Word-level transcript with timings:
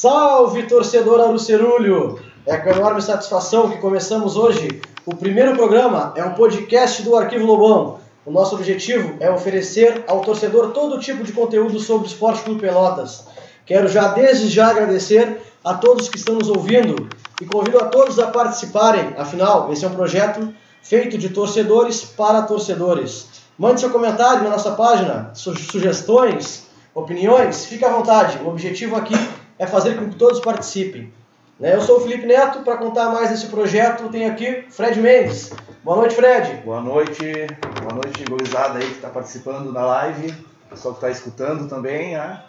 Salve, 0.00 0.62
torcedor 0.62 1.20
Arucerulho! 1.20 2.18
É 2.46 2.56
com 2.56 2.70
enorme 2.70 3.02
satisfação 3.02 3.68
que 3.68 3.76
começamos 3.76 4.34
hoje 4.34 4.80
o 5.04 5.14
primeiro 5.14 5.54
programa, 5.54 6.14
é 6.16 6.24
um 6.24 6.32
podcast 6.32 7.02
do 7.02 7.14
Arquivo 7.14 7.44
Lobão. 7.44 7.98
O 8.24 8.30
nosso 8.30 8.54
objetivo 8.54 9.16
é 9.20 9.30
oferecer 9.30 10.02
ao 10.08 10.22
torcedor 10.22 10.70
todo 10.70 10.98
tipo 10.98 11.22
de 11.22 11.34
conteúdo 11.34 11.78
sobre 11.78 12.06
o 12.06 12.10
Esporte 12.10 12.42
Clube 12.44 12.62
Pelotas. 12.62 13.26
Quero 13.66 13.88
já 13.88 14.08
desde 14.08 14.48
já 14.48 14.70
agradecer 14.70 15.38
a 15.62 15.74
todos 15.74 16.08
que 16.08 16.16
estão 16.16 16.36
nos 16.36 16.48
ouvindo 16.48 17.06
e 17.38 17.44
convido 17.44 17.78
a 17.78 17.84
todos 17.84 18.18
a 18.18 18.28
participarem, 18.28 19.12
afinal, 19.18 19.70
esse 19.70 19.84
é 19.84 19.88
um 19.88 19.94
projeto 19.94 20.48
feito 20.82 21.18
de 21.18 21.28
torcedores 21.28 22.02
para 22.02 22.40
torcedores. 22.40 23.26
Mande 23.58 23.80
seu 23.80 23.90
comentário 23.90 24.44
na 24.44 24.48
nossa 24.48 24.70
página, 24.70 25.30
sugestões, 25.34 26.68
opiniões, 26.94 27.66
fique 27.66 27.84
à 27.84 27.90
vontade. 27.90 28.38
O 28.42 28.48
objetivo 28.48 28.96
aqui 28.96 29.14
é 29.60 29.66
fazer 29.66 29.94
com 29.98 30.08
que 30.08 30.16
todos 30.16 30.40
participem. 30.40 31.12
Né, 31.58 31.74
eu 31.74 31.82
sou 31.82 31.98
o 31.98 32.00
Felipe 32.00 32.24
Neto, 32.24 32.60
para 32.60 32.78
contar 32.78 33.10
mais 33.10 33.28
desse 33.28 33.46
projeto, 33.48 34.08
tenho 34.08 34.32
aqui 34.32 34.64
Fred 34.70 34.98
Mendes. 34.98 35.52
Boa 35.84 35.98
noite, 35.98 36.14
Fred. 36.14 36.62
Boa 36.64 36.80
noite, 36.80 37.22
boa 37.78 37.92
noite, 37.92 38.24
gorizada 38.24 38.78
aí 38.78 38.86
que 38.86 38.94
está 38.94 39.10
participando 39.10 39.70
da 39.70 39.84
live, 39.84 40.32
pessoal 40.70 40.94
que 40.94 41.04
está 41.04 41.10
escutando 41.10 41.68
também. 41.68 42.14
Né? 42.14 42.42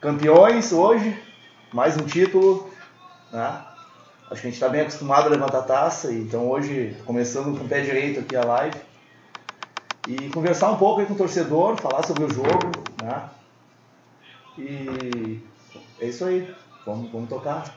Campeões 0.00 0.72
hoje, 0.72 1.22
mais 1.70 1.98
um 1.98 2.06
título. 2.06 2.70
Né? 3.30 3.60
Acho 4.30 4.40
que 4.40 4.46
a 4.46 4.50
gente 4.50 4.54
está 4.54 4.70
bem 4.70 4.80
acostumado 4.80 5.26
a 5.26 5.30
levantar 5.30 5.62
taça, 5.64 6.10
então 6.10 6.48
hoje, 6.48 6.96
começando 7.04 7.58
com 7.58 7.66
o 7.66 7.68
pé 7.68 7.82
direito 7.82 8.20
aqui 8.20 8.34
a 8.34 8.42
live. 8.42 8.78
E 10.08 10.30
conversar 10.30 10.70
um 10.70 10.78
pouco 10.78 11.04
com 11.04 11.12
o 11.12 11.16
torcedor, 11.16 11.76
falar 11.76 12.06
sobre 12.06 12.24
o 12.24 12.32
jogo. 12.32 12.72
Né? 13.02 13.22
E 14.56 15.42
é 16.00 16.06
isso 16.06 16.24
aí, 16.24 16.48
vamos, 16.84 17.10
vamos 17.10 17.28
tocar. 17.28 17.74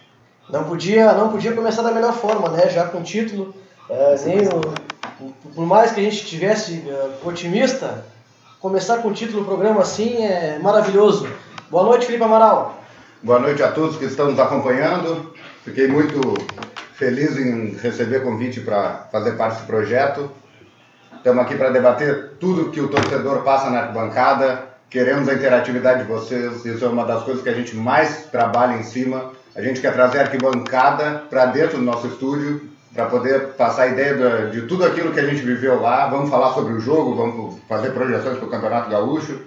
Não 0.50 0.64
podia, 0.64 1.14
não 1.14 1.30
podia 1.30 1.54
começar 1.54 1.84
da 1.84 1.92
melhor 1.92 2.14
forma, 2.14 2.50
né? 2.50 2.70
Já 2.70 2.86
com 2.86 3.04
título. 3.04 3.54
É, 3.90 4.16
nem 4.26 4.48
o, 4.48 5.32
por 5.54 5.66
mais 5.66 5.92
que 5.92 6.00
a 6.00 6.04
gente 6.04 6.26
tivesse 6.26 6.84
uh, 6.88 7.28
otimista, 7.28 8.06
começar 8.60 8.98
com 9.00 9.12
título 9.14 9.42
do 9.42 9.45
programa 9.45 9.82
assim 9.82 10.23
é 10.23 10.60
maravilhoso. 10.60 11.30
Boa 11.70 11.84
noite, 11.84 12.06
Felipe 12.06 12.23
Amaral. 12.23 12.82
Boa 13.22 13.40
noite 13.40 13.62
a 13.62 13.72
todos 13.72 13.98
que 13.98 14.06
estão 14.06 14.32
nos 14.32 14.40
acompanhando. 14.40 15.34
Fiquei 15.64 15.88
muito 15.88 16.34
feliz 16.94 17.38
em 17.38 17.76
receber 17.76 18.23
convite 18.23 18.62
para 18.62 19.08
fazer 19.12 19.34
parte 19.34 19.56
desse 19.56 19.67
projeto. 19.67 20.32
Estamos 21.16 21.44
aqui 21.44 21.56
para 21.56 21.70
debater 21.70 22.38
tudo 22.40 22.72
que 22.72 22.80
o 22.80 22.88
torcedor 22.88 23.44
passa 23.44 23.70
na 23.70 23.82
arquibancada. 23.82 24.69
Queremos 24.90 25.30
a 25.30 25.34
interatividade 25.34 26.04
de 26.04 26.08
vocês. 26.08 26.66
Isso 26.66 26.84
é 26.84 26.88
uma 26.88 27.06
das 27.06 27.23
coisas 27.23 27.44
que 27.44 27.50
a 27.50 27.54
gente 27.54 27.76
mais 27.76 28.26
trabalha 28.32 28.78
em 28.78 28.84
cima 28.84 29.32
a 29.56 29.62
gente 29.62 29.82
quer 29.82 29.94
trazer 29.94 30.20
arquibancada 30.20 31.23
para 31.30 31.48
dentro 31.48 31.78
do 31.78 31.84
nosso 31.84 32.08
estúdio, 32.08 32.62
para 32.94 33.08
poder 33.08 33.50
passar 33.54 33.84
a 33.84 33.88
ideia 33.88 34.16
de, 34.16 34.62
de 34.62 34.67
tudo 34.67 34.86
aquilo 34.86 35.12
que 35.12 35.20
a 35.20 35.26
gente 35.26 35.42
viveu 35.42 35.82
lá. 35.82 36.08
Vamos 36.08 36.30
falar 36.30 36.54
sobre 36.54 36.73
o 36.73 36.80
jogo, 36.80 37.14
vamos 37.14 37.60
fazer 37.67 37.92
projeções 37.92 38.38
para 38.38 38.48
o 38.48 38.50
Campeonato 38.50 38.90
Gaúcho. 38.90 39.42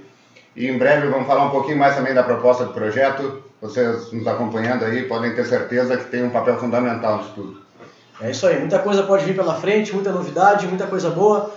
E 0.54 0.68
em 0.68 0.76
breve 0.76 1.08
vamos 1.08 1.26
falar 1.26 1.46
um 1.46 1.50
pouquinho 1.50 1.78
mais 1.78 1.96
também 1.96 2.12
da 2.12 2.22
proposta 2.22 2.64
do 2.64 2.74
projeto. 2.74 3.42
Vocês 3.60 4.12
nos 4.12 4.26
acompanhando 4.26 4.84
aí 4.84 5.04
podem 5.04 5.34
ter 5.34 5.46
certeza 5.46 5.96
que 5.96 6.04
tem 6.04 6.24
um 6.24 6.30
papel 6.30 6.58
fundamental 6.58 7.18
nisso 7.18 7.32
tudo. 7.34 7.62
É 8.20 8.30
isso 8.30 8.46
aí, 8.46 8.58
muita 8.58 8.78
coisa 8.78 9.02
pode 9.02 9.24
vir 9.24 9.34
pela 9.34 9.54
frente, 9.54 9.94
muita 9.94 10.12
novidade, 10.12 10.66
muita 10.66 10.86
coisa 10.86 11.10
boa. 11.10 11.50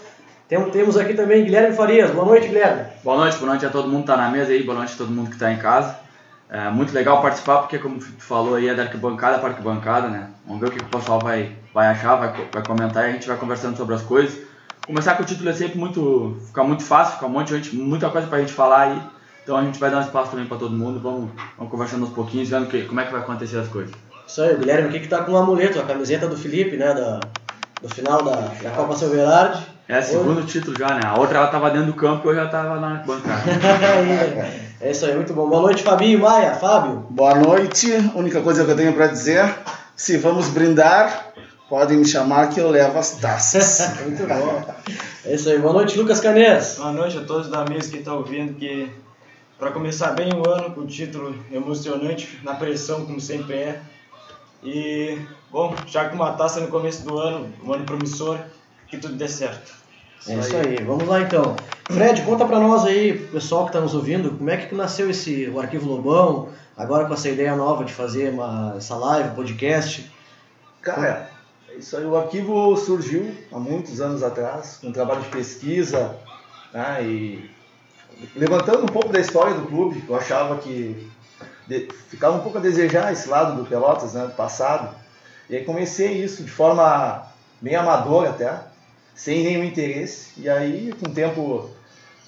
Temos 0.48 0.96
aqui 0.96 1.16
também 1.16 1.44
Guilherme 1.44 1.76
Farias. 1.76 2.12
Boa 2.12 2.28
noite, 2.28 2.48
Guilherme. 2.48 2.84
Boa 3.04 3.18
noite, 3.18 3.36
boa 3.38 3.50
noite 3.50 3.66
a 3.66 3.70
todo 3.72 3.88
mundo 3.88 4.04
que 4.06 4.12
está 4.12 4.16
na 4.16 4.30
mesa 4.30 4.52
aí, 4.52 4.62
boa 4.62 4.78
noite 4.78 4.94
a 4.94 4.98
todo 4.98 5.10
mundo 5.10 5.30
que 5.30 5.34
está 5.34 5.52
em 5.52 5.58
casa. 5.58 5.98
É 6.48 6.70
muito 6.70 6.94
legal 6.94 7.20
participar, 7.20 7.62
porque 7.62 7.80
como 7.80 7.98
tu 7.98 8.06
falou 8.20 8.54
aí, 8.54 8.68
é 8.68 8.76
da 8.76 8.84
arquibancada 8.84 9.40
para 9.40 9.50
arquibancada, 9.50 10.08
né? 10.08 10.30
Vamos 10.46 10.62
ver 10.62 10.68
o 10.68 10.72
que 10.72 10.84
o 10.84 10.86
pessoal 10.86 11.20
vai, 11.20 11.52
vai 11.74 11.88
achar, 11.88 12.16
vai, 12.18 12.32
vai 12.54 12.64
comentar 12.64 13.06
e 13.06 13.10
a 13.10 13.12
gente 13.14 13.28
vai 13.28 13.38
conversando 13.38 13.76
sobre 13.76 13.96
as 13.96 14.04
coisas. 14.04 14.40
Começar 14.86 15.16
com 15.16 15.24
o 15.24 15.26
título 15.26 15.50
é 15.50 15.54
sempre 15.54 15.80
muito. 15.80 16.38
fica 16.46 16.64
muito 16.64 16.84
fácil, 16.84 17.16
fica 17.16 17.26
um 17.26 17.30
monte 17.30 17.48
de 17.48 17.56
gente, 17.56 17.76
muita 17.76 18.12
coisa 18.12 18.28
pra 18.28 18.40
gente 18.40 18.54
falar 18.54 18.82
aí. 18.82 19.02
Então 19.44 19.58
a 19.58 19.64
gente 19.64 19.80
vai 19.80 19.90
dar 19.90 19.98
um 19.98 20.02
espaço 20.02 20.30
também 20.30 20.46
para 20.46 20.58
todo 20.58 20.78
mundo, 20.78 21.00
vamos, 21.00 21.32
vamos 21.58 21.72
conversando 21.72 22.06
aos 22.06 22.14
pouquinhos, 22.14 22.50
vendo 22.50 22.68
que, 22.68 22.84
como 22.84 23.00
é 23.00 23.06
que 23.06 23.12
vai 23.12 23.22
acontecer 23.22 23.58
as 23.58 23.68
coisas. 23.68 23.96
Isso 24.28 24.44
aí, 24.44 24.54
o 24.54 24.60
Guilherme 24.60 24.90
aqui 24.90 25.00
que 25.00 25.08
tá 25.08 25.24
com 25.24 25.32
um 25.32 25.38
amuleto, 25.38 25.80
a 25.80 25.84
camiseta 25.84 26.28
do 26.28 26.38
Felipe, 26.38 26.78
né? 26.78 26.94
Da, 26.94 27.20
do 27.82 27.90
final 27.90 28.22
da, 28.22 28.36
da 28.36 28.70
Copa 28.70 28.96
Silverard. 28.96 29.75
É, 29.88 30.02
segundo 30.02 30.40
hoje... 30.40 30.48
título 30.48 30.76
já, 30.78 30.96
né? 30.96 31.02
A 31.06 31.20
outra 31.20 31.38
ela 31.38 31.48
tava 31.48 31.70
dentro 31.70 31.88
do 31.88 31.94
campo 31.94 32.28
e 32.28 32.32
eu 32.32 32.36
já 32.36 32.48
tava 32.48 32.80
na 32.80 32.96
bancada. 33.04 33.44
é 34.82 34.92
isso 34.92 35.06
aí, 35.06 35.14
muito 35.14 35.32
bom. 35.32 35.48
Boa 35.48 35.62
noite, 35.62 35.84
Fabinho 35.84 36.20
Maia. 36.20 36.56
Fábio. 36.56 37.06
Boa 37.10 37.36
noite. 37.36 37.94
A 37.94 38.18
única 38.18 38.42
coisa 38.42 38.66
que 38.66 38.72
eu 38.72 38.76
tenho 38.76 38.94
para 38.94 39.06
dizer, 39.06 39.48
se 39.96 40.18
vamos 40.18 40.50
brindar, 40.50 41.28
podem 41.70 42.00
me 42.00 42.06
chamar 42.08 42.50
que 42.50 42.60
eu 42.60 42.72
levo 42.72 42.98
as 42.98 43.12
taças. 43.18 43.96
muito 44.02 44.26
bom. 44.26 44.64
É 45.24 45.36
isso 45.36 45.50
aí. 45.50 45.60
Boa 45.60 45.74
noite, 45.74 45.96
Lucas 46.00 46.20
Canês. 46.20 46.78
Boa 46.80 46.92
noite 46.92 47.20
a 47.20 47.22
todos 47.22 47.48
da 47.48 47.64
mesa 47.64 47.92
que 47.92 47.98
estão 47.98 48.18
ouvindo, 48.18 48.56
que 48.56 48.92
para 49.60 49.70
começar 49.70 50.14
bem 50.14 50.32
o 50.34 50.50
ano 50.50 50.72
com 50.72 50.82
o 50.82 50.88
título 50.88 51.36
emocionante, 51.52 52.40
na 52.44 52.56
pressão 52.56 53.06
como 53.06 53.22
sempre 53.22 53.56
é. 53.56 53.82
E, 54.64 55.20
bom, 55.52 55.76
já 55.86 56.10
com 56.10 56.16
uma 56.16 56.32
taça 56.32 56.60
no 56.60 56.70
começo 56.70 57.06
do 57.06 57.20
ano, 57.20 57.54
um 57.64 57.72
ano 57.72 57.86
promissor, 57.86 58.40
que 58.96 59.02
tudo 59.02 59.16
dê 59.16 59.28
certo. 59.28 59.74
É 60.28 60.36
isso 60.36 60.56
aí. 60.56 60.84
Vamos 60.84 61.08
lá 61.08 61.22
então. 61.22 61.56
Fred, 61.92 62.22
conta 62.24 62.46
pra 62.46 62.60
nós 62.60 62.84
aí, 62.84 63.28
pessoal 63.28 63.66
que 63.66 63.70
está 63.70 63.80
nos 63.80 63.94
ouvindo, 63.94 64.32
como 64.32 64.50
é 64.50 64.58
que 64.58 64.74
nasceu 64.74 65.10
esse 65.10 65.48
o 65.50 65.60
Arquivo 65.60 65.88
Lobão, 65.88 66.50
agora 66.76 67.06
com 67.06 67.14
essa 67.14 67.30
ideia 67.30 67.56
nova 67.56 67.86
de 67.86 67.94
fazer 67.94 68.32
uma, 68.32 68.74
essa 68.76 68.96
live, 68.96 69.36
podcast? 69.36 70.12
Cara, 70.82 71.30
isso 71.78 71.96
aí, 71.98 72.06
o 72.06 72.16
arquivo 72.16 72.76
surgiu 72.78 73.36
há 73.52 73.60
muitos 73.60 74.00
anos 74.00 74.24
atrás, 74.24 74.80
um 74.84 74.92
trabalho 74.92 75.22
de 75.22 75.30
pesquisa, 75.30 76.16
né, 76.74 77.04
e 77.04 77.52
levantando 78.36 78.84
um 78.84 78.88
pouco 78.88 79.10
da 79.10 79.20
história 79.20 79.54
do 79.54 79.68
clube, 79.68 80.04
eu 80.08 80.16
achava 80.16 80.58
que 80.58 81.10
de, 81.68 81.88
ficava 82.10 82.38
um 82.38 82.42
pouco 82.42 82.58
a 82.58 82.62
desejar 82.62 83.12
esse 83.12 83.28
lado 83.28 83.62
do 83.62 83.68
Pelotas, 83.68 84.14
né, 84.14 84.26
do 84.26 84.34
passado, 84.34 84.96
e 85.50 85.56
aí 85.58 85.66
comecei 85.66 86.24
isso 86.24 86.44
de 86.44 86.52
forma 86.52 87.28
bem 87.62 87.76
amadora 87.76 88.30
até, 88.30 88.58
sem 89.16 89.44
nenhum 89.44 89.64
interesse. 89.64 90.40
E 90.40 90.50
aí, 90.50 90.94
com 91.00 91.10
o 91.10 91.14
tempo, 91.14 91.70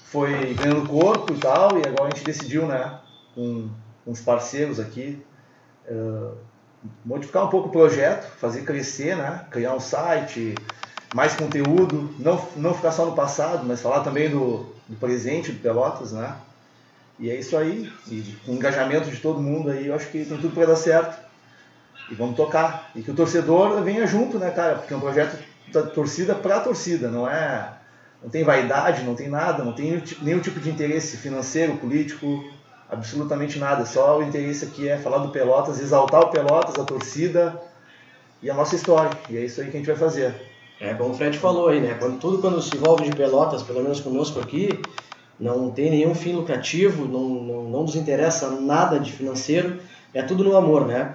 foi 0.04 0.54
ganhando 0.54 0.88
corpo 0.88 1.34
e 1.34 1.36
tal, 1.36 1.78
e 1.78 1.86
agora 1.86 2.06
a 2.06 2.16
gente 2.16 2.24
decidiu, 2.24 2.66
né, 2.66 2.98
com, 3.34 3.68
os 4.06 4.22
parceiros 4.22 4.80
aqui, 4.80 5.22
uh, 5.86 6.32
modificar 7.04 7.44
um 7.44 7.50
pouco 7.50 7.68
o 7.68 7.72
projeto, 7.72 8.26
fazer 8.38 8.62
crescer, 8.62 9.14
né, 9.16 9.44
criar 9.50 9.74
um 9.74 9.80
site, 9.80 10.54
mais 11.14 11.34
conteúdo, 11.34 12.14
não, 12.18 12.42
não 12.56 12.72
ficar 12.72 12.92
só 12.92 13.04
no 13.04 13.14
passado, 13.14 13.66
mas 13.66 13.82
falar 13.82 14.00
também 14.00 14.30
do, 14.30 14.74
do 14.88 14.96
presente 14.98 15.52
do 15.52 15.60
Pelotas, 15.60 16.12
né. 16.12 16.34
E 17.18 17.28
é 17.30 17.36
isso 17.38 17.54
aí, 17.56 17.92
e 18.06 18.22
com 18.46 18.52
o 18.52 18.54
engajamento 18.54 19.10
de 19.10 19.18
todo 19.18 19.40
mundo 19.40 19.70
aí, 19.70 19.88
eu 19.88 19.94
acho 19.94 20.06
que 20.06 20.24
tem 20.24 20.38
tudo 20.38 20.54
para 20.54 20.66
dar 20.66 20.76
certo. 20.76 21.28
E 22.10 22.14
vamos 22.14 22.36
tocar. 22.36 22.90
E 22.94 23.02
que 23.02 23.10
o 23.10 23.14
torcedor 23.14 23.82
venha 23.82 24.06
junto, 24.06 24.38
né, 24.38 24.50
cara? 24.50 24.76
Porque 24.76 24.94
é 24.94 24.96
um 24.96 25.00
projeto 25.00 25.36
torcida 25.94 26.34
para 26.34 26.60
torcida, 26.60 27.08
não 27.08 27.28
é. 27.28 27.74
Não 28.22 28.28
tem 28.28 28.42
vaidade, 28.42 29.04
não 29.04 29.14
tem 29.14 29.28
nada, 29.28 29.62
não 29.62 29.72
tem 29.72 30.02
nenhum 30.22 30.40
tipo 30.40 30.58
de 30.58 30.68
interesse 30.68 31.16
financeiro, 31.16 31.76
político, 31.76 32.44
absolutamente 32.90 33.58
nada. 33.58 33.86
Só 33.86 34.18
o 34.18 34.22
interesse 34.22 34.64
aqui 34.64 34.88
é 34.88 34.98
falar 34.98 35.18
do 35.18 35.28
Pelotas, 35.28 35.80
exaltar 35.80 36.22
o 36.22 36.28
Pelotas, 36.28 36.74
a 36.76 36.84
torcida 36.84 37.60
e 38.42 38.50
a 38.50 38.54
nossa 38.54 38.74
história. 38.74 39.10
E 39.30 39.36
é 39.36 39.44
isso 39.44 39.60
aí 39.60 39.70
que 39.70 39.76
a 39.76 39.78
gente 39.78 39.86
vai 39.86 39.96
fazer. 39.96 40.34
É, 40.80 40.94
como 40.94 41.10
o 41.10 41.14
Fred 41.14 41.38
falou 41.38 41.68
aí, 41.68 41.80
né? 41.80 41.94
Quando, 41.98 42.18
tudo 42.18 42.38
quando 42.38 42.60
se 42.60 42.76
envolve 42.76 43.04
de 43.04 43.16
Pelotas, 43.16 43.62
pelo 43.62 43.82
menos 43.82 44.00
conosco 44.00 44.40
aqui, 44.40 44.80
não 45.38 45.70
tem 45.70 45.90
nenhum 45.90 46.14
fim 46.14 46.32
lucrativo, 46.32 47.04
não, 47.04 47.28
não, 47.28 47.62
não 47.64 47.82
nos 47.82 47.94
interessa 47.94 48.50
nada 48.50 48.98
de 48.98 49.12
financeiro, 49.12 49.80
é 50.12 50.22
tudo 50.22 50.42
no 50.42 50.56
amor, 50.56 50.86
né? 50.86 51.14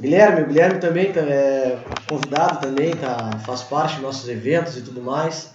Guilherme, 0.00 0.42
o 0.42 0.46
Guilherme 0.46 0.80
também 0.80 1.12
tá, 1.12 1.20
é 1.20 1.78
convidado 2.08 2.60
também, 2.60 2.94
tá, 2.96 3.30
faz 3.46 3.62
parte 3.62 3.94
dos 3.94 4.02
nossos 4.02 4.28
eventos 4.28 4.76
e 4.76 4.82
tudo 4.82 5.00
mais. 5.00 5.54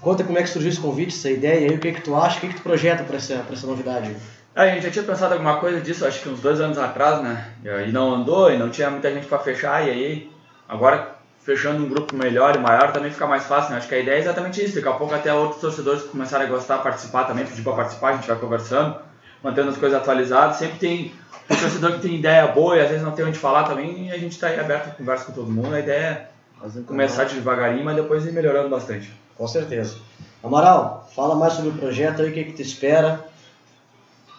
Conta 0.00 0.22
como 0.22 0.38
é 0.38 0.42
que 0.42 0.48
surgiu 0.48 0.70
esse 0.70 0.80
convite, 0.80 1.14
essa 1.14 1.28
ideia, 1.28 1.68
aí 1.68 1.76
o 1.76 1.80
que, 1.80 1.88
é 1.88 1.92
que 1.92 2.02
tu 2.02 2.14
acha, 2.14 2.36
o 2.36 2.40
que, 2.40 2.46
é 2.46 2.50
que 2.50 2.56
tu 2.56 2.62
projeta 2.62 3.02
para 3.02 3.16
essa, 3.16 3.44
essa 3.50 3.66
novidade? 3.66 4.14
A 4.54 4.66
gente 4.68 4.84
já 4.84 4.90
tinha 4.90 5.04
pensado 5.04 5.34
alguma 5.34 5.58
coisa 5.58 5.80
disso, 5.80 6.06
acho 6.06 6.22
que 6.22 6.28
uns 6.28 6.40
dois 6.40 6.60
anos 6.60 6.78
atrás, 6.78 7.22
né? 7.22 7.52
E 7.86 7.90
não 7.90 8.14
andou, 8.14 8.50
e 8.50 8.56
não 8.56 8.70
tinha 8.70 8.90
muita 8.90 9.12
gente 9.12 9.26
para 9.26 9.38
fechar, 9.38 9.86
e 9.86 9.90
aí 9.90 10.32
agora 10.68 11.16
fechando 11.42 11.84
um 11.84 11.88
grupo 11.88 12.14
melhor 12.14 12.54
e 12.54 12.58
maior 12.58 12.92
também 12.92 13.10
fica 13.10 13.26
mais 13.26 13.44
fácil, 13.44 13.72
né? 13.72 13.78
Acho 13.78 13.88
que 13.88 13.94
a 13.94 13.98
ideia 13.98 14.16
é 14.16 14.20
exatamente 14.20 14.64
isso, 14.64 14.76
daqui 14.76 14.88
a 14.88 14.92
pouco 14.92 15.14
até 15.14 15.32
outros 15.32 15.60
torcedores 15.60 16.02
começarem 16.02 16.46
a 16.46 16.50
gostar, 16.50 16.78
participar 16.78 17.24
também, 17.24 17.44
pedir 17.44 17.62
para 17.62 17.72
participar, 17.72 18.10
a 18.10 18.12
gente 18.16 18.28
vai 18.28 18.36
conversando, 18.36 18.96
mantendo 19.42 19.70
as 19.70 19.76
coisas 19.76 19.98
atualizadas, 19.98 20.56
sempre 20.56 20.78
tem 20.78 21.12
o 21.50 21.56
torcedor 21.56 21.92
que 21.92 22.00
tem 22.00 22.16
ideia 22.16 22.46
boa 22.48 22.76
e 22.76 22.80
às 22.80 22.88
vezes 22.88 23.02
não 23.02 23.12
tem 23.12 23.24
onde 23.24 23.38
falar 23.38 23.64
também, 23.64 24.08
e 24.08 24.12
a 24.12 24.18
gente 24.18 24.32
está 24.32 24.48
aí 24.48 24.60
aberto 24.60 24.88
a 24.88 24.90
conversa 24.90 25.24
com 25.24 25.32
todo 25.32 25.50
mundo. 25.50 25.74
A 25.74 25.80
ideia 25.80 26.28
é 26.62 26.80
começar 26.86 27.24
devagarinho, 27.24 27.84
mas 27.84 27.96
depois 27.96 28.26
ir 28.26 28.32
melhorando 28.32 28.68
bastante. 28.68 29.12
Com 29.36 29.46
certeza. 29.46 29.96
Amaral, 30.42 31.08
fala 31.14 31.34
mais 31.34 31.54
sobre 31.54 31.70
o 31.70 31.74
projeto 31.74 32.22
aí, 32.22 32.30
o 32.30 32.32
que, 32.32 32.44
que 32.44 32.52
tu 32.52 32.62
espera. 32.62 33.24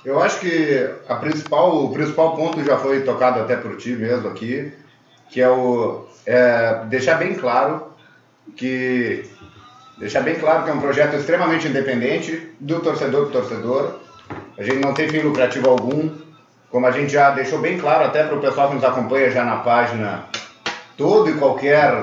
Eu 0.03 0.21
acho 0.21 0.39
que 0.39 0.89
a 1.07 1.15
principal, 1.15 1.85
o 1.85 1.91
principal 1.91 2.35
ponto 2.35 2.63
já 2.63 2.77
foi 2.77 3.01
tocado 3.01 3.39
até 3.41 3.55
por 3.55 3.75
ti 3.77 3.91
mesmo 3.91 4.29
aqui, 4.29 4.71
que 5.29 5.41
é 5.41 5.49
o 5.49 6.05
é, 6.25 6.85
deixar 6.85 7.15
bem 7.15 7.33
claro 7.33 7.87
que 8.55 9.25
deixar 9.97 10.21
bem 10.21 10.35
claro 10.35 10.63
que 10.63 10.69
é 10.69 10.73
um 10.73 10.79
projeto 10.79 11.15
extremamente 11.15 11.67
independente 11.67 12.51
do 12.59 12.79
torcedor 12.79 13.27
para 13.27 13.41
torcedor. 13.41 13.99
A 14.59 14.63
gente 14.63 14.79
não 14.79 14.93
tem 14.93 15.07
fim 15.07 15.21
lucrativo 15.21 15.69
algum, 15.69 16.09
como 16.69 16.85
a 16.85 16.91
gente 16.91 17.13
já 17.13 17.29
deixou 17.29 17.59
bem 17.59 17.77
claro 17.77 18.03
até 18.03 18.25
para 18.25 18.35
o 18.35 18.41
pessoal 18.41 18.67
que 18.67 18.75
nos 18.75 18.83
acompanha 18.83 19.31
já 19.31 19.45
na 19.45 19.55
página, 19.59 20.25
todo 20.97 21.29
e 21.29 21.35
qualquer 21.35 21.93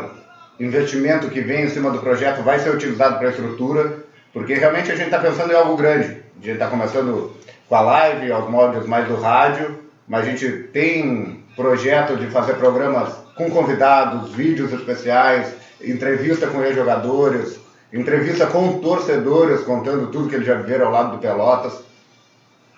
investimento 0.59 1.29
que 1.29 1.43
vem 1.43 1.65
em 1.65 1.69
cima 1.69 1.91
do 1.91 1.99
projeto 1.99 2.43
vai 2.43 2.59
ser 2.59 2.71
utilizado 2.71 3.19
para 3.19 3.27
a 3.29 3.31
estrutura, 3.31 3.99
porque 4.33 4.55
realmente 4.55 4.91
a 4.91 4.95
gente 4.95 5.05
está 5.05 5.19
pensando 5.19 5.53
em 5.53 5.55
algo 5.55 5.77
grande. 5.77 6.07
A 6.41 6.45
gente 6.45 6.55
está 6.55 6.69
começando 6.69 7.37
com 7.69 7.75
a 7.75 7.81
live, 7.83 8.33
aos 8.33 8.49
moldes 8.49 8.87
mais 8.87 9.07
do 9.07 9.17
rádio, 9.17 9.79
mas 10.09 10.27
a 10.27 10.31
gente 10.31 10.49
tem 10.73 11.45
projeto 11.55 12.17
de 12.17 12.29
fazer 12.29 12.55
programas 12.55 13.13
com 13.35 13.51
convidados, 13.51 14.33
vídeos 14.33 14.73
especiais, 14.73 15.53
entrevista 15.79 16.47
com 16.47 16.63
ex-jogadores, 16.63 17.61
entrevista 17.93 18.47
com 18.47 18.79
torcedores 18.79 19.61
contando 19.61 20.11
tudo 20.11 20.31
que 20.31 20.37
eles 20.37 20.47
já 20.47 20.55
viveram 20.55 20.87
ao 20.87 20.93
lado 20.93 21.11
do 21.13 21.19
Pelotas. 21.19 21.85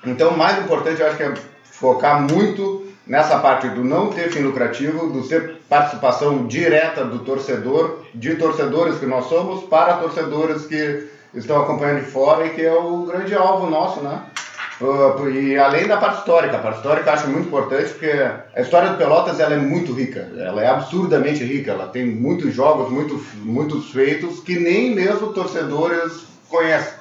Então, 0.05 0.37
mais 0.37 0.59
importante, 0.59 1.01
eu 1.01 1.07
acho 1.07 1.17
que 1.17 1.23
é 1.23 1.35
focar 1.65 2.23
muito 2.23 2.87
nessa 3.07 3.39
parte 3.39 3.69
do 3.71 3.83
não 3.83 4.11
ter 4.11 4.31
fim 4.31 4.41
lucrativo, 4.41 5.11
do 5.11 5.25
ser 5.25 5.57
participação 5.69 6.47
direta 6.47 7.05
do 7.05 7.21
torcedor, 7.21 8.05
de 8.15 8.37
torcedores 8.37 8.99
que 8.99 9.07
nós 9.07 9.27
somos, 9.27 9.65
para 9.65 9.97
torcedores 9.97 10.67
que 10.67 11.09
estão 11.35 11.63
acompanhando 11.63 12.05
de 12.05 12.11
fora 12.11 12.47
e 12.47 12.51
que 12.51 12.65
é 12.65 12.73
o 12.73 13.07
grande 13.07 13.35
alvo 13.35 13.69
nosso, 13.69 14.01
né? 14.01 14.23
Uh, 14.81 15.29
e 15.31 15.59
além 15.59 15.89
da 15.89 15.97
parte 15.97 16.19
histórica, 16.19 16.57
a 16.57 16.61
parte 16.61 16.77
histórica 16.77 17.11
eu 17.11 17.15
acho 17.15 17.29
muito 17.29 17.49
importante 17.49 17.91
porque 17.91 18.13
a 18.55 18.61
história 18.61 18.91
do 18.91 18.97
Pelotas 18.97 19.41
ela 19.41 19.55
é 19.55 19.59
muito 19.59 19.93
rica, 19.93 20.31
ela 20.39 20.63
é 20.63 20.69
absurdamente 20.69 21.43
rica, 21.43 21.73
ela 21.73 21.89
tem 21.89 22.07
muitos 22.07 22.55
jogos, 22.55 22.89
muito, 22.89 23.21
muitos 23.43 23.91
feitos 23.91 24.39
que 24.39 24.57
nem 24.57 24.95
mesmo 24.95 25.33
torcedores 25.33 26.25
conhecem. 26.49 26.95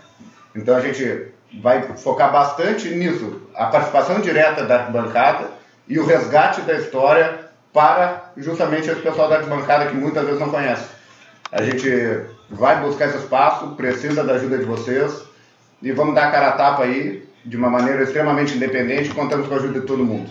Então 0.56 0.76
a 0.76 0.80
gente 0.80 1.28
vai 1.62 1.82
focar 1.98 2.32
bastante 2.32 2.90
nisso, 2.90 3.42
a 3.56 3.66
participação 3.68 4.20
direta 4.20 4.64
da 4.64 4.80
arquibancada 4.80 5.50
e 5.88 6.00
o 6.00 6.06
resgate 6.06 6.62
da 6.62 6.74
história 6.74 7.48
para 7.74 8.32
justamente 8.38 8.90
esse 8.90 9.02
pessoal 9.02 9.30
da 9.30 9.36
arquibancada 9.38 9.86
que 9.88 9.96
muitas 9.96 10.26
vezes 10.26 10.40
não 10.40 10.50
conhece. 10.50 10.86
A 11.52 11.62
gente 11.64 11.90
vai 12.50 12.82
buscar 12.82 13.08
esse 13.08 13.18
espaço, 13.18 13.68
precisa 13.76 14.24
da 14.24 14.34
ajuda 14.34 14.58
de 14.58 14.66
vocês 14.66 15.24
e 15.82 15.92
vamos 15.92 16.16
dar 16.16 16.32
cara 16.32 16.50
a 16.50 16.52
tapa 16.54 16.84
aí 16.84 17.28
de 17.46 17.56
uma 17.56 17.70
maneira 17.70 18.04
extremamente 18.04 18.56
independente, 18.56 19.14
contamos 19.14 19.48
com 19.48 19.54
a 19.54 19.58
ajuda 19.58 19.80
de 19.80 19.86
todo 19.86 20.04
mundo. 20.04 20.30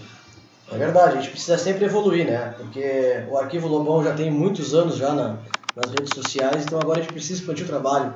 É 0.71 0.77
verdade, 0.77 1.17
a 1.17 1.21
gente 1.21 1.31
precisa 1.31 1.57
sempre 1.57 1.85
evoluir, 1.85 2.27
né? 2.27 2.55
Porque 2.57 3.23
o 3.31 3.39
Arquivo 3.39 3.69
Lobão 3.69 4.03
já 4.03 4.13
tem 4.13 4.31
muitos 4.31 4.75
anos 4.75 4.97
já 4.97 5.13
na, 5.13 5.37
nas 5.77 5.91
redes 5.91 6.11
sociais, 6.15 6.65
então 6.65 6.81
agora 6.81 6.99
a 6.99 7.03
gente 7.03 7.13
precisa 7.13 7.41
expandir 7.41 7.65
o 7.65 7.69
trabalho, 7.69 8.13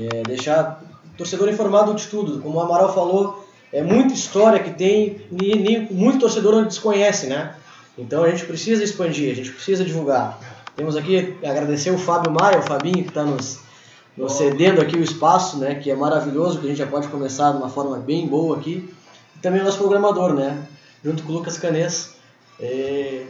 é, 0.00 0.22
deixar 0.22 0.80
torcedor 1.16 1.48
informado 1.48 1.94
de 1.94 2.06
tudo. 2.06 2.40
Como 2.40 2.58
o 2.58 2.60
Amaral 2.60 2.92
falou, 2.94 3.46
é 3.72 3.82
muita 3.82 4.14
história 4.14 4.62
que 4.62 4.70
tem 4.70 5.20
e 5.30 5.56
nem, 5.56 5.88
muito 5.90 6.20
torcedor 6.20 6.64
desconhece, 6.64 7.26
né? 7.26 7.54
Então 7.98 8.22
a 8.22 8.30
gente 8.30 8.44
precisa 8.44 8.84
expandir, 8.84 9.32
a 9.32 9.34
gente 9.34 9.52
precisa 9.52 9.84
divulgar. 9.84 10.38
Temos 10.76 10.96
aqui 10.96 11.36
agradecer 11.42 11.90
o 11.90 11.98
Fábio 11.98 12.30
Maia, 12.30 12.58
o 12.58 12.62
Fabinho, 12.62 13.02
que 13.02 13.08
está 13.08 13.24
nos 13.24 13.66
nos 14.16 14.32
cedendo 14.32 14.80
aqui 14.80 14.96
o 14.96 15.02
espaço, 15.02 15.58
né, 15.58 15.74
que 15.74 15.90
é 15.90 15.94
maravilhoso, 15.94 16.58
que 16.58 16.66
a 16.66 16.68
gente 16.70 16.78
já 16.78 16.86
pode 16.86 17.08
começar 17.08 17.52
de 17.52 17.58
uma 17.58 17.68
forma 17.68 17.98
bem 17.98 18.26
boa 18.26 18.56
aqui. 18.56 18.88
E 19.36 19.38
também 19.40 19.60
o 19.60 19.64
nosso 19.64 19.76
programador, 19.78 20.32
né, 20.32 20.66
junto 21.04 21.22
com 21.22 21.32
o 21.32 21.34
Lucas 21.34 21.58
Canês, 21.58 22.14
é, 22.58 23.26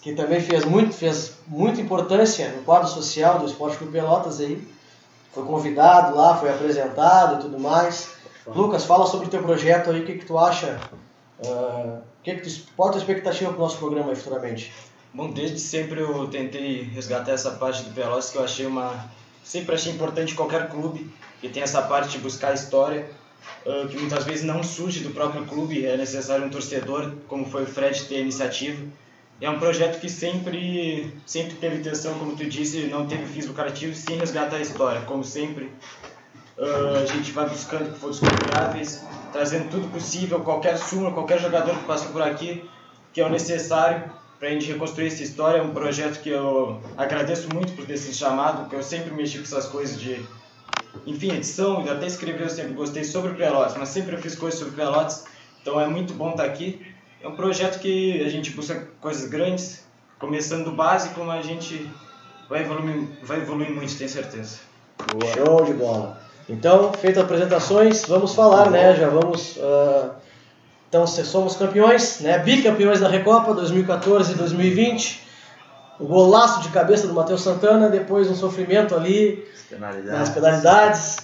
que 0.00 0.12
também 0.14 0.40
fez 0.40 0.64
muito, 0.64 0.94
fez 0.94 1.32
muita 1.46 1.80
importância 1.80 2.52
no 2.52 2.62
quadro 2.62 2.88
social 2.88 3.40
do 3.40 3.46
Esporte 3.46 3.78
Clube 3.78 3.92
Pelotas 3.92 4.40
aí. 4.40 4.62
Foi 5.32 5.44
convidado 5.44 6.16
lá, 6.16 6.36
foi 6.36 6.50
apresentado 6.50 7.38
e 7.38 7.42
tudo 7.42 7.58
mais. 7.58 8.10
Lucas, 8.46 8.84
fala 8.84 9.06
sobre 9.06 9.26
o 9.26 9.30
teu 9.30 9.42
projeto 9.42 9.90
aí, 9.90 10.02
o 10.02 10.04
que, 10.04 10.18
que 10.18 10.26
tu 10.26 10.38
acha, 10.38 10.80
uh, 11.44 11.98
que 12.22 12.34
que 12.34 12.42
tu, 12.42 12.66
qual 12.76 12.88
a 12.88 12.92
tua 12.92 13.00
expectativa 13.00 13.50
para 13.50 13.58
o 13.58 13.62
nosso 13.62 13.78
programa 13.78 14.14
futuramente? 14.14 14.72
Bom, 15.14 15.30
desde 15.30 15.58
sempre 15.58 16.00
eu 16.00 16.26
tentei 16.28 16.82
resgatar 16.82 17.32
essa 17.32 17.52
parte 17.52 17.82
do 17.84 17.94
Pelotas 17.94 18.30
que 18.30 18.38
eu 18.38 18.44
achei 18.44 18.66
uma 18.66 19.10
sempre 19.44 19.74
achei 19.74 19.92
importante 19.92 20.34
qualquer 20.34 20.68
clube 20.70 21.10
que 21.40 21.48
tem 21.48 21.62
essa 21.62 21.82
parte 21.82 22.12
de 22.12 22.18
buscar 22.18 22.54
história, 22.54 23.10
uh, 23.66 23.88
que 23.88 23.98
muitas 23.98 24.24
vezes 24.24 24.44
não 24.44 24.62
surge 24.62 25.00
do 25.00 25.10
próprio 25.10 25.44
clube, 25.44 25.84
é 25.84 25.96
necessário 25.96 26.46
um 26.46 26.50
torcedor, 26.50 27.12
como 27.28 27.44
foi 27.44 27.64
o 27.64 27.66
Fred, 27.66 28.04
ter 28.04 28.20
iniciativa. 28.20 28.82
É 29.42 29.50
um 29.50 29.58
projeto 29.58 29.98
que 29.98 30.08
sempre, 30.08 31.12
sempre 31.26 31.56
teve 31.56 31.78
intenção, 31.78 32.16
como 32.16 32.36
tu 32.36 32.44
disse, 32.44 32.86
não 32.86 33.08
teve 33.08 33.26
fins 33.26 33.44
lucrativos, 33.44 33.98
sim 33.98 34.16
resgatar 34.16 34.54
a 34.54 34.60
história. 34.60 35.00
Como 35.00 35.24
sempre, 35.24 35.64
uh, 36.56 37.02
a 37.02 37.04
gente 37.06 37.32
vai 37.32 37.48
buscando 37.48 37.92
fontes 37.98 38.20
confiáveis, 38.20 39.04
trazendo 39.32 39.68
tudo 39.68 39.88
possível, 39.88 40.38
qualquer 40.42 40.78
súmula, 40.78 41.10
qualquer 41.10 41.40
jogador 41.40 41.76
que 41.76 41.84
passa 41.86 42.08
por 42.10 42.22
aqui, 42.22 42.70
que 43.12 43.20
é 43.20 43.26
o 43.26 43.28
necessário 43.28 44.12
para 44.38 44.46
a 44.46 44.52
gente 44.52 44.70
reconstruir 44.70 45.08
essa 45.08 45.24
história. 45.24 45.58
É 45.58 45.62
um 45.62 45.74
projeto 45.74 46.22
que 46.22 46.28
eu 46.28 46.80
agradeço 46.96 47.52
muito 47.52 47.72
por 47.72 47.84
ter 47.84 47.96
sido 47.96 48.14
chamado, 48.14 48.60
porque 48.60 48.76
eu 48.76 48.82
sempre 48.84 49.12
mexi 49.12 49.38
com 49.38 49.44
essas 49.44 49.66
coisas 49.66 50.00
de, 50.00 50.24
enfim, 51.04 51.32
edição, 51.32 51.80
até 51.90 52.06
escrever 52.06 52.44
eu 52.44 52.48
sempre 52.48 52.74
gostei 52.74 53.02
sobre 53.02 53.34
Pelotas, 53.34 53.76
mas 53.76 53.88
sempre 53.88 54.14
eu 54.14 54.22
fiz 54.22 54.36
coisas 54.36 54.60
sobre 54.60 54.76
Pelotas, 54.76 55.24
então 55.60 55.80
é 55.80 55.88
muito 55.88 56.14
bom 56.14 56.30
estar 56.30 56.44
aqui. 56.44 56.91
É 57.22 57.28
um 57.28 57.36
projeto 57.36 57.78
que 57.78 58.22
a 58.24 58.28
gente 58.28 58.50
busca 58.50 58.88
coisas 59.00 59.28
grandes, 59.28 59.84
começando 60.18 60.64
do 60.64 60.72
básico, 60.72 61.24
mas 61.24 61.44
a 61.44 61.48
gente 61.48 61.90
vai 62.48 62.62
evoluir, 62.62 63.08
vai 63.22 63.38
evoluir 63.38 63.70
muito, 63.70 63.96
tenho 63.96 64.10
certeza. 64.10 64.58
Boa. 65.12 65.32
Show 65.32 65.64
de 65.64 65.74
bola. 65.74 66.20
Então, 66.48 66.92
feitas 66.92 67.18
as 67.18 67.24
apresentações, 67.24 68.04
vamos 68.06 68.34
falar, 68.34 68.70
né? 68.70 68.94
Já 68.96 69.08
vamos 69.08 69.56
uh 69.56 70.22
então, 70.92 71.06
somos 71.06 71.56
campeões, 71.56 72.20
né? 72.20 72.38
bicampeões 72.38 73.00
da 73.00 73.08
Recopa 73.08 73.54
2014 73.54 74.32
e 74.32 74.34
2020. 74.34 75.26
O 75.98 76.04
golaço 76.04 76.60
de 76.60 76.68
cabeça 76.68 77.06
do 77.06 77.14
Matheus 77.14 77.40
Santana, 77.40 77.88
depois 77.88 78.30
um 78.30 78.34
sofrimento 78.34 78.94
ali 78.94 79.42
penalidades. 79.70 80.18
nas 80.18 80.28
penalidades, 80.28 81.16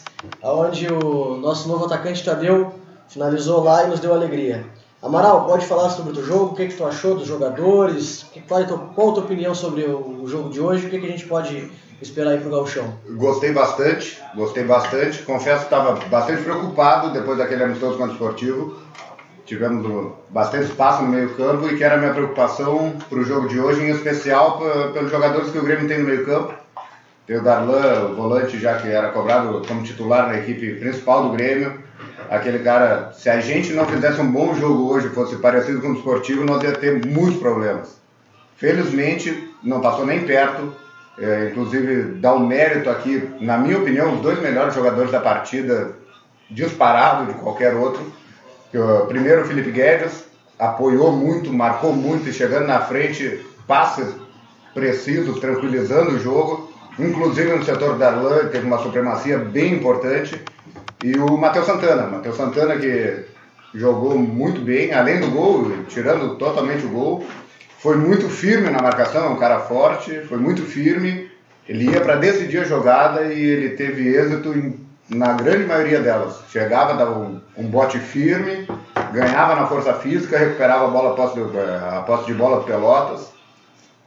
onde 0.43 0.91
o 0.91 1.37
nosso 1.37 1.69
novo 1.69 1.85
atacante 1.85 2.25
Tadeu 2.25 2.73
finalizou 3.09 3.63
lá 3.63 3.85
e 3.85 3.89
nos 3.89 4.01
deu 4.01 4.15
alegria. 4.15 4.65
Amaral, 5.01 5.47
pode 5.47 5.65
falar 5.65 5.91
sobre 5.91 6.11
o 6.11 6.15
teu 6.15 6.25
jogo, 6.25 6.45
o 6.47 6.55
que, 6.57 6.67
que 6.67 6.75
tu 6.75 6.85
achou 6.85 7.15
dos 7.15 7.27
jogadores, 7.27 8.27
qual, 8.49 8.61
é 8.61 8.65
tua, 8.65 8.79
qual 8.79 9.11
a 9.11 9.15
tua 9.15 9.25
opinião 9.25 9.55
sobre 9.55 9.83
o 9.85 10.27
jogo 10.27 10.51
de 10.51 10.61
hoje, 10.61 10.87
o 10.87 10.91
que, 10.91 10.99
que 10.99 11.07
a 11.07 11.11
gente 11.11 11.27
pode 11.27 11.71
esperar 12.03 12.33
aí 12.33 12.41
pro 12.41 12.51
Gauchão? 12.51 12.95
Gostei 13.11 13.53
bastante, 13.53 14.21
gostei 14.35 14.65
bastante, 14.65 15.23
confesso 15.23 15.61
que 15.61 15.75
estava 15.75 16.05
bastante 16.07 16.43
preocupado 16.43 17.13
depois 17.13 17.39
daquele 17.39 17.63
amistoso 17.63 17.97
contra 17.97 18.11
o 18.11 18.15
esportivo, 18.15 18.77
tivemos 19.49 20.13
bastante 20.31 20.65
espaço 20.65 21.03
no 21.05 21.09
meio 21.09 21.35
campo 21.37 21.69
e 21.69 21.77
que 21.77 21.85
era 21.85 21.95
a 21.95 21.99
minha 21.99 22.13
preocupação 22.13 22.93
para 23.09 23.19
o 23.19 23.25
jogo 23.25 23.47
de 23.47 23.61
hoje, 23.61 23.83
em 23.83 23.91
especial 23.91 24.59
pelos 24.93 25.13
jogadores 25.13 25.51
que 25.51 25.59
o 25.59 25.63
Grêmio 25.63 25.87
tem 25.87 26.01
no 26.01 26.07
meio 26.07 26.27
campo. 26.27 26.53
Tem 27.27 27.37
o 27.37 27.43
Darlan, 27.43 28.11
o 28.11 28.15
volante 28.17 28.59
já 28.59 28.79
que 28.79 28.89
era 28.89 29.11
cobrado 29.11 29.63
como 29.67 29.83
titular 29.83 30.27
na 30.27 30.39
equipe 30.39 30.75
principal 30.75 31.25
do 31.25 31.31
Grêmio. 31.31 31.83
Aquele 32.31 32.61
cara, 32.61 33.13
se 33.13 33.29
a 33.31 33.41
gente 33.41 33.73
não 33.73 33.87
fizesse 33.87 34.21
um 34.21 34.31
bom 34.31 34.55
jogo 34.55 34.93
hoje, 34.93 35.09
fosse 35.09 35.37
parecido 35.37 35.81
com 35.81 35.89
o 35.89 35.95
esportivo, 35.95 36.45
nós 36.45 36.63
ia 36.63 36.73
ter 36.73 37.05
muitos 37.07 37.41
problemas. 37.41 37.99
Felizmente, 38.57 39.53
não 39.63 39.81
passou 39.81 40.05
nem 40.05 40.25
perto. 40.25 40.73
É, 41.19 41.49
inclusive, 41.51 42.15
dá 42.21 42.35
um 42.35 42.47
mérito 42.47 42.89
aqui, 42.89 43.29
na 43.41 43.59
minha 43.59 43.79
opinião, 43.79 44.15
os 44.15 44.21
dois 44.21 44.41
melhores 44.41 44.75
jogadores 44.75 45.11
da 45.11 45.19
partida, 45.19 45.93
disparado 46.51 47.33
de 47.33 47.39
qualquer 47.41 47.75
outro 47.75 48.19
primeiro 49.07 49.43
o 49.43 49.45
Felipe 49.47 49.71
Guedes 49.71 50.25
apoiou 50.59 51.13
muito, 51.13 51.53
marcou 51.53 51.93
muito 51.93 52.29
e 52.29 52.33
chegando 52.33 52.67
na 52.67 52.81
frente, 52.81 53.45
passes 53.67 54.15
precisos, 54.75 55.39
tranquilizando 55.41 56.13
o 56.13 56.19
jogo. 56.19 56.71
Inclusive 56.99 57.53
no 57.53 57.65
setor 57.65 57.97
da 57.97 58.09
Arlan 58.09 58.49
teve 58.49 58.67
uma 58.67 58.79
supremacia 58.79 59.39
bem 59.39 59.75
importante. 59.75 60.41
E 61.03 61.17
o 61.19 61.37
Matheus 61.37 61.67
Santana, 61.67 62.07
Matheus 62.07 62.37
Santana 62.37 62.77
que 62.77 63.25
jogou 63.75 64.19
muito 64.19 64.61
bem, 64.61 64.93
além 64.93 65.21
do 65.21 65.31
gol, 65.31 65.71
tirando 65.89 66.37
totalmente 66.37 66.85
o 66.87 66.91
gol, 66.91 67.25
foi 67.79 67.97
muito 67.97 68.29
firme 68.29 68.71
na 68.71 68.83
marcação, 68.83 69.27
é 69.27 69.29
um 69.29 69.39
cara 69.39 69.61
forte, 69.61 70.21
foi 70.23 70.39
muito 70.39 70.63
firme. 70.63 71.31
Ele 71.69 71.91
ia 71.91 72.01
para 72.01 72.17
decidir 72.17 72.61
a 72.61 72.65
jogada 72.65 73.33
e 73.33 73.41
ele 73.41 73.71
teve 73.71 74.09
êxito 74.09 74.53
em 74.57 74.89
na 75.09 75.33
grande 75.33 75.65
maioria 75.65 76.01
delas. 76.01 76.41
Chegava, 76.51 76.95
dava 76.95 77.19
um, 77.19 77.41
um 77.57 77.67
bote 77.67 77.99
firme, 77.99 78.69
ganhava 79.13 79.55
na 79.55 79.67
força 79.67 79.95
física, 79.95 80.39
recuperava 80.39 80.85
a 80.85 80.89
bola 80.89 81.15
posse, 81.15 81.35
de, 81.35 81.41
a 81.41 82.03
posse 82.07 82.27
de 82.27 82.35
bola 82.35 82.61
do 82.61 82.65
Pelotas. 82.65 83.33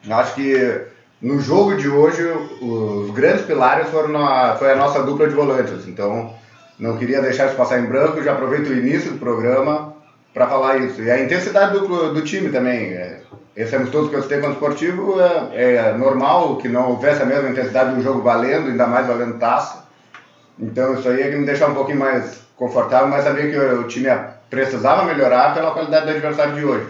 Acho 0.10 0.36
que 0.36 0.82
no 1.22 1.40
jogo 1.40 1.76
de 1.76 1.88
hoje 1.88 2.24
os 2.62 3.12
grandes 3.12 3.46
pilares 3.46 3.90
foram 3.90 4.10
na, 4.10 4.56
foi 4.56 4.72
a 4.72 4.76
nossa 4.76 5.04
dupla 5.04 5.28
de 5.28 5.36
volantes. 5.36 5.88
Então 5.88 6.34
não 6.82 6.98
queria 6.98 7.22
deixar 7.22 7.46
isso 7.46 7.56
passar 7.56 7.80
em 7.80 7.86
branco, 7.86 8.24
já 8.24 8.34
aproveito 8.34 8.70
o 8.70 8.74
início 8.74 9.12
do 9.12 9.20
programa 9.20 9.94
para 10.34 10.48
falar 10.48 10.78
isso. 10.78 11.00
E 11.00 11.12
a 11.12 11.24
intensidade 11.24 11.78
do, 11.78 12.12
do 12.12 12.22
time 12.24 12.50
também. 12.50 12.94
É, 12.94 13.22
esse 13.56 13.76
amistoso 13.76 14.10
que 14.10 14.16
eu 14.16 14.24
citei 14.24 14.40
quanto 14.40 14.54
esportivo 14.54 15.22
é, 15.22 15.76
é 15.76 15.94
normal 15.94 16.56
que 16.56 16.68
não 16.68 16.90
houvesse 16.92 17.22
a 17.22 17.26
mesma 17.26 17.50
intensidade 17.50 17.94
do 17.94 18.02
jogo 18.02 18.22
valendo, 18.22 18.70
ainda 18.70 18.88
mais 18.88 19.06
valendo 19.06 19.38
taça. 19.38 19.86
Então 20.58 20.96
isso 20.96 21.08
aí 21.08 21.22
é 21.22 21.30
que 21.30 21.36
me 21.36 21.46
deixa 21.46 21.68
um 21.68 21.76
pouquinho 21.76 22.00
mais 22.00 22.42
confortável, 22.56 23.10
mas 23.10 23.26
sabia 23.26 23.52
que 23.52 23.58
o 23.58 23.88
time 23.88 24.08
precisava 24.50 25.04
melhorar 25.04 25.54
pela 25.54 25.72
qualidade 25.72 26.06
do 26.06 26.12
adversário 26.12 26.56
de 26.56 26.66
hoje. 26.66 26.88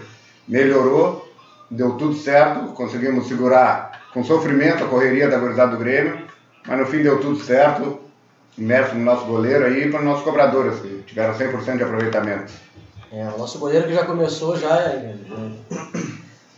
Melhorou, 0.47 1.29
deu 1.69 1.91
tudo 1.93 2.13
certo, 2.13 2.73
conseguimos 2.73 3.27
segurar 3.27 4.03
com 4.13 4.23
sofrimento 4.23 4.83
a 4.83 4.87
correria 4.87 5.27
da 5.27 5.37
gurizada 5.37 5.71
do 5.71 5.77
Grêmio, 5.77 6.17
mas 6.65 6.79
no 6.79 6.85
fim 6.85 7.01
deu 7.01 7.19
tudo 7.19 7.37
certo. 7.37 8.10
Mérito 8.57 8.95
no 8.95 9.03
nosso 9.03 9.25
goleiro 9.25 9.65
aí 9.65 9.89
para 9.89 9.99
os 9.99 10.05
nossos 10.05 10.23
cobradores, 10.23 10.79
que 10.79 11.03
tiveram 11.07 11.33
100% 11.33 11.77
de 11.77 11.83
aproveitamento. 11.83 12.51
É, 13.11 13.27
o 13.35 13.37
nosso 13.37 13.59
goleiro 13.59 13.87
que 13.87 13.93
já 13.93 14.05
começou, 14.05 14.57
já, 14.57 14.75
é, 14.77 15.15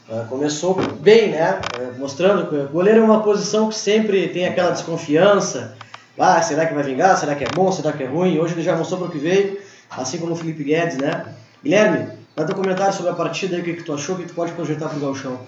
é, 0.09 0.25
começou 0.29 0.75
bem, 0.75 1.31
né? 1.31 1.59
É, 1.79 1.97
mostrando 1.97 2.47
que 2.47 2.55
o 2.55 2.69
goleiro 2.69 3.01
é 3.01 3.03
uma 3.03 3.21
posição 3.21 3.69
que 3.69 3.75
sempre 3.75 4.27
tem 4.29 4.47
aquela 4.47 4.71
desconfiança. 4.71 5.75
Ah, 6.17 6.41
será 6.41 6.65
que 6.65 6.73
vai 6.73 6.83
vingar? 6.83 7.17
Será 7.17 7.33
que 7.33 7.43
é 7.43 7.47
bom? 7.47 7.71
Será 7.71 7.91
que 7.91 8.03
é 8.03 8.07
ruim? 8.07 8.37
Hoje 8.37 8.53
ele 8.53 8.61
já 8.61 8.75
mostrou 8.75 8.99
para 8.99 9.09
o 9.09 9.11
que 9.11 9.17
veio, 9.17 9.59
assim 9.89 10.19
como 10.19 10.33
o 10.33 10.35
Felipe 10.35 10.63
Guedes, 10.63 10.97
né? 10.97 11.25
Guilherme, 11.63 12.09
dá 12.35 12.45
teu 12.45 12.55
comentário 12.55 12.93
sobre 12.93 13.11
a 13.11 13.15
partida 13.15 13.55
aí, 13.55 13.61
o 13.61 13.65
que, 13.65 13.73
que 13.73 13.83
tu 13.83 13.93
achou, 13.93 14.15
o 14.15 14.19
que 14.19 14.25
tu 14.25 14.33
pode 14.35 14.51
projetar 14.51 14.89
pro 14.89 14.99
Galchão. 14.99 15.39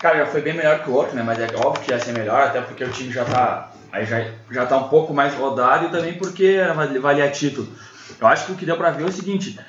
Cara, 0.00 0.16
já 0.16 0.26
foi 0.26 0.40
bem 0.40 0.54
melhor 0.54 0.82
que 0.82 0.88
o 0.88 0.94
outro, 0.94 1.14
né? 1.14 1.22
Mas 1.22 1.38
é 1.38 1.46
óbvio 1.56 1.84
que 1.84 1.90
ia 1.90 1.98
ser 1.98 2.12
melhor, 2.12 2.42
até 2.42 2.62
porque 2.62 2.82
o 2.82 2.90
time 2.90 3.12
já 3.12 3.22
tá, 3.22 3.70
aí 3.92 4.06
já, 4.06 4.24
já 4.50 4.64
tá 4.64 4.78
um 4.78 4.88
pouco 4.88 5.12
mais 5.12 5.34
rodado 5.34 5.86
e 5.86 5.90
também 5.90 6.14
porque 6.14 6.56
valia 7.00 7.30
título. 7.30 7.68
Eu 8.18 8.26
acho 8.26 8.46
que 8.46 8.52
o 8.52 8.54
que 8.54 8.64
deu 8.64 8.78
pra 8.78 8.90
ver 8.90 9.04
é 9.04 9.06
o 9.06 9.12
seguinte, 9.12 9.60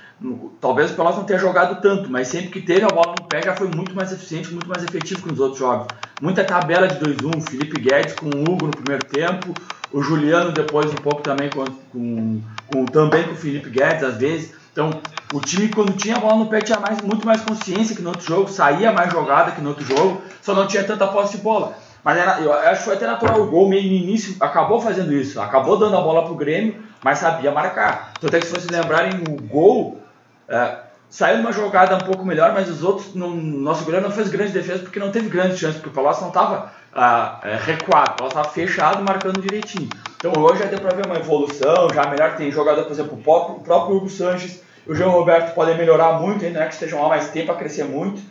talvez 0.61 0.91
o 0.91 0.95
Pelotas 0.95 1.17
não 1.17 1.25
tenha 1.25 1.37
jogado 1.37 1.81
tanto, 1.81 2.09
mas 2.09 2.29
sempre 2.29 2.49
que 2.49 2.61
teve 2.61 2.85
a 2.85 2.87
bola 2.87 3.13
no 3.19 3.27
pé 3.27 3.41
já 3.41 3.53
foi 3.53 3.67
muito 3.67 3.93
mais 3.93 4.13
eficiente, 4.13 4.53
muito 4.53 4.69
mais 4.69 4.83
efetivo 4.85 5.21
que 5.21 5.29
nos 5.29 5.39
outros 5.39 5.59
jogos. 5.59 5.87
Muita 6.21 6.45
tabela 6.45 6.87
de 6.87 6.95
2-1, 6.95 7.49
Felipe 7.49 7.81
Guedes 7.81 8.13
com 8.13 8.27
o 8.27 8.41
Hugo 8.41 8.67
no 8.67 8.71
primeiro 8.71 9.03
tempo, 9.05 9.53
o 9.91 10.01
Juliano 10.01 10.53
depois 10.53 10.89
um 10.91 10.95
pouco 10.95 11.21
também 11.21 11.49
com, 11.49 11.65
com, 11.91 12.41
com 12.67 12.85
também 12.85 13.23
com 13.23 13.33
o 13.33 13.35
Felipe 13.35 13.69
Guedes 13.69 14.03
às 14.03 14.15
vezes. 14.15 14.60
Então, 14.71 14.89
o 15.33 15.39
time 15.39 15.69
quando 15.69 15.93
tinha 15.93 16.15
a 16.15 16.19
bola 16.19 16.35
no 16.37 16.45
pé 16.47 16.61
tinha 16.61 16.79
mais, 16.79 17.01
muito 17.01 17.25
mais 17.25 17.41
consciência 17.41 17.95
que 17.95 18.01
no 18.01 18.09
outro 18.09 18.25
jogo, 18.25 18.49
saía 18.49 18.91
mais 18.91 19.11
jogada 19.11 19.51
que 19.51 19.61
no 19.61 19.69
outro 19.69 19.85
jogo, 19.85 20.21
só 20.41 20.53
não 20.53 20.67
tinha 20.67 20.83
tanta 20.83 21.07
posse 21.07 21.37
de 21.37 21.43
bola. 21.43 21.73
Mas 22.03 22.17
era, 22.17 22.39
eu 22.39 22.51
acho 22.51 22.79
que 22.79 22.85
foi 22.85 22.95
até 22.95 23.05
natural, 23.05 23.41
o 23.41 23.47
gol 23.47 23.69
meio 23.69 23.83
no 23.83 23.95
início 23.95 24.35
acabou 24.39 24.81
fazendo 24.81 25.13
isso, 25.13 25.39
acabou 25.39 25.77
dando 25.77 25.97
a 25.97 26.01
bola 26.01 26.25
pro 26.25 26.35
Grêmio, 26.35 26.81
mas 27.03 27.19
sabia 27.19 27.51
marcar. 27.51 28.13
Então 28.17 28.27
até 28.27 28.39
que 28.39 28.47
se 28.47 28.51
vocês 28.51 28.69
lembrarem, 28.69 29.23
o 29.29 29.41
gol 29.41 30.01
é, 30.47 30.77
saiu 31.09 31.37
numa 31.37 31.51
jogada 31.51 31.95
um 31.95 31.99
pouco 31.99 32.25
melhor, 32.25 32.53
mas 32.53 32.69
os 32.69 32.81
outros, 32.81 33.13
no, 33.13 33.29
nosso 33.35 33.83
goleiro 33.83 34.07
não 34.07 34.15
fez 34.15 34.29
grande 34.29 34.51
defesa 34.51 34.81
porque 34.81 34.99
não 34.99 35.11
teve 35.11 35.29
grande 35.29 35.57
chance, 35.57 35.75
porque 35.75 35.89
o 35.89 35.93
Palácio 35.93 36.21
não 36.21 36.29
estava 36.29 36.71
ah, 36.93 37.39
é, 37.43 37.55
recuado, 37.55 38.15
Palácio 38.15 38.27
estava 38.27 38.49
fechado, 38.49 39.03
marcando 39.03 39.41
direitinho. 39.41 39.89
Então 40.17 40.33
hoje 40.37 40.59
já 40.59 40.65
deu 40.65 40.79
para 40.79 40.95
ver 40.95 41.05
uma 41.05 41.15
evolução, 41.15 41.89
já 41.93 42.07
melhor 42.07 42.35
tem 42.35 42.51
jogador, 42.51 42.83
por 42.83 42.91
exemplo, 42.91 43.17
o 43.17 43.21
próprio, 43.21 43.55
o 43.57 43.59
próprio 43.61 43.97
Hugo 43.97 44.09
Sanches 44.09 44.61
o 44.85 44.95
João 44.95 45.11
Roberto 45.11 45.53
podem 45.53 45.77
melhorar 45.77 46.19
muito, 46.19 46.43
ainda 46.43 46.59
né, 46.59 46.67
que 46.67 46.73
estejam 46.73 47.01
lá 47.01 47.09
mais 47.09 47.29
tempo 47.29 47.51
a 47.51 47.55
crescer 47.55 47.83
muito. 47.83 48.21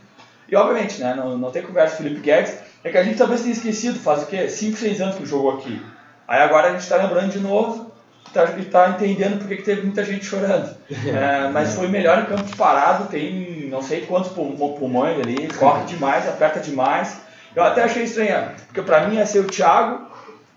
E 0.49 0.57
obviamente, 0.57 1.01
né, 1.01 1.15
não, 1.15 1.39
não 1.39 1.51
tem 1.51 1.63
conversa 1.63 1.97
com 1.97 2.03
o 2.03 2.07
Felipe 2.07 2.23
Guedes, 2.23 2.55
é 2.83 2.91
que 2.91 2.99
a 2.99 3.05
gente 3.05 3.19
talvez 3.19 3.41
tenha 3.41 3.53
esquecido, 3.53 3.99
faz 3.99 4.23
o 4.23 4.27
quê? 4.27 4.49
5, 4.49 4.77
6 4.77 5.01
anos 5.01 5.17
que 5.17 5.27
jogou 5.27 5.53
aqui. 5.53 5.81
Aí 6.27 6.41
agora 6.41 6.69
a 6.69 6.73
gente 6.73 6.83
está 6.83 6.97
lembrando 6.97 7.31
de 7.31 7.39
novo 7.39 7.91
está 8.27 8.47
tá 8.47 8.91
entendendo 8.91 9.39
porque 9.39 9.57
que 9.57 9.63
teve 9.63 9.83
muita 9.83 10.05
gente 10.05 10.25
chorando. 10.25 10.77
É, 11.07 11.49
mas 11.49 11.75
foi 11.75 11.89
melhor 11.89 12.21
em 12.21 12.27
campo 12.27 12.45
de 12.45 12.55
parado, 12.55 13.07
tem 13.07 13.69
não 13.69 13.83
sei 13.83 14.03
quantos 14.03 14.31
pulmões 14.31 15.19
ali, 15.19 15.49
corre 15.59 15.85
demais, 15.85 16.29
aperta 16.29 16.61
demais. 16.61 17.21
Eu 17.55 17.63
até 17.63 17.83
achei 17.83 18.05
estranho, 18.05 18.53
porque 18.67 18.83
para 18.83 19.09
mim 19.09 19.17
ia 19.17 19.27
ser 19.27 19.41
o 19.41 19.47
Thiago, 19.47 20.07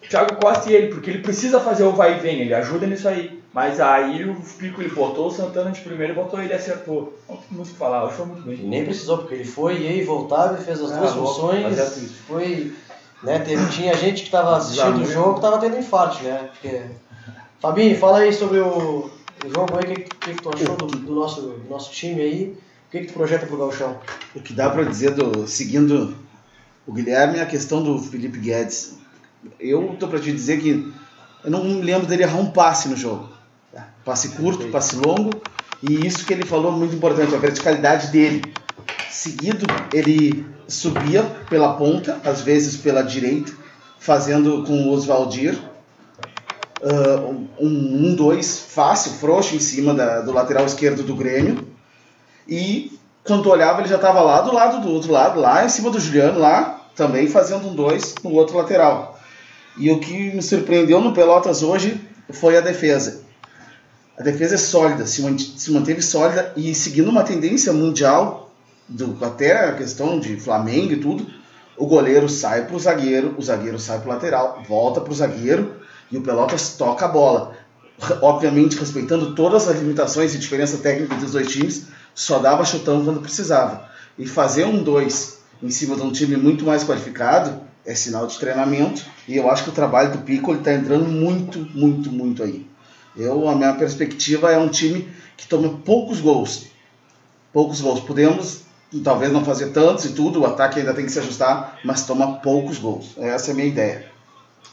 Thiago 0.10 0.36
Costa 0.36 0.70
e 0.70 0.76
ele, 0.76 0.94
porque 0.94 1.10
ele 1.10 1.20
precisa 1.20 1.60
fazer 1.60 1.84
o 1.84 1.92
vai 1.92 2.18
e 2.18 2.20
vem, 2.20 2.42
ele 2.42 2.54
ajuda 2.54 2.86
nisso 2.86 3.08
aí. 3.08 3.42
Mas 3.54 3.80
aí 3.80 4.28
o 4.28 4.36
Pico 4.58 4.82
ele 4.82 4.90
botou 4.90 5.28
o 5.28 5.32
Santana 5.32 5.70
de 5.70 5.82
primeiro 5.82 6.14
e 6.14 6.16
botou 6.16 6.42
ele 6.42 6.54
acertou. 6.54 7.20
Não 7.30 7.38
tem 7.38 7.46
muito 7.52 7.70
o 7.70 7.72
que 7.72 7.78
falar, 7.78 8.10
foi 8.10 8.26
muito 8.26 8.42
bem. 8.42 8.58
nem 8.58 8.84
precisou, 8.84 9.20
porque 9.20 9.36
ele 9.36 9.46
foi, 9.46 9.78
ia 9.78 9.92
e 9.92 10.04
voltava 10.04 10.60
e 10.60 10.64
fez 10.64 10.82
as 10.82 10.92
ah, 10.92 10.98
duas 10.98 11.14
funções. 11.14 11.80
Foi. 12.28 12.74
Né, 13.22 13.40
teve, 13.40 13.66
tinha 13.70 13.94
gente 13.94 14.22
que 14.22 14.28
estava 14.28 14.58
assistindo 14.58 15.02
o 15.02 15.06
jogo 15.06 15.34
que 15.34 15.40
estava 15.40 15.58
tendo 15.60 15.78
infarto, 15.78 16.22
né? 16.24 16.50
Porque... 16.52 16.82
Fabinho, 17.62 17.98
fala 17.98 18.18
aí 18.18 18.34
sobre 18.34 18.60
o, 18.60 19.10
o 19.46 19.50
jogo 19.50 19.78
aí, 19.78 19.94
o 19.94 19.96
que, 19.96 20.04
que, 20.04 20.34
que, 20.34 20.42
tu 20.42 20.50
achou 20.54 20.76
do, 20.76 20.88
do, 20.88 21.16
nosso, 21.16 21.42
do 21.42 21.70
nosso 21.70 21.90
time 21.92 22.22
aí? 22.22 22.58
O 22.88 22.92
que, 22.92 23.00
que 23.02 23.08
tu 23.08 23.14
projeta 23.14 23.46
pro 23.46 23.56
Galchão? 23.56 23.98
O 24.36 24.42
que 24.42 24.52
dá 24.52 24.70
para 24.70 24.84
dizer, 24.84 25.12
do, 25.12 25.48
seguindo 25.48 26.14
o 26.86 26.92
Guilherme, 26.92 27.40
a 27.40 27.46
questão 27.46 27.84
do 27.84 27.98
Felipe 28.00 28.38
Guedes. 28.38 28.98
Eu 29.60 29.96
tô 30.00 30.08
para 30.08 30.20
te 30.20 30.32
dizer 30.32 30.60
que 30.60 30.94
eu 31.44 31.52
não 31.52 31.64
me 31.64 31.82
lembro 31.82 32.08
dele 32.08 32.24
errar 32.24 32.38
um 32.38 32.52
passe 32.52 32.88
no 32.88 32.96
jogo. 32.96 33.30
Passe 34.06 34.30
curto, 34.30 34.70
passe 34.70 34.96
longo. 34.96 35.32
E 35.82 36.06
isso 36.06 36.26
que 36.26 36.34
ele 36.34 36.46
falou 36.46 36.72
muito 36.72 36.96
importante, 36.96 37.36
a 37.36 37.38
verticalidade 37.38 38.08
dele. 38.08 38.42
Seguido, 39.10 39.66
ele 39.94 40.46
subia 40.68 41.24
pela 41.50 41.74
ponta, 41.74 42.20
às 42.24 42.42
vezes 42.42 42.78
pela 42.78 43.02
direita, 43.02 43.52
fazendo 44.00 44.64
com 44.64 44.88
o 44.88 44.92
Oswaldir. 44.92 45.58
Uh, 46.82 47.48
um 47.60 48.16
1-2 48.16 48.40
um, 48.40 48.44
fácil, 48.44 49.14
frouxo 49.14 49.56
em 49.56 49.60
cima 49.60 49.94
da, 49.94 50.20
do 50.20 50.34
lateral 50.34 50.66
esquerdo 50.66 51.04
do 51.04 51.16
Grêmio. 51.16 51.68
E 52.48 53.00
quando 53.24 53.44
tu 53.44 53.50
olhava, 53.50 53.82
ele 53.82 53.90
já 53.90 53.96
estava 53.96 54.22
lá 54.22 54.42
do 54.42 54.54
lado 54.54 54.82
do 54.82 54.92
outro 54.92 55.12
lado, 55.12 55.40
lá 55.40 55.66
em 55.66 55.70
cima 55.70 55.90
do 55.90 56.00
Juliano, 56.00 56.40
lá 56.40 56.82
também 56.96 57.28
fazendo 57.28 57.68
um 57.68 57.76
2 57.76 58.16
no 58.24 58.32
outro 58.32 58.58
lateral. 58.58 59.20
E 59.78 59.90
o 59.92 60.00
que 60.00 60.32
me 60.34 60.42
surpreendeu 60.42 61.02
no 61.02 61.14
Pelotas 61.14 61.64
hoje 61.64 62.00
foi 62.30 62.58
a 62.58 62.62
defesa 62.62 63.24
a 64.18 64.22
defesa 64.22 64.56
é 64.56 64.58
sólida, 64.58 65.06
se, 65.08 65.72
manteve 65.72 66.02
sólida 66.02 66.54
e 66.56 66.74
seguindo 66.76 67.10
uma 67.10 67.24
tendência 67.24 67.74
mundial, 67.74 68.52
do, 68.88 69.18
até 69.24 69.70
a 69.70 69.74
questão 69.74 70.20
de 70.20 70.40
Flamengo 70.40 70.94
e 70.94 70.98
tudo, 70.98 71.26
o 71.76 71.88
goleiro 71.88 72.30
sai 72.30 72.66
para 72.66 72.76
o 72.76 72.80
zagueiro, 72.80 73.34
o 73.38 73.42
zagueiro 73.42 73.80
sai 73.80 74.00
para 74.00 74.10
o 74.10 74.14
lateral, 74.14 74.64
volta 74.68 75.02
para 75.02 75.12
o 75.12 75.16
zagueiro 75.16 75.78
e 76.12 76.18
o 76.18 76.22
Pelotas 76.22 76.76
toca 76.78 77.06
a 77.06 77.08
bola. 77.08 77.56
Obviamente, 78.22 78.78
respeitando 78.78 79.34
todas 79.34 79.68
as 79.68 79.80
limitações 79.80 80.36
e 80.36 80.38
diferença 80.38 80.78
técnica 80.78 81.16
dos 81.16 81.32
dois 81.32 81.48
times, 81.48 81.88
só 82.14 82.40
dava 82.40 82.66
chutão 82.66 83.04
quando 83.04 83.22
precisava. 83.22 83.90
E 84.18 84.26
fazer 84.28 84.66
um 84.66 84.84
2 84.84 85.40
em 85.62 85.70
cima 85.70 85.96
de 85.96 86.02
um 86.02 86.12
time 86.12 86.36
muito 86.36 86.66
mais 86.66 86.84
qualificado 86.84 87.62
é 87.86 87.96
sinal 87.96 88.28
de 88.28 88.38
treinamento. 88.38 89.06
E 89.28 89.36
eu 89.36 89.50
acho 89.50 89.64
que 89.64 89.70
o 89.70 89.74
trabalho 89.74 90.12
do 90.12 90.20
Pico 90.20 90.54
está 90.54 90.74
entrando 90.74 91.06
muito, 91.06 91.60
muito, 91.74 92.12
muito 92.12 92.44
aí. 92.44 92.66
Eu, 93.16 93.48
a 93.48 93.56
minha 93.56 93.74
perspectiva 93.74 94.52
é 94.52 94.58
um 94.58 94.70
time 94.70 95.08
que 95.38 95.48
toma 95.48 95.70
poucos 95.86 96.20
gols. 96.20 96.68
Poucos 97.52 97.82
gols. 97.82 98.00
Podemos, 98.00 98.62
talvez 99.04 99.32
não 99.32 99.46
fazer 99.46 99.70
tantos 99.70 100.06
e 100.06 100.14
tudo, 100.14 100.42
o 100.42 100.46
ataque 100.46 100.80
ainda 100.80 100.94
tem 100.94 101.06
que 101.06 101.12
se 101.12 101.20
ajustar, 101.20 101.80
mas 101.84 102.06
toma 102.06 102.40
poucos 102.40 102.78
gols. 102.78 103.16
Essa 103.18 103.52
é 103.52 103.54
a 103.54 103.56
minha 103.56 103.68
ideia. 103.68 104.13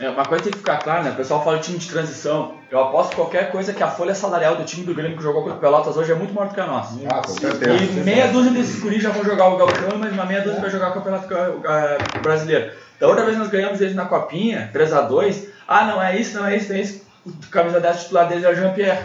É, 0.01 0.09
uma 0.09 0.25
coisa 0.25 0.45
tem 0.45 0.53
que 0.53 0.59
ficar 0.59 0.79
clara, 0.79 1.03
né? 1.03 1.11
O 1.11 1.15
pessoal 1.15 1.45
fala 1.45 1.59
de 1.59 1.65
time 1.65 1.79
de 1.79 1.89
transição. 1.89 2.55
Eu 2.71 2.81
aposto 2.81 3.15
qualquer 3.15 3.53
coisa 3.53 3.73
que 3.73 3.83
a 3.83 3.89
folha 3.89 4.15
salarial 4.15 4.57
do 4.57 4.65
time 4.65 4.85
do 4.85 4.95
Grêmio 4.95 5.17
que 5.17 5.23
jogou 5.23 5.43
com 5.43 5.51
o 5.51 5.57
Pelotas 5.57 5.97
hoje 5.97 6.11
é 6.11 6.15
muito 6.15 6.33
maior 6.33 6.49
do 6.49 6.55
que 6.55 6.61
a 6.61 6.67
nossa. 6.67 6.99
Ah, 7.09 7.21
com 7.21 7.29
certeza. 7.29 7.85
E 7.85 8.01
meia 8.03 8.29
dúzia 8.29 8.51
desses 8.51 8.81
guris 8.81 9.03
já 9.03 9.11
vão 9.11 9.23
jogar 9.25 9.49
o 9.49 9.57
Gauchão, 9.57 9.99
mas 9.99 10.13
uma 10.13 10.25
meia 10.25 10.41
dúzia 10.41 10.61
vai 10.61 10.71
jogar 10.71 10.91
o 10.91 10.95
Campeonato 10.95 11.29
Brasileiro. 12.23 12.73
Da 12.99 13.09
outra 13.09 13.25
vez 13.25 13.37
nós 13.37 13.49
ganhamos 13.49 13.81
eles 13.81 13.95
na 13.95 14.07
Copinha, 14.07 14.71
3x2. 14.75 15.49
Ah, 15.69 15.85
não 15.85 16.03
é 16.03 16.19
isso, 16.19 16.39
não 16.39 16.47
é 16.47 16.57
isso, 16.57 16.71
não 16.71 16.77
é 16.77 16.81
isso 16.81 17.11
o 17.25 17.33
camisa 17.51 17.81
10 17.81 18.03
titular 18.03 18.29
deles 18.29 18.45
é 18.45 18.51
o 18.51 18.55
Jean-Pierre. 18.55 19.03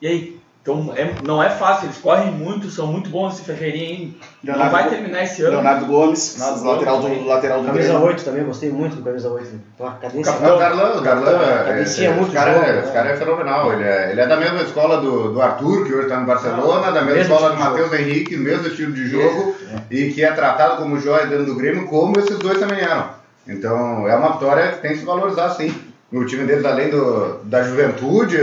E 0.00 0.06
aí? 0.06 0.40
Então 0.66 0.92
é, 0.96 1.14
não 1.24 1.40
é 1.40 1.48
fácil, 1.48 1.86
eles 1.86 1.98
correm 1.98 2.32
muito, 2.32 2.68
são 2.70 2.88
muito 2.88 3.08
bons 3.08 3.34
esse 3.34 3.44
Ferreirinha. 3.44 4.10
Leonardo, 4.42 4.64
não 4.64 4.72
vai 4.72 4.90
terminar 4.90 5.22
esse 5.22 5.42
ano. 5.42 5.52
Leonardo 5.52 5.86
Gomes, 5.86 6.36
Leonardo 6.36 6.64
lateral 6.64 7.00
do, 7.00 7.24
lateral 7.24 7.60
do 7.60 7.66
Camisa 7.66 7.88
Grêmio. 7.88 8.06
8 8.08 8.24
também, 8.24 8.44
gostei 8.44 8.72
muito 8.72 8.96
do 8.96 9.02
camisa 9.02 9.30
8. 9.30 9.48
Então, 9.74 9.86
a 9.86 9.92
cadência 9.92 10.32
o, 10.32 10.36
o 10.36 10.58
Darlan, 10.58 10.96
o 10.96 11.00
Darlan 11.02 11.30
é, 11.30 11.84
é, 11.84 12.04
é, 12.04 12.10
muito 12.10 12.32
cara, 12.32 12.52
jogo, 12.52 12.64
é, 12.64 12.78
esse 12.80 12.92
cara 12.92 13.10
é 13.10 13.16
fenomenal. 13.16 13.72
Ele 13.74 13.84
é, 13.84 14.10
ele 14.10 14.20
é 14.20 14.26
da 14.26 14.36
mesma 14.36 14.62
escola 14.62 15.00
do, 15.00 15.32
do 15.34 15.40
Arthur, 15.40 15.86
que 15.86 15.94
hoje 15.94 16.02
está 16.02 16.18
no 16.18 16.26
Barcelona, 16.26 16.88
ah, 16.88 16.90
da 16.90 17.02
mesma 17.02 17.20
escola 17.20 17.50
do 17.50 17.58
Matheus 17.60 17.92
Henrique, 17.92 18.36
mesmo 18.36 18.66
estilo 18.66 18.92
de 18.92 19.08
jogo, 19.08 19.54
é. 19.72 19.94
e 19.94 20.12
que 20.12 20.24
é 20.24 20.32
tratado 20.32 20.82
como 20.82 20.98
joia 20.98 21.26
dentro 21.26 21.46
do 21.46 21.54
Grêmio, 21.54 21.86
como 21.86 22.18
esses 22.18 22.36
dois 22.40 22.58
também 22.58 22.80
eram. 22.80 23.10
Então 23.46 24.08
é 24.08 24.16
uma 24.16 24.32
vitória 24.32 24.72
que 24.72 24.82
tem 24.82 24.90
que 24.94 24.98
se 24.98 25.04
valorizar 25.04 25.50
sim 25.50 25.72
no 26.10 26.26
time 26.26 26.44
deles, 26.44 26.64
além 26.64 26.90
do, 26.90 27.38
da 27.44 27.62
juventude, 27.62 28.36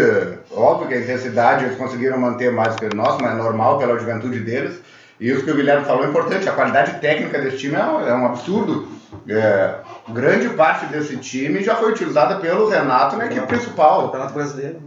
óbvio 0.56 0.88
que 0.88 0.94
a 0.94 1.00
intensidade 1.00 1.66
eles 1.66 1.78
conseguiram 1.78 2.18
manter 2.20 2.52
mais 2.52 2.76
que 2.76 2.86
o 2.86 2.96
nosso, 2.96 3.22
mas 3.22 3.34
é 3.34 3.36
normal 3.36 3.78
pela 3.78 3.98
juventude 3.98 4.40
deles. 4.40 4.80
E 5.20 5.30
isso 5.30 5.44
que 5.44 5.52
o 5.52 5.56
Guilherme 5.56 5.86
falou 5.86 6.04
é 6.04 6.08
importante, 6.08 6.50
a 6.50 6.54
qualidade 6.54 7.00
técnica 7.00 7.40
desse 7.40 7.58
time 7.58 7.76
é, 7.76 7.80
é 7.80 8.14
um 8.14 8.26
absurdo. 8.26 8.88
É, 9.28 9.76
grande 10.10 10.50
parte 10.50 10.88
desse 10.88 11.18
time 11.18 11.64
já 11.64 11.76
foi 11.76 11.92
utilizada 11.92 12.36
pelo 12.38 12.68
Renato 12.68 13.16
na 13.16 13.28
equipe 13.28 13.46
principal. 13.48 14.06
Campeonato 14.06 14.34
Brasileiro. 14.34 14.82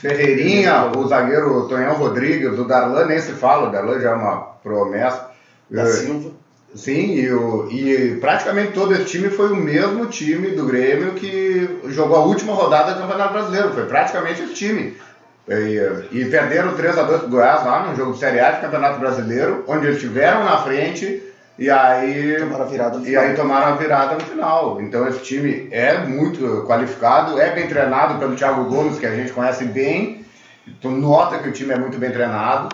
Ferreirinha, 0.00 0.92
o 0.96 1.06
zagueiro 1.08 1.68
Tonhão 1.68 1.94
Rodrigues, 1.94 2.58
o 2.58 2.64
Darlan 2.64 3.06
nem 3.06 3.18
se 3.18 3.32
fala, 3.32 3.68
o 3.68 3.72
Darlan 3.72 3.98
já 4.00 4.10
é 4.10 4.14
uma 4.14 4.36
promessa. 4.62 5.30
Da 5.70 5.86
Silva. 5.86 6.30
Sim, 6.76 7.14
e, 7.14 7.32
o- 7.32 7.68
e 7.70 8.16
praticamente 8.20 8.72
todo 8.72 8.92
esse 8.92 9.06
time 9.06 9.30
foi 9.30 9.50
o 9.50 9.56
mesmo 9.56 10.06
time 10.06 10.48
do 10.50 10.66
Grêmio 10.66 11.12
que 11.14 11.80
jogou 11.86 12.16
a 12.16 12.24
última 12.24 12.52
rodada 12.52 12.92
do 12.92 13.00
Campeonato 13.00 13.32
Brasileiro. 13.32 13.72
Foi 13.72 13.86
praticamente 13.86 14.42
esse 14.42 14.54
time. 14.54 14.96
E, 15.48 15.80
e 16.10 16.24
perderam 16.26 16.74
3x2 16.74 17.18
pro 17.20 17.28
Goiás 17.28 17.64
lá 17.64 17.86
no 17.86 17.96
jogo 17.96 18.12
de 18.12 18.18
Série 18.18 18.40
A 18.40 18.50
de 18.50 18.60
Campeonato 18.60 18.98
Brasileiro, 18.98 19.64
onde 19.68 19.86
eles 19.86 19.96
estiveram 19.96 20.44
na 20.44 20.58
frente 20.58 21.22
e 21.58 21.70
aí 21.70 22.36
Tomaram 22.40 22.62
a 22.64 22.66
virada 22.66 22.98
no 22.98 23.06
e 23.06 23.16
aí 23.16 23.30
final. 23.30 23.36
tomaram 23.36 23.66
a 23.72 23.76
virada 23.76 24.14
no 24.16 24.20
final. 24.22 24.82
Então 24.82 25.06
esse 25.08 25.20
time 25.20 25.68
é 25.70 25.98
muito 25.98 26.64
qualificado, 26.66 27.40
é 27.40 27.54
bem 27.54 27.68
treinado 27.68 28.18
pelo 28.18 28.34
Thiago 28.34 28.64
Gomes, 28.64 28.98
que 28.98 29.06
a 29.06 29.14
gente 29.14 29.32
conhece 29.32 29.64
bem. 29.64 30.26
Tu 30.80 30.90
nota 30.90 31.38
que 31.38 31.48
o 31.48 31.52
time 31.52 31.72
é 31.72 31.78
muito 31.78 31.96
bem 31.96 32.10
treinado. 32.10 32.68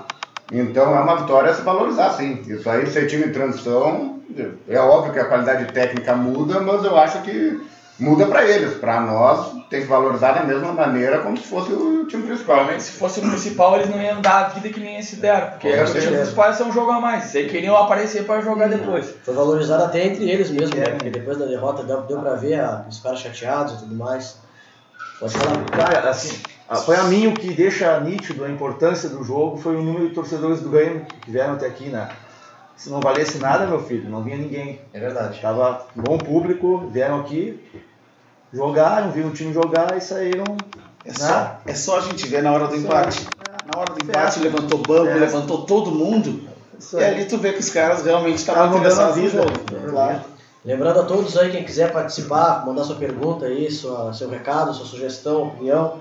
Então 0.52 0.94
é 0.94 1.00
uma 1.00 1.16
vitória 1.16 1.50
a 1.50 1.54
se 1.54 1.62
valorizar, 1.62 2.10
sim. 2.10 2.42
Isso 2.46 2.68
aí, 2.68 2.86
ser 2.90 3.06
time 3.06 3.24
de 3.24 3.30
transição, 3.32 4.20
é 4.68 4.78
óbvio 4.78 5.12
que 5.12 5.18
a 5.18 5.24
qualidade 5.24 5.72
técnica 5.72 6.14
muda, 6.14 6.60
mas 6.60 6.84
eu 6.84 6.96
acho 6.98 7.22
que 7.22 7.60
muda 7.98 8.26
para 8.26 8.44
eles. 8.44 8.74
Para 8.74 9.00
nós, 9.00 9.52
tem 9.70 9.80
que 9.80 9.86
valorizar 9.86 10.32
da 10.32 10.42
mesma 10.44 10.72
maneira 10.72 11.20
como 11.20 11.36
se 11.38 11.44
fosse 11.44 11.72
o 11.72 12.04
time 12.06 12.24
principal. 12.24 12.56
Provavelmente 12.56 12.82
se 12.82 12.92
fosse 12.92 13.20
o 13.20 13.22
principal 13.22 13.76
eles 13.76 13.88
não 13.88 14.02
iam 14.02 14.20
dar 14.20 14.44
a 14.44 14.48
vida 14.48 14.68
que 14.68 14.80
nem 14.80 14.98
esse 14.98 15.16
deram. 15.16 15.50
Porque 15.52 15.74
Com 15.74 15.82
os 15.84 15.90
certeza. 15.90 16.16
principais 16.16 16.56
são 16.56 16.68
um 16.68 16.72
jogo 16.72 16.90
a 16.90 17.00
mais. 17.00 17.34
Eles 17.34 17.50
queriam 17.50 17.74
aparecer 17.76 18.24
para 18.24 18.42
jogar 18.42 18.68
depois. 18.68 19.14
Foi 19.24 19.32
valorizado 19.34 19.84
até 19.84 20.04
entre 20.06 20.28
eles 20.28 20.50
mesmo, 20.50 20.76
É. 20.76 20.80
né? 20.80 20.90
Porque 20.90 21.10
depois 21.10 21.38
da 21.38 21.46
derrota 21.46 21.82
deu, 21.84 22.02
deu 22.02 22.18
pra 22.20 22.34
ver 22.34 22.60
ah, 22.60 22.84
os 22.88 23.00
caras 23.00 23.20
chateados 23.20 23.74
e 23.74 23.78
tudo 23.78 23.94
mais. 23.94 24.36
Pode 25.18 25.32
falar. 25.38 25.64
Cara, 25.70 26.10
assim, 26.10 26.36
a- 26.61 26.61
foi 26.76 26.96
a 26.96 27.04
mim 27.04 27.26
o 27.26 27.34
que 27.34 27.52
deixa 27.52 27.98
nítido 28.00 28.44
a 28.44 28.48
importância 28.50 29.08
do 29.08 29.22
jogo 29.24 29.56
foi 29.58 29.76
o 29.76 29.82
número 29.82 30.08
de 30.08 30.14
torcedores 30.14 30.60
do 30.60 30.70
Grêmio 30.70 31.04
que 31.22 31.30
vieram 31.30 31.54
até 31.54 31.66
aqui, 31.66 31.86
né? 31.86 32.08
Se 32.76 32.90
não 32.90 33.00
valesse 33.00 33.38
nada, 33.38 33.66
meu 33.66 33.80
filho, 33.82 34.08
não 34.10 34.22
vinha 34.22 34.36
ninguém. 34.36 34.80
É 34.92 34.98
verdade. 34.98 35.40
Tava 35.40 35.86
bom 35.94 36.18
público, 36.18 36.88
vieram 36.90 37.20
aqui, 37.20 37.60
jogaram, 38.52 39.10
viram 39.10 39.28
o 39.28 39.32
time 39.32 39.52
jogar 39.52 39.96
e 39.96 40.00
saíram. 40.00 40.44
É 41.04 41.12
só, 41.12 41.56
é 41.66 41.74
só 41.74 41.98
a 41.98 42.00
gente 42.02 42.26
ver 42.26 42.42
na 42.42 42.52
hora 42.52 42.66
do 42.68 42.76
empate. 42.76 43.26
Na 43.72 43.80
hora 43.80 43.92
do 43.92 44.02
empate, 44.04 44.34
Certo. 44.34 44.44
levantou 44.44 44.78
banco, 44.78 45.08
É. 45.08 45.14
levantou 45.14 45.62
todo 45.64 45.90
mundo. 45.90 46.48
Isso 46.78 46.98
E 46.98 47.04
aí. 47.04 47.14
ali 47.14 47.24
tu 47.26 47.38
vê 47.38 47.52
que 47.52 47.60
os 47.60 47.70
caras 47.70 48.04
realmente 48.04 48.36
estavam 48.38 48.76
interessados 48.78 49.16
no 49.16 49.22
vida. 49.22 49.42
jogo. 49.42 49.90
Claro. 49.90 50.20
Lembrando 50.64 51.00
a 51.00 51.02
todos 51.04 51.36
aí, 51.36 51.50
quem 51.50 51.64
quiser 51.64 51.92
participar, 51.92 52.64
mandar 52.64 52.84
sua 52.84 52.94
pergunta 52.96 53.46
aí, 53.46 53.70
sua, 53.70 54.12
seu 54.12 54.28
recado, 54.28 54.72
sua 54.72 54.86
sugestão, 54.86 55.48
opinião, 55.48 56.00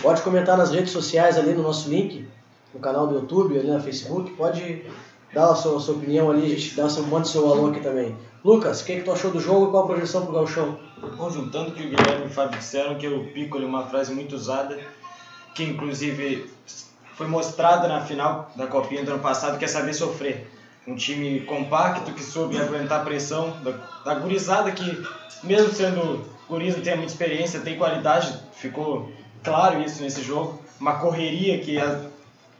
pode 0.00 0.22
comentar 0.22 0.56
nas 0.56 0.70
redes 0.70 0.92
sociais 0.92 1.36
ali 1.36 1.52
no 1.52 1.62
nosso 1.62 1.88
link, 1.88 2.26
no 2.72 2.80
canal 2.80 3.06
do 3.06 3.14
YouTube, 3.14 3.58
ali 3.58 3.68
no 3.68 3.80
Facebook, 3.80 4.30
pode 4.32 4.84
dar 5.32 5.50
a 5.50 5.54
sua, 5.54 5.78
sua 5.80 5.94
opinião 5.94 6.30
ali, 6.30 6.46
a 6.46 6.48
gente 6.48 6.74
dá 6.74 6.88
seu, 6.88 7.04
manda 7.04 7.24
seu 7.24 7.50
alô 7.50 7.70
aqui 7.70 7.80
também. 7.80 8.16
Lucas, 8.44 8.80
o 8.80 8.84
que, 8.84 8.96
que 8.96 9.02
tu 9.02 9.12
achou 9.12 9.30
do 9.30 9.40
jogo 9.40 9.68
e 9.68 9.70
qual 9.70 9.84
a 9.84 9.86
projeção 9.86 10.24
pro 10.24 10.32
Gauchão? 10.32 10.78
Bom, 11.16 11.30
juntando 11.30 11.70
o 11.70 11.72
que 11.72 11.82
o 11.82 11.90
Guilherme 11.90 12.24
e 12.24 12.28
o 12.28 12.30
Fábio 12.30 12.58
disseram, 12.58 12.96
que 12.96 13.06
eu 13.06 13.24
pico 13.34 13.56
ali 13.56 13.66
uma 13.66 13.86
frase 13.86 14.14
muito 14.14 14.34
usada, 14.34 14.78
que 15.54 15.64
inclusive 15.64 16.48
foi 17.14 17.26
mostrada 17.26 17.88
na 17.88 18.00
final 18.00 18.50
da 18.54 18.66
Copinha 18.66 19.04
do 19.04 19.10
ano 19.10 19.20
passado, 19.20 19.58
que 19.58 19.64
é 19.64 19.68
saber 19.68 19.92
sofrer. 19.92 20.48
Um 20.86 20.94
time 20.94 21.40
compacto 21.40 22.12
que 22.12 22.22
soube 22.22 22.56
aguentar 22.56 23.00
a 23.00 23.04
pressão 23.04 23.56
da, 23.62 23.72
da 24.04 24.14
gurizada 24.14 24.70
que, 24.70 25.04
mesmo 25.42 25.72
sendo 25.72 26.24
guris, 26.48 26.76
não 26.76 26.82
tem 26.82 26.96
muita 26.96 27.12
experiência, 27.12 27.60
tem 27.60 27.76
qualidade, 27.76 28.32
ficou 28.52 29.10
claro 29.42 29.80
isso 29.80 30.02
nesse 30.02 30.22
jogo. 30.22 30.62
Uma 30.80 30.98
correria 30.98 31.58
que, 31.58 31.76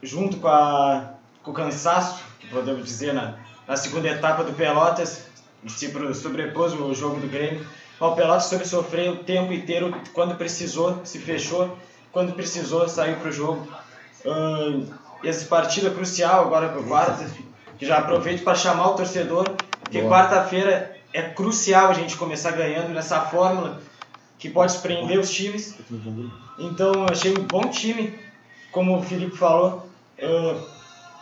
junto 0.03 0.37
com, 0.37 0.47
a, 0.47 1.13
com 1.43 1.51
o 1.51 1.53
cansaço, 1.53 2.23
que 2.39 2.47
podemos 2.47 2.83
dizer, 2.85 3.13
na, 3.13 3.35
na 3.67 3.77
segunda 3.77 4.07
etapa 4.07 4.43
do 4.43 4.53
Pelotas, 4.53 5.25
se 5.67 5.91
sobrepôs 6.15 6.73
o 6.73 6.93
jogo 6.93 7.19
do 7.19 7.27
Grêmio. 7.27 7.65
O 7.99 8.11
Pelotas 8.11 8.45
soube 8.45 8.67
sofrer 8.67 9.09
o 9.09 9.17
tempo 9.17 9.51
inteiro, 9.51 9.93
quando 10.13 10.35
precisou, 10.35 11.01
se 11.03 11.19
fechou, 11.19 11.77
quando 12.11 12.33
precisou, 12.33 12.87
saiu 12.87 13.17
para 13.17 13.29
o 13.29 13.31
jogo. 13.31 13.67
Ahn, 14.25 14.85
essa 15.23 15.45
partida 15.45 15.89
crucial 15.89 16.45
agora 16.45 16.69
para 16.69 16.83
quarta, 16.83 17.25
que 17.77 17.85
já 17.85 17.97
aproveito 17.97 18.43
para 18.43 18.55
chamar 18.55 18.89
o 18.89 18.93
torcedor, 18.95 19.45
porque 19.81 20.01
quarta-feira 20.03 20.95
é 21.13 21.21
crucial 21.21 21.89
a 21.89 21.93
gente 21.93 22.15
começar 22.15 22.51
ganhando 22.51 22.89
nessa 22.89 23.21
fórmula 23.21 23.81
que 24.39 24.49
pode 24.49 24.77
prender 24.79 25.19
os 25.19 25.29
times. 25.29 25.77
Então 26.57 27.05
achei 27.11 27.31
um 27.31 27.43
bom 27.43 27.69
time, 27.69 28.17
como 28.71 28.97
o 28.97 29.03
Felipe 29.03 29.37
falou, 29.37 29.87
ah, 30.21 30.63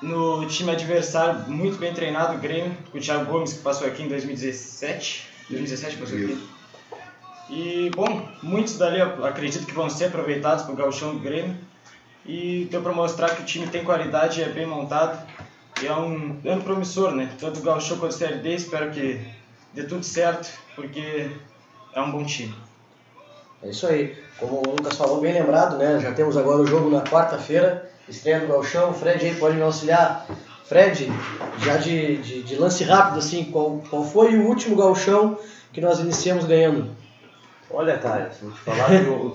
no 0.02 0.46
time 0.48 0.72
adversário 0.72 1.50
muito 1.50 1.78
bem 1.80 1.94
treinado, 1.94 2.36
o 2.36 2.40
Grêmio, 2.40 2.78
com 2.92 2.98
o 2.98 3.02
Thiago 3.02 3.26
Gomes 3.26 3.54
que 3.54 3.60
passou 3.60 3.88
aqui 3.88 4.04
em 4.04 4.08
2017. 4.08 5.28
2017 5.50 5.98
passou 5.98 6.18
aqui. 6.18 6.48
E, 7.50 7.90
bom, 7.96 8.28
muitos 8.44 8.78
dali 8.78 9.02
acredito 9.02 9.66
que 9.66 9.74
vão 9.74 9.90
ser 9.90 10.06
aproveitados 10.06 10.66
pro 10.66 10.76
Gauchão 10.76 11.14
do 11.14 11.20
Grêmio. 11.20 11.56
E 12.26 12.68
deu 12.70 12.82
para 12.82 12.92
mostrar 12.92 13.30
que 13.36 13.42
o 13.42 13.46
time 13.46 13.68
tem 13.68 13.86
qualidade, 13.86 14.44
é 14.44 14.50
bem 14.50 14.66
montado. 14.66 15.26
E 15.82 15.88
é 15.88 15.94
um 15.94 16.38
ano 16.46 16.62
promissor, 16.62 17.12
né? 17.12 17.34
Tanto 17.40 17.60
o 17.60 17.64
Gauchão 17.64 17.98
quanto 17.98 18.12
o 18.12 18.16
Série 18.16 18.40
D, 18.40 18.56
espero 18.56 18.92
que 18.92 19.26
dê 19.74 19.84
tudo 19.84 20.04
certo, 20.04 20.52
porque 20.76 21.32
é 21.94 22.02
um 22.02 22.12
bom 22.12 22.26
time. 22.26 22.54
É 23.64 23.70
isso 23.70 23.88
aí. 23.88 24.16
Como 24.40 24.58
o 24.58 24.76
Lucas 24.76 24.96
falou, 24.96 25.20
bem 25.20 25.34
lembrado, 25.34 25.78
né? 25.78 26.00
Já 26.00 26.12
temos 26.12 26.38
agora 26.38 26.62
o 26.62 26.68
jogo 26.68 26.90
na 26.90 27.02
quarta-feira, 27.02 27.90
estreia 28.08 28.40
do 28.40 28.48
Galchão. 28.48 28.92
O 28.92 28.94
Fred 28.94 29.26
aí 29.26 29.36
pode 29.36 29.56
me 29.56 29.64
auxiliar. 29.64 30.28
Fred, 30.66 31.12
já 31.60 31.78
de, 31.78 32.18
de, 32.18 32.44
de 32.44 32.56
lance 32.56 32.84
rápido, 32.84 33.20
assim, 33.20 33.46
qual, 33.46 33.82
qual 33.90 34.04
foi 34.04 34.36
o 34.36 34.46
último 34.48 34.76
Galchão 34.76 35.38
que 35.74 35.82
nós 35.82 36.00
iniciamos 36.00 36.46
ganhando? 36.46 36.90
Olha, 37.70 37.98
cara, 37.98 38.32
vou 38.42 38.52
te 38.52 38.60
falar 38.60 38.88
que 38.88 38.96
eu, 38.96 39.34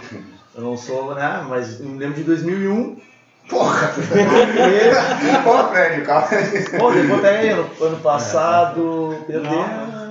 eu 0.54 0.62
não 0.62 0.76
sou, 0.76 1.14
né? 1.14 1.44
Mas 1.48 1.80
eu 1.80 1.86
me 1.86 1.98
lembro 1.98 2.16
de 2.16 2.24
2001. 2.24 3.00
Porra! 3.48 3.92
Pô, 5.42 5.68
Fred, 5.68 6.02
calma 6.02 6.28
aí. 6.30 6.78
Pô, 6.78 6.92
depois 6.92 7.18
até 7.18 7.50
ano, 7.50 7.70
ano 7.80 7.96
passado, 7.98 9.16
perdemos. 9.26 10.01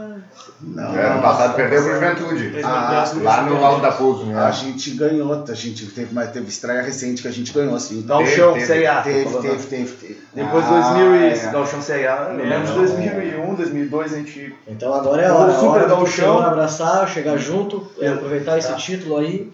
Não, 0.61 0.95
É, 0.97 1.07
ano 1.11 1.21
passado 1.21 1.55
perdeu 1.55 1.81
pro 1.83 1.93
Juventude. 1.93 2.61
Ah, 2.63 3.05
Lá 3.21 3.41
no 3.43 3.63
Alto 3.65 3.81
da 3.81 3.91
Pouso, 3.91 4.25
né? 4.25 4.39
A 4.39 4.51
gente 4.51 4.91
ganhou, 4.91 5.43
a 5.47 5.53
gente 5.53 5.85
teve, 5.87 6.13
mas 6.13 6.31
teve 6.31 6.47
estreia 6.49 6.81
recente 6.81 7.21
que 7.21 7.27
a 7.27 7.31
gente 7.31 7.51
ganhou, 7.51 7.75
assim. 7.75 8.01
Galchão, 8.03 8.53
Teve, 8.53 8.65
Série 8.65 8.87
A. 8.87 9.01
Teve, 9.01 9.25
teve, 9.39 9.63
teve, 9.67 9.91
teve. 9.93 10.21
Depois 10.33 10.65
Ah, 10.65 10.93
2000 10.93 11.15
e 11.15 11.23
é. 11.29 11.51
Galchão 11.51 11.81
Série 11.81 12.07
A, 12.07 12.33
eu 12.37 12.45
lembro 12.45 12.67
de 12.67 12.73
2001, 12.73 13.55
2002 13.55 14.13
a 14.13 14.17
gente 14.17 14.55
Então 14.67 14.93
agora 14.93 15.21
é 15.21 15.27
a 15.27 15.33
O 15.33 15.37
hora, 15.37 15.51
a 15.51 15.59
Super 15.59 15.87
torcedor 15.87 16.43
abraçar, 16.43 17.07
chegar 17.09 17.37
junto, 17.37 17.87
é, 17.99 18.09
aproveitar 18.09 18.57
esse 18.57 18.67
Tá. 18.69 18.75
título 18.75 19.17
aí, 19.17 19.51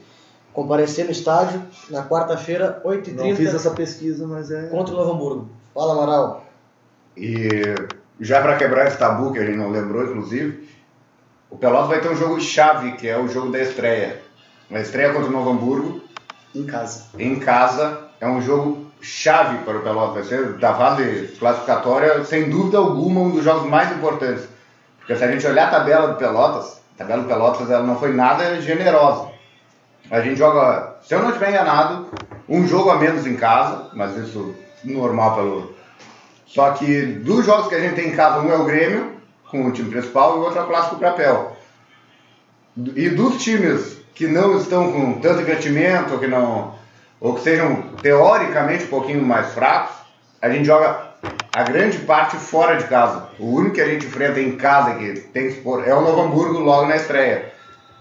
comparecer 0.54 1.06
no 1.06 1.12
estádio 1.12 1.62
na 1.90 2.04
quarta-feira, 2.04 2.82
não 2.84 2.92
fiz 3.36 3.50
8h30, 3.50 3.56
essa 3.56 3.72
pesquisa, 3.72 4.28
mas 4.28 4.52
é. 4.52 4.68
contra 4.68 4.94
o 4.94 4.98
Novo 4.98 5.12
Hamburgo. 5.14 5.50
Fala, 5.74 5.94
Amaral. 5.94 6.46
E 7.16 7.76
já 8.20 8.42
para 8.42 8.56
quebrar 8.58 8.88
esse 8.88 8.98
tabu 8.98 9.32
que 9.32 9.40
a 9.40 9.46
gente 9.46 9.58
não 9.58 9.70
lembrou, 9.70 10.04
inclusive, 10.04 10.68
o 11.50 11.58
Pelotas 11.58 11.90
vai 11.90 12.02
ter 12.02 12.10
um 12.10 12.16
jogo 12.16 12.40
chave, 12.42 12.94
que 12.94 13.08
é 13.08 13.18
o 13.18 13.28
jogo 13.28 13.52
da 13.52 13.60
estreia. 13.60 14.22
A 14.72 14.80
estreia 14.80 15.14
contra 15.14 15.30
o 15.30 15.32
Novo 15.32 15.52
Hamburgo, 15.52 16.02
Em 16.54 16.66
casa. 16.66 17.06
em 17.18 17.40
casa, 17.40 18.08
é 18.20 18.28
um 18.28 18.42
jogo 18.42 18.88
chave 19.00 19.60
para 19.60 19.78
o 19.78 19.82
Pelotas. 19.82 20.14
Vai 20.16 20.24
ser 20.24 20.54
da 20.58 20.74
fase 20.74 21.36
classificatória, 21.40 22.24
sem 22.26 22.50
dúvida 22.50 22.78
alguma, 22.78 23.22
um 23.22 23.30
dos 23.32 23.44
jogos 23.44 23.70
mais 23.70 23.92
importantes. 23.92 24.48
Porque 25.00 25.16
se 25.16 25.24
a 25.24 25.32
gente 25.32 25.48
olhar 25.48 25.68
a 25.68 25.72
tabela 25.72 26.08
do 26.10 26.16
Pelotas, 26.16 26.82
a 26.96 26.98
tabela 26.98 27.22
do 27.22 27.28
Pelotas 27.28 27.70
ela 27.70 27.84
não 27.84 27.98
foi 27.98 28.12
nada 28.12 28.60
generosa. 28.60 29.30
A 30.10 30.20
gente 30.22 30.38
joga, 30.38 30.96
se 31.02 31.14
eu 31.14 31.20
não 31.20 31.30
estiver 31.30 31.50
enganado, 31.50 32.08
um 32.48 32.68
jogo 32.68 32.90
a 32.90 32.98
menos 32.98 33.26
em 33.28 33.36
casa, 33.36 33.90
mas 33.94 34.18
isso 34.18 34.56
normal 34.84 35.36
pelo. 35.36 35.77
Só 36.48 36.72
que 36.72 37.02
dos 37.06 37.46
jogos 37.46 37.68
que 37.68 37.76
a 37.76 37.80
gente 37.80 37.96
tem 37.96 38.10
em 38.10 38.16
casa, 38.16 38.40
um 38.40 38.52
é 38.52 38.56
o 38.56 38.64
Grêmio, 38.64 39.12
com 39.50 39.66
o 39.66 39.72
time 39.72 39.90
principal, 39.90 40.36
e 40.36 40.40
o 40.40 40.42
outro 40.44 40.60
é 40.60 40.64
o 40.64 40.68
Clássico 40.68 41.00
Papel. 41.00 41.56
E 42.96 43.10
dos 43.10 43.42
times 43.44 43.98
que 44.16 44.28
não 44.28 44.58
estão 44.58 44.92
com 44.92 45.20
tanto 45.20 45.42
investimento, 45.42 46.14
ou 46.14 46.20
que 46.20 46.28
não. 46.28 46.76
ou 47.20 47.34
que 47.36 47.42
sejam 47.42 47.84
teoricamente 48.02 48.86
um 48.86 48.88
pouquinho 48.88 49.22
mais 49.22 49.54
fracos, 49.54 49.96
a 50.42 50.50
gente 50.50 50.66
joga 50.66 51.08
a 51.54 51.64
grande 51.64 52.00
parte 52.00 52.38
fora 52.38 52.76
de 52.78 52.86
casa. 52.86 53.30
O 53.40 53.56
único 53.56 53.76
que 53.76 53.82
a 53.82 53.88
gente 53.88 54.06
enfrenta 54.06 54.40
em 54.40 54.56
casa 54.56 54.96
que 54.96 55.20
tem 55.34 55.48
que 55.48 55.56
expor 55.56 55.88
é 55.88 55.94
o 55.94 56.02
Novo 56.02 56.22
Hamburgo 56.22 56.60
logo 56.60 56.88
na 56.88 56.96
estreia. 56.96 57.52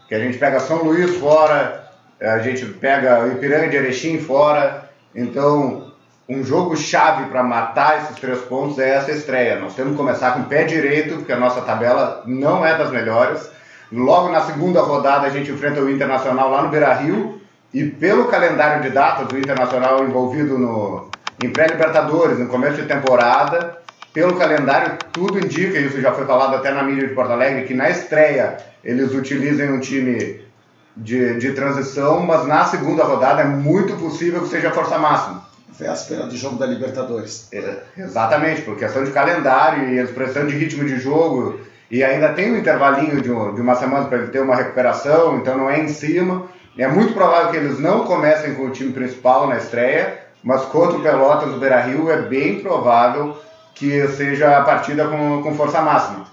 Que 0.08 0.14
a 0.14 0.18
gente 0.18 0.38
pega 0.38 0.60
São 0.60 0.84
Luís 0.84 1.16
fora, 1.16 1.90
a 2.20 2.38
gente 2.38 2.64
pega 2.64 3.26
Ipiranga 3.28 3.68
de 3.68 3.76
Erechim 3.76 4.18
fora. 4.18 4.88
Então, 5.14 5.85
um 6.28 6.42
jogo 6.42 6.76
chave 6.76 7.26
para 7.30 7.42
matar 7.42 7.98
esses 7.98 8.16
três 8.16 8.40
pontos 8.40 8.78
é 8.78 8.96
essa 8.96 9.12
estreia. 9.12 9.60
Nós 9.60 9.74
temos 9.74 9.92
que 9.92 9.96
começar 9.96 10.32
com 10.32 10.40
o 10.40 10.44
pé 10.44 10.64
direito, 10.64 11.16
porque 11.16 11.32
a 11.32 11.38
nossa 11.38 11.60
tabela 11.60 12.22
não 12.26 12.66
é 12.66 12.76
das 12.76 12.90
melhores. 12.90 13.48
Logo 13.92 14.30
na 14.30 14.40
segunda 14.40 14.80
rodada 14.80 15.26
a 15.26 15.30
gente 15.30 15.52
enfrenta 15.52 15.80
o 15.80 15.88
Internacional 15.88 16.50
lá 16.50 16.62
no 16.62 16.68
Beira 16.68 16.92
Rio, 16.94 17.40
e 17.72 17.84
pelo 17.84 18.26
calendário 18.26 18.82
de 18.82 18.90
datas 18.90 19.28
do 19.28 19.38
Internacional 19.38 20.02
envolvido 20.02 20.58
no, 20.58 21.10
em 21.42 21.50
pré-libertadores, 21.50 22.38
no 22.38 22.48
começo 22.48 22.80
de 22.80 22.88
temporada, 22.88 23.78
pelo 24.12 24.36
calendário, 24.36 24.96
tudo 25.12 25.38
indica, 25.38 25.78
isso 25.78 26.00
já 26.00 26.12
foi 26.12 26.24
falado 26.24 26.56
até 26.56 26.72
na 26.72 26.82
mídia 26.82 27.06
de 27.06 27.14
Porto 27.14 27.32
Alegre, 27.32 27.64
que 27.64 27.74
na 27.74 27.90
estreia 27.90 28.56
eles 28.82 29.12
utilizem 29.12 29.70
um 29.70 29.78
time 29.78 30.40
de, 30.96 31.38
de 31.38 31.52
transição, 31.52 32.20
mas 32.20 32.46
na 32.46 32.64
segunda 32.64 33.04
rodada 33.04 33.42
é 33.42 33.44
muito 33.44 33.94
possível 33.96 34.40
que 34.40 34.48
seja 34.48 34.70
força 34.70 34.98
máxima. 34.98 35.45
Véspera 35.78 36.24
do 36.24 36.36
jogo 36.36 36.56
da 36.56 36.66
Libertadores. 36.66 37.48
É, 37.52 37.78
exatamente, 37.98 38.62
por 38.62 38.76
questão 38.76 39.04
de 39.04 39.10
calendário 39.10 39.88
e 39.90 39.98
expressão 39.98 40.46
de 40.46 40.56
ritmo 40.56 40.84
de 40.84 40.98
jogo, 40.98 41.60
e 41.90 42.02
ainda 42.02 42.30
tem 42.30 42.52
um 42.52 42.56
intervalinho 42.56 43.20
de, 43.20 43.30
um- 43.30 43.54
de 43.54 43.60
uma 43.60 43.74
semana 43.74 44.06
para 44.06 44.18
ele 44.18 44.28
ter 44.28 44.40
uma 44.40 44.56
recuperação, 44.56 45.36
então 45.36 45.56
não 45.56 45.70
é 45.70 45.78
em 45.80 45.88
cima. 45.88 46.46
É 46.78 46.86
muito 46.88 47.14
provável 47.14 47.50
que 47.50 47.56
eles 47.56 47.78
não 47.78 48.04
comecem 48.04 48.54
com 48.54 48.64
o 48.66 48.70
time 48.70 48.92
principal 48.92 49.46
na 49.46 49.56
estreia, 49.56 50.18
mas 50.42 50.62
contra 50.62 50.98
o 50.98 51.02
Pelotas 51.02 51.50
do 51.52 51.58
Beira 51.58 51.80
Rio 51.80 52.10
é 52.10 52.22
bem 52.22 52.60
provável 52.60 53.36
que 53.74 54.06
seja 54.08 54.56
a 54.58 54.62
partida 54.62 55.06
com, 55.06 55.42
com 55.42 55.54
força 55.54 55.80
máxima. 55.80 56.24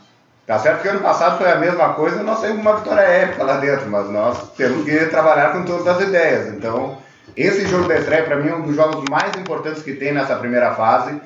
Tá 0.45 0.59
certo 0.59 0.81
que 0.81 0.87
ano 0.89 0.99
passado 0.99 1.37
foi 1.37 1.49
a 1.49 1.55
mesma 1.55 1.93
coisa, 1.93 2.21
nós 2.21 2.39
com 2.39 2.47
uma 2.47 2.75
vitória 2.75 3.01
épica 3.01 3.43
lá 3.43 3.57
dentro, 3.57 3.89
mas 3.89 4.09
nós 4.09 4.51
temos 4.57 4.83
que 4.83 5.05
trabalhar 5.05 5.53
com 5.53 5.63
todas 5.63 5.87
as 5.87 6.01
ideias. 6.01 6.47
Então, 6.53 6.97
esse 7.35 7.67
jogo 7.67 7.87
da 7.87 7.97
estreia, 7.97 8.23
para 8.23 8.37
mim, 8.37 8.49
é 8.49 8.55
um 8.55 8.61
dos 8.61 8.75
jogos 8.75 9.03
mais 9.09 9.35
importantes 9.35 9.81
que 9.81 9.93
tem 9.93 10.13
nessa 10.13 10.35
primeira 10.35 10.73
fase. 10.75 11.19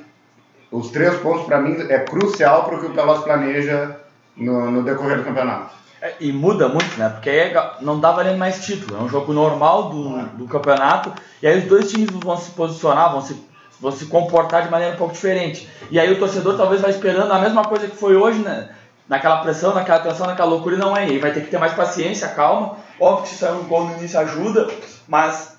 Os 0.72 0.90
três 0.90 1.16
pontos, 1.18 1.46
para 1.46 1.60
mim, 1.62 1.76
é 1.90 2.00
crucial 2.00 2.66
para 2.66 2.78
o 2.78 2.80
que 2.80 2.88
o 2.88 2.94
Pelotas 2.94 3.24
planeja 3.24 3.98
no, 4.36 4.72
no 4.72 4.84
decorrer 4.84 5.18
do 5.18 5.24
campeonato. 5.24 5.76
É, 6.02 6.14
e 6.20 6.32
muda 6.32 6.70
muito, 6.70 6.98
né? 6.98 7.10
Porque 7.10 7.30
aí 7.30 7.54
não 7.82 8.00
dá 8.00 8.12
valendo 8.12 8.38
mais 8.38 8.64
título. 8.64 8.98
É 8.98 9.02
um 9.02 9.10
jogo 9.10 9.34
normal 9.34 9.90
do, 9.90 10.22
do 10.38 10.48
campeonato. 10.48 11.12
E 11.42 11.48
aí 11.48 11.60
os 11.60 11.66
dois 11.66 11.92
times 11.92 12.10
vão 12.12 12.38
se 12.38 12.52
posicionar, 12.52 13.12
vão 13.12 13.22
se, 13.22 13.36
vão 13.80 13.92
se 13.92 14.06
comportar 14.06 14.64
de 14.64 14.70
maneira 14.70 14.94
um 14.94 14.98
pouco 14.98 15.14
diferente. 15.14 15.68
E 15.90 16.00
aí 16.00 16.12
o 16.12 16.20
torcedor 16.20 16.56
talvez 16.56 16.82
vai 16.82 16.92
esperando 16.92 17.32
a 17.32 17.40
mesma 17.40 17.64
coisa 17.64 17.88
que 17.88 17.96
foi 17.96 18.16
hoje, 18.16 18.40
né? 18.40 18.70
Naquela 19.10 19.38
pressão, 19.38 19.74
naquela 19.74 20.00
tensão, 20.00 20.28
naquela 20.28 20.50
loucura, 20.50 20.76
e 20.76 20.80
não 20.80 20.96
é. 20.96 21.08
Ele 21.08 21.20
vai 21.20 21.32
ter 21.32 21.42
que 21.42 21.50
ter 21.50 21.58
mais 21.58 21.74
paciência, 21.74 22.28
calma. 22.28 22.76
Óbvio 23.00 23.24
que 23.24 23.30
se 23.30 23.38
sair 23.38 23.54
um 23.54 23.64
gol 23.64 23.86
no 23.86 23.98
início 23.98 24.20
ajuda, 24.20 24.68
mas 25.08 25.57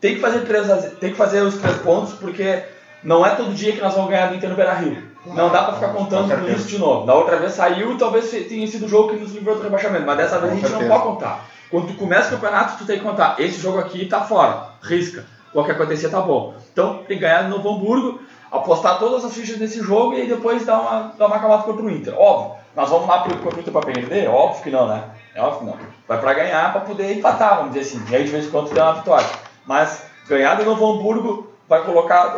tem 0.00 0.14
que 0.14 0.20
fazer 0.20 0.40
três, 0.40 0.66
tem 0.98 1.10
que 1.10 1.16
fazer 1.16 1.42
os 1.42 1.56
três 1.56 1.76
pontos, 1.78 2.14
porque 2.14 2.62
não 3.02 3.24
é 3.24 3.30
todo 3.30 3.54
dia 3.54 3.72
que 3.72 3.80
nós 3.80 3.94
vamos 3.94 4.10
ganhar 4.10 4.28
do 4.28 4.34
Inter 4.34 4.48
no 4.48 4.56
Beira 4.56 4.74
Rio. 4.74 5.10
Não 5.26 5.50
dá 5.50 5.64
pra 5.64 5.74
ficar 5.74 5.88
contando 5.88 6.28
Com 6.28 6.50
isso 6.50 6.66
de 6.66 6.78
novo. 6.78 7.06
Da 7.06 7.14
outra 7.14 7.36
vez 7.36 7.52
saiu, 7.52 7.96
talvez 7.98 8.30
tenha 8.30 8.66
sido 8.66 8.86
o 8.86 8.88
jogo 8.88 9.10
que 9.10 9.16
nos 9.16 9.32
livrou 9.32 9.56
do 9.56 9.62
rebaixamento, 9.62 10.06
mas 10.06 10.16
dessa 10.16 10.38
vez 10.38 10.52
a 10.52 10.56
gente 10.56 10.70
não 10.70 10.88
pode 10.88 11.02
contar. 11.02 11.44
Quando 11.70 11.88
tu 11.88 11.94
começa 11.94 12.28
o 12.28 12.30
campeonato, 12.32 12.78
tu 12.78 12.86
tem 12.86 12.98
que 12.98 13.04
contar. 13.04 13.36
Esse 13.38 13.60
jogo 13.60 13.78
aqui 13.78 14.06
tá 14.06 14.22
fora, 14.22 14.70
risca. 14.82 15.24
Qualquer 15.52 15.72
acontecer 15.72 16.08
tá 16.08 16.20
bom. 16.20 16.54
Então 16.72 16.98
tem 17.06 17.18
que 17.18 17.22
ganhar 17.22 17.44
no 17.44 17.56
Novo 17.56 17.76
Hamburgo, 17.76 18.20
apostar 18.50 18.98
todas 18.98 19.24
as 19.24 19.34
fichas 19.34 19.58
nesse 19.58 19.80
jogo 19.80 20.14
e 20.14 20.26
depois 20.26 20.64
dar 20.64 20.80
uma, 20.80 21.12
dar 21.18 21.26
uma 21.26 21.36
acabada 21.36 21.62
contra 21.64 21.84
o 21.84 21.90
Inter. 21.90 22.14
Óbvio, 22.18 22.56
nós 22.74 22.88
vamos 22.88 23.06
lá 23.06 23.18
pro, 23.20 23.36
contra 23.36 23.58
o 23.58 23.60
Inter 23.60 23.72
pra 23.72 23.82
perder? 23.82 24.28
Óbvio 24.28 24.62
que 24.62 24.70
não, 24.70 24.88
né? 24.88 25.04
É 25.34 25.42
óbvio 25.42 25.58
que 25.58 25.64
não. 25.66 25.76
Vai 26.08 26.18
pra 26.18 26.34
ganhar 26.34 26.72
pra 26.72 26.80
poder 26.80 27.12
empatar, 27.12 27.56
vamos 27.58 27.74
dizer 27.74 27.96
assim. 27.96 28.04
E 28.10 28.16
aí 28.16 28.24
de 28.24 28.30
vez 28.30 28.46
em 28.46 28.50
quando 28.50 28.70
tem 28.70 28.82
uma 28.82 28.94
vitória. 28.94 29.26
Mas 29.70 30.02
ganhar 30.28 30.56
do 30.56 30.64
Novo 30.64 30.84
Hamburgo 30.84 31.48
vai 31.68 31.84
colocar 31.84 32.36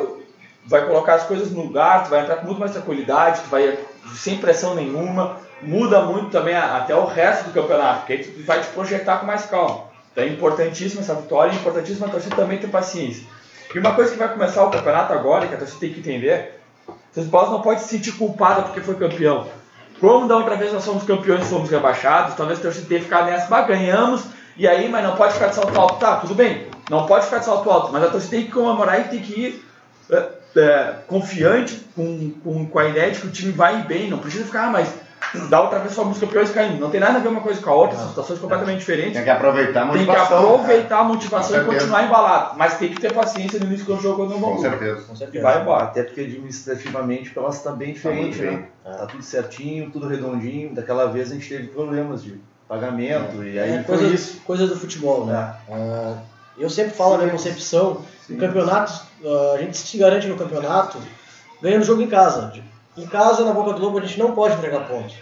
vai 0.67 0.85
colocar 0.87 1.15
as 1.15 1.23
coisas 1.23 1.51
no 1.51 1.63
lugar, 1.63 2.05
tu 2.05 2.11
vai 2.11 2.21
entrar 2.21 2.37
com 2.37 2.45
muito 2.45 2.61
mais 2.61 2.73
tranquilidade, 2.73 3.41
tu 3.41 3.49
vai 3.49 3.79
sem 4.15 4.37
pressão 4.37 4.75
nenhuma, 4.75 5.39
muda 5.63 6.03
muito 6.03 6.29
também 6.29 6.55
até 6.55 6.95
o 6.95 7.07
resto 7.07 7.45
do 7.45 7.55
campeonato, 7.55 8.01
porque 8.01 8.13
aí 8.13 8.23
tu 8.23 8.45
vai 8.45 8.61
te 8.61 8.67
projetar 8.67 9.17
com 9.17 9.27
mais 9.27 9.47
calma. 9.47 9.85
Então 10.13 10.23
é 10.23 10.27
importantíssima 10.27 11.01
essa 11.01 11.15
vitória, 11.15 11.53
é 11.53 11.55
importantíssima 11.55 12.07
a 12.07 12.11
torcida 12.11 12.37
também 12.37 12.59
ter 12.59 12.69
paciência. 12.69 13.25
E 13.75 13.79
uma 13.79 13.95
coisa 13.95 14.13
que 14.13 14.19
vai 14.19 14.29
começar 14.29 14.65
o 14.65 14.71
campeonato 14.71 15.15
agora, 15.15 15.47
que 15.47 15.55
a 15.55 15.59
torcida 15.59 15.81
tem 15.81 15.93
que 15.95 16.01
entender, 16.01 16.61
o 17.17 17.23
Bolas 17.23 17.51
não 17.51 17.63
pode 17.63 17.81
se 17.81 17.89
sentir 17.89 18.13
culpada 18.13 18.61
porque 18.61 18.83
foi 18.83 18.97
campeão. 18.97 19.47
Como 19.99 20.29
da 20.29 20.37
outra 20.37 20.55
vez 20.55 20.71
nós 20.71 20.85
fomos 20.85 21.03
campeões 21.05 21.49
fomos 21.49 21.71
rebaixados, 21.71 22.35
talvez 22.35 22.59
a 22.59 22.63
torcida 22.63 22.87
tenha 22.87 23.01
ficado 23.01 23.25
nessa, 23.25 23.47
bah, 23.47 23.63
ganhamos, 23.63 24.23
e 24.55 24.69
aí, 24.69 24.87
mas 24.91 25.03
não 25.03 25.17
pode 25.17 25.33
ficar 25.33 25.47
de 25.47 25.55
salto 25.55 25.81
alto. 25.81 25.99
Tá, 25.99 26.17
tudo 26.17 26.35
bem, 26.35 26.67
não 26.93 27.07
pode 27.07 27.25
ficar 27.25 27.39
de 27.39 27.47
salto 27.47 27.69
alto, 27.71 27.91
mas 27.93 28.05
a 28.05 28.09
torcida 28.11 28.37
tem 28.37 28.45
que 28.47 28.53
comemorar 28.53 29.01
e 29.01 29.05
tem 29.05 29.21
que 29.21 29.41
ir 29.41 29.65
é, 30.11 30.29
é, 30.57 30.95
confiante 31.09 31.81
com, 31.97 32.31
com, 32.45 32.67
com 32.67 32.79
a 32.79 32.87
ideia 32.87 33.11
de 33.11 33.21
que 33.21 33.27
o 33.27 33.31
time 33.31 33.51
vai 33.51 33.83
bem, 33.83 34.11
não 34.11 34.19
precisa 34.19 34.45
ficar, 34.45 34.67
ah, 34.67 34.71
mas 34.71 34.93
da 35.49 35.63
outra 35.63 35.79
vez 35.79 35.95
fomos 35.95 36.19
campeões 36.19 36.51
caindo. 36.51 36.79
Não 36.79 36.91
tem 36.91 37.01
nada 37.01 37.17
a 37.17 37.21
ver 37.23 37.29
uma 37.29 37.41
coisa 37.41 37.59
com 37.63 37.71
a 37.71 37.75
outra, 37.75 37.97
são 37.97 38.09
situações 38.09 38.39
completamente 38.39 38.81
diferentes. 38.81 39.15
Tem 39.15 39.25
que 39.25 39.31
aproveitar 39.31 39.85
a 39.85 39.93
Tem 39.93 40.01
que 40.03 40.07
motivação. 40.07 40.55
aproveitar 40.55 40.99
a 40.99 41.05
motivação 41.05 41.65
Com 41.65 41.73
e 41.73 41.75
continuar 41.75 42.05
embalado, 42.05 42.59
mas 42.59 42.77
tem 42.77 42.91
que 42.91 43.01
ter 43.01 43.13
paciência 43.15 43.59
no 43.59 43.65
início 43.67 43.87
do 43.87 43.99
jogo 43.99 44.17
quando 44.17 44.31
não 44.33 44.41
Com 44.41 44.51
vão. 44.53 44.59
certeza. 44.61 45.03
Com 45.07 45.15
E 45.15 45.17
certeza. 45.17 45.43
vai 45.43 45.63
embora. 45.63 45.85
Até 45.85 46.03
porque 46.03 46.21
administrativamente 46.21 47.31
o 47.31 47.35
Pelotas 47.35 47.57
está 47.57 47.71
bem 47.71 47.95
diferente, 47.95 48.43
muito 48.43 48.61
né? 48.61 48.65
Tá 48.85 49.07
tudo 49.07 49.23
certinho, 49.23 49.91
tudo 49.91 50.07
redondinho. 50.07 50.75
Daquela 50.75 51.07
vez 51.07 51.31
a 51.31 51.35
gente 51.35 51.49
teve 51.49 51.69
problemas 51.69 52.23
de 52.23 52.39
pagamento 52.69 53.43
e 53.43 53.59
aí 53.59 53.77
É, 53.77 53.83
foi 53.85 53.97
coisa, 53.97 54.15
isso. 54.15 54.41
coisa 54.45 54.67
do 54.67 54.77
futebol, 54.79 55.25
né? 55.25 55.55
Ah, 55.71 56.15
eu 56.63 56.71
sempre 56.71 56.93
falo 56.93 57.15
a 57.15 57.19
minha 57.19 57.31
concepção, 57.31 58.03
Sim. 58.27 58.35
em 58.35 58.37
campeonatos, 58.39 59.03
ah, 59.25 59.53
a 59.57 59.59
gente 59.59 59.77
se 59.77 59.99
garante 59.99 60.29
no 60.29 60.37
campeonato 60.37 60.97
ganhando 61.61 61.85
jogo 61.85 62.03
em 62.03 62.09
casa. 62.09 62.53
Em 62.97 63.07
casa, 63.07 63.45
na 63.45 63.53
Boca 63.53 63.73
do 63.73 63.83
Lobo, 63.83 63.99
a 63.99 64.03
gente 64.03 64.19
não 64.19 64.33
pode 64.33 64.55
entregar 64.55 64.87
pontos. 64.87 65.17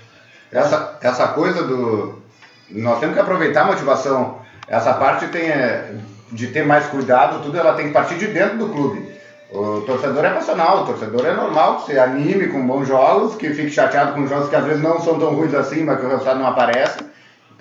Essa, 0.52 0.98
essa 1.00 1.28
coisa 1.28 1.62
do. 1.62 2.20
Nós 2.68 2.98
temos 2.98 3.14
que 3.14 3.20
aproveitar 3.20 3.62
a 3.62 3.66
motivação. 3.66 4.38
Essa 4.66 4.94
parte 4.94 5.28
tem, 5.28 5.48
é, 5.48 5.94
de 6.30 6.48
ter 6.48 6.64
mais 6.64 6.86
cuidado, 6.86 7.42
tudo 7.42 7.58
ela 7.58 7.74
tem 7.74 7.88
que 7.88 7.92
partir 7.92 8.16
de 8.16 8.26
dentro 8.26 8.58
do 8.58 8.68
clube. 8.68 9.10
O 9.52 9.80
torcedor 9.80 10.24
é 10.24 10.30
passional, 10.30 10.82
o 10.82 10.86
torcedor 10.86 11.26
é 11.26 11.32
normal 11.32 11.78
que 11.78 11.86
se 11.86 11.98
anime 11.98 12.48
com 12.48 12.64
bons 12.64 12.86
jogos, 12.86 13.34
que 13.34 13.52
fique 13.52 13.70
chateado 13.70 14.12
com 14.12 14.26
jogos 14.26 14.48
que 14.48 14.54
às 14.54 14.64
vezes 14.64 14.82
não 14.82 15.00
são 15.00 15.18
tão 15.18 15.34
ruins 15.34 15.54
assim, 15.54 15.82
mas 15.82 15.98
que 15.98 16.06
o 16.06 16.08
resultado 16.08 16.38
não 16.38 16.46
aparece. 16.46 16.98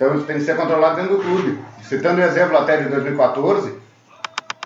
Então 0.00 0.14
isso 0.14 0.24
tem 0.24 0.38
que 0.38 0.44
ser 0.44 0.56
controlado 0.56 0.96
dentro 0.96 1.18
do 1.18 1.22
clube. 1.22 1.58
Citando 1.82 2.22
o 2.22 2.24
exemplo 2.24 2.56
até 2.56 2.78
de 2.78 2.88
2014, 2.88 3.74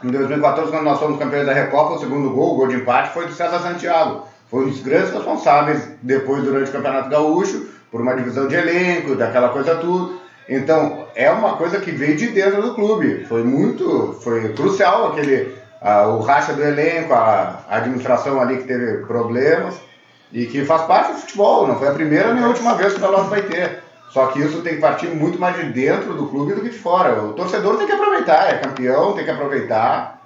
em 0.04 0.08
2014, 0.08 0.70
quando 0.70 0.84
nós 0.84 1.00
fomos 1.00 1.18
campeões 1.18 1.44
da 1.44 1.52
Recopa, 1.52 1.94
o 1.94 1.98
segundo 1.98 2.30
gol, 2.30 2.54
o 2.54 2.56
gol 2.58 2.68
de 2.68 2.76
empate, 2.76 3.12
foi 3.12 3.26
do 3.26 3.32
César 3.32 3.58
Santiago. 3.58 4.28
Foi 4.48 4.64
um 4.64 4.68
dos 4.68 4.80
grandes 4.80 5.12
responsáveis, 5.12 5.88
depois, 6.00 6.44
durante 6.44 6.70
o 6.70 6.72
Campeonato 6.72 7.10
Gaúcho, 7.10 7.66
por 7.90 8.00
uma 8.00 8.14
divisão 8.14 8.46
de 8.46 8.54
elenco, 8.54 9.16
daquela 9.16 9.48
coisa 9.48 9.74
tudo. 9.74 10.20
Então, 10.48 11.08
é 11.16 11.28
uma 11.32 11.56
coisa 11.56 11.80
que 11.80 11.90
veio 11.90 12.16
de 12.16 12.28
dentro 12.28 12.62
do 12.62 12.74
clube. 12.76 13.24
Foi 13.24 13.42
muito, 13.42 14.16
foi 14.22 14.52
crucial 14.52 15.08
aquele, 15.08 15.52
ah, 15.82 16.06
o 16.06 16.20
racha 16.20 16.52
do 16.52 16.62
elenco, 16.62 17.12
a, 17.12 17.64
a 17.68 17.76
administração 17.78 18.40
ali 18.40 18.58
que 18.58 18.68
teve 18.68 18.98
problemas, 19.04 19.74
e 20.32 20.46
que 20.46 20.64
faz 20.64 20.82
parte 20.82 21.12
do 21.12 21.18
futebol. 21.18 21.66
Não 21.66 21.76
foi 21.76 21.88
a 21.88 21.94
primeira 21.94 22.32
nem 22.32 22.44
a 22.44 22.48
última 22.48 22.74
vez 22.74 22.92
que 22.92 22.98
o 22.98 23.02
Pelotas 23.02 23.30
vai 23.30 23.42
ter. 23.42 23.83
Só 24.14 24.28
que 24.28 24.40
isso 24.40 24.62
tem 24.62 24.76
que 24.76 24.80
partir 24.80 25.08
muito 25.08 25.40
mais 25.40 25.56
de 25.56 25.72
dentro 25.72 26.14
do 26.14 26.28
clube 26.28 26.52
do 26.52 26.60
que 26.60 26.68
de 26.68 26.78
fora. 26.78 27.20
O 27.20 27.32
torcedor 27.32 27.76
tem 27.76 27.84
que 27.84 27.92
aproveitar, 27.92 28.48
é 28.48 28.58
campeão, 28.58 29.12
tem 29.12 29.24
que 29.24 29.30
aproveitar. 29.32 30.22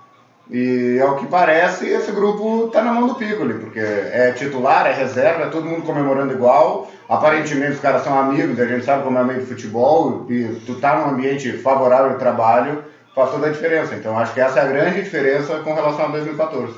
E 0.51 1.01
ao 1.01 1.17
que 1.17 1.27
parece, 1.27 1.89
esse 1.89 2.13
grupo 2.13 2.67
está 2.67 2.83
na 2.83 2.93
mão 2.93 3.09
do 3.09 3.15
Piccoli, 3.15 3.55
porque 3.55 3.81
é 3.81 4.33
titular, 4.37 4.87
é 4.87 4.93
reserva, 4.93 5.45
é 5.45 5.49
todo 5.49 5.65
mundo 5.65 5.87
comemorando 5.87 6.35
igual. 6.35 6.91
Aparentemente 7.09 7.73
os 7.73 7.81
caras 7.81 8.05
são 8.05 8.19
amigos, 8.19 8.61
a 8.61 8.67
gente 8.67 8.85
sabe 8.85 9.05
como 9.05 9.19
é 9.19 9.25
meio 9.25 9.41
de 9.41 9.47
futebol, 9.47 10.27
e 10.29 10.61
tu 10.67 10.75
tá 10.75 10.99
num 10.99 11.15
ambiente 11.15 11.51
favorável 11.53 12.13
ao 12.13 12.19
trabalho, 12.19 12.85
faz 13.15 13.31
toda 13.31 13.47
a 13.47 13.51
diferença. 13.51 13.95
Então 13.95 14.19
acho 14.19 14.35
que 14.35 14.41
essa 14.41 14.61
é 14.61 14.63
a 14.65 14.69
grande 14.69 15.03
diferença 15.03 15.61
com 15.61 15.73
relação 15.73 16.05
a 16.05 16.09
2014. 16.09 16.75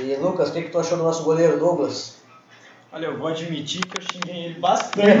E 0.00 0.16
Lucas, 0.16 0.48
o 0.48 0.52
que, 0.52 0.62
que 0.62 0.70
tu 0.70 0.80
achou 0.80 0.98
do 0.98 1.04
nosso 1.04 1.22
goleiro 1.22 1.60
Douglas? 1.60 2.15
Olha, 2.96 3.08
eu 3.08 3.18
vou 3.18 3.28
admitir 3.28 3.82
que 3.82 3.98
eu 3.98 4.00
xinguei 4.00 4.46
ele 4.46 4.58
bastante. 4.58 5.20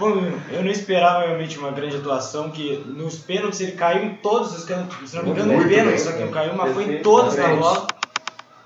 Bom, 0.00 0.08
eu 0.50 0.62
não 0.62 0.70
esperava 0.70 1.26
realmente 1.26 1.58
uma 1.58 1.70
grande 1.70 1.98
atuação, 1.98 2.50
que 2.50 2.82
nos 2.86 3.18
pênaltis 3.18 3.60
ele 3.60 3.72
caiu 3.72 4.04
em 4.04 4.14
todos 4.14 4.56
os 4.56 4.64
cantos. 4.64 5.10
Se 5.10 5.16
não 5.16 5.24
me 5.24 5.32
engano, 5.32 5.52
em 5.52 5.68
pênaltis, 5.68 6.02
bem, 6.02 6.12
só 6.12 6.12
que 6.16 6.24
não 6.24 6.32
caiu, 6.32 6.54
mas 6.54 6.72
foi 6.72 6.94
em 6.94 7.02
todas 7.02 7.36
na 7.36 7.48
bola. 7.48 7.94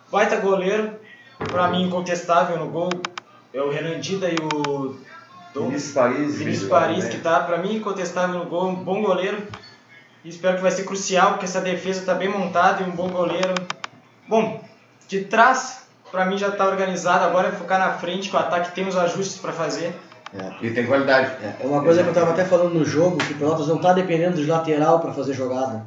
Baita 0.09 0.37
goleiro, 0.37 1.01
pra 1.37 1.66
mim 1.66 1.83
incontestável 1.83 2.57
no 2.59 2.68
gol. 2.68 2.90
É 3.53 3.61
o 3.61 3.70
Renan 3.70 3.99
Dida 3.99 4.29
e 4.31 4.38
o. 4.38 4.96
Vinícius 5.53 5.92
Paris. 5.92 6.37
Vinícius 6.37 6.70
né? 6.70 6.70
Paris, 6.70 7.05
que 7.07 7.18
tá, 7.18 7.40
pra 7.40 7.59
mim, 7.59 7.75
incontestável 7.75 8.38
no 8.38 8.44
gol, 8.44 8.68
um 8.68 8.77
bom 8.77 9.03
goleiro. 9.03 9.37
E 10.25 10.29
espero 10.29 10.59
que 10.59 10.62
vai 10.62 10.70
ser 10.70 10.85
crucial, 10.85 11.31
porque 11.31 11.46
essa 11.46 11.61
defesa 11.61 12.07
tá 12.07 12.14
bem 12.14 12.29
montada 12.29 12.85
e 12.85 12.87
um 12.87 12.92
bom 12.92 13.09
goleiro. 13.09 13.55
Bom, 14.29 14.62
de 15.09 15.25
trás, 15.25 15.80
pra 16.11 16.25
mim 16.27 16.37
já 16.38 16.51
tá 16.51 16.66
organizado, 16.66 17.25
agora 17.25 17.49
é 17.49 17.53
focar 17.53 17.79
na 17.79 17.92
frente, 17.94 18.29
que 18.29 18.37
o 18.37 18.38
ataque 18.38 18.73
tem 18.75 18.87
os 18.87 18.96
ajustes 18.96 19.37
pra 19.38 19.53
fazer. 19.53 19.92
E 20.62 20.70
tem 20.70 20.87
qualidade. 20.87 21.31
É 21.61 21.66
uma 21.66 21.83
coisa 21.83 22.03
que 22.03 22.09
eu 22.09 22.12
estava 22.12 22.31
até 22.31 22.44
falando 22.44 22.75
no 22.75 22.85
jogo, 22.85 23.16
que 23.18 23.33
o 23.33 23.37
Pelotas 23.37 23.66
não 23.66 23.77
está 23.77 23.92
dependendo 23.92 24.37
de 24.37 24.46
lateral 24.46 25.01
para 25.01 25.12
fazer 25.12 25.33
jogada. 25.35 25.85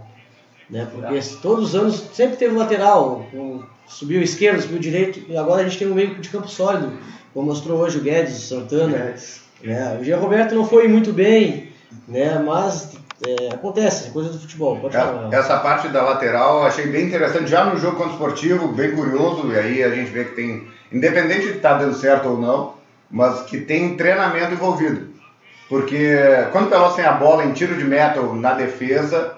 Né? 0.70 0.88
Porque 0.92 1.20
todos 1.42 1.70
os 1.70 1.76
anos 1.76 2.04
sempre 2.14 2.36
teve 2.38 2.56
lateral. 2.56 3.26
o- 3.34 3.64
Subiu 3.86 4.22
esquerdo, 4.22 4.62
subiu 4.62 4.80
direito, 4.80 5.20
e 5.30 5.36
agora 5.38 5.62
a 5.62 5.64
gente 5.66 5.78
tem 5.78 5.88
um 5.92 5.94
meio 5.94 6.16
de 6.16 6.30
campo 6.30 6.48
sólido, 6.48 6.94
como 7.34 7.48
mostrou 7.48 7.80
hoje 7.82 7.98
o 7.98 8.02
Guedes, 8.02 8.38
o 8.38 8.48
Santana. 8.48 9.14
Né? 9.62 9.98
O 10.00 10.04
Jean 10.04 10.18
Roberto 10.18 10.56
não 10.56 10.66
foi 10.66 10.88
muito 10.88 11.12
bem, 11.12 11.70
né? 12.08 12.40
mas 12.40 12.92
É, 13.26 13.54
acontece, 13.54 14.12
coisa 14.12 14.30
do 14.30 14.40
futebol. 14.40 14.78
Pode 14.80 14.96
falar. 14.96 15.30
É, 15.32 15.36
Essa 15.36 15.58
parte 15.60 15.88
da 15.88 16.02
lateral 16.04 16.60
eu 16.60 16.66
achei 16.66 16.88
bem 16.88 17.06
interessante. 17.06 17.50
Já 17.50 17.64
no 17.64 17.78
jogo 17.80 17.96
contra 17.96 18.12
o 18.12 18.14
esportivo, 18.14 18.68
bem 18.70 18.92
curioso, 18.92 19.52
e 19.52 19.58
aí 19.58 19.84
a 19.84 19.90
gente 19.90 20.12
vê 20.12 20.26
que 20.26 20.36
tem, 20.36 20.68
independente 20.92 21.44
de 21.44 21.58
estar 21.58 21.76
dando 21.76 21.96
certo 21.96 22.30
ou 22.30 22.38
não, 22.38 22.74
mas 23.10 23.42
que 23.44 23.60
tem 23.62 23.96
treinamento 23.96 24.54
envolvido. 24.54 25.14
Porque 25.70 26.18
quando 26.52 26.68
o 26.68 26.70
Pelotas 26.70 26.96
tem 26.96 27.06
a 27.06 27.14
bola 27.14 27.46
em 27.46 27.54
tiro 27.54 27.76
de 27.76 27.84
meta 27.86 28.20
ou 28.20 28.36
na 28.36 28.54
defesa, 28.54 29.34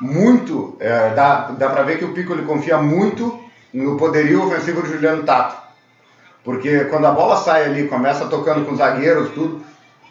muito, 0.00 0.76
é, 0.80 1.10
dá, 1.10 1.52
dá 1.52 1.68
pra 1.68 1.82
ver 1.82 1.98
que 1.98 2.04
o 2.04 2.12
Pico 2.12 2.32
ele 2.32 2.42
confia 2.42 2.78
muito 2.78 3.38
no 3.72 3.96
poderio 3.96 4.46
ofensivo 4.46 4.82
de 4.82 4.88
Juliano 4.88 5.22
Tato. 5.22 5.56
Porque 6.42 6.84
quando 6.86 7.06
a 7.06 7.12
bola 7.12 7.36
sai 7.36 7.64
ali, 7.64 7.86
começa 7.86 8.26
tocando 8.26 8.64
com 8.64 8.74
zagueiros, 8.74 9.30
tudo, 9.30 9.62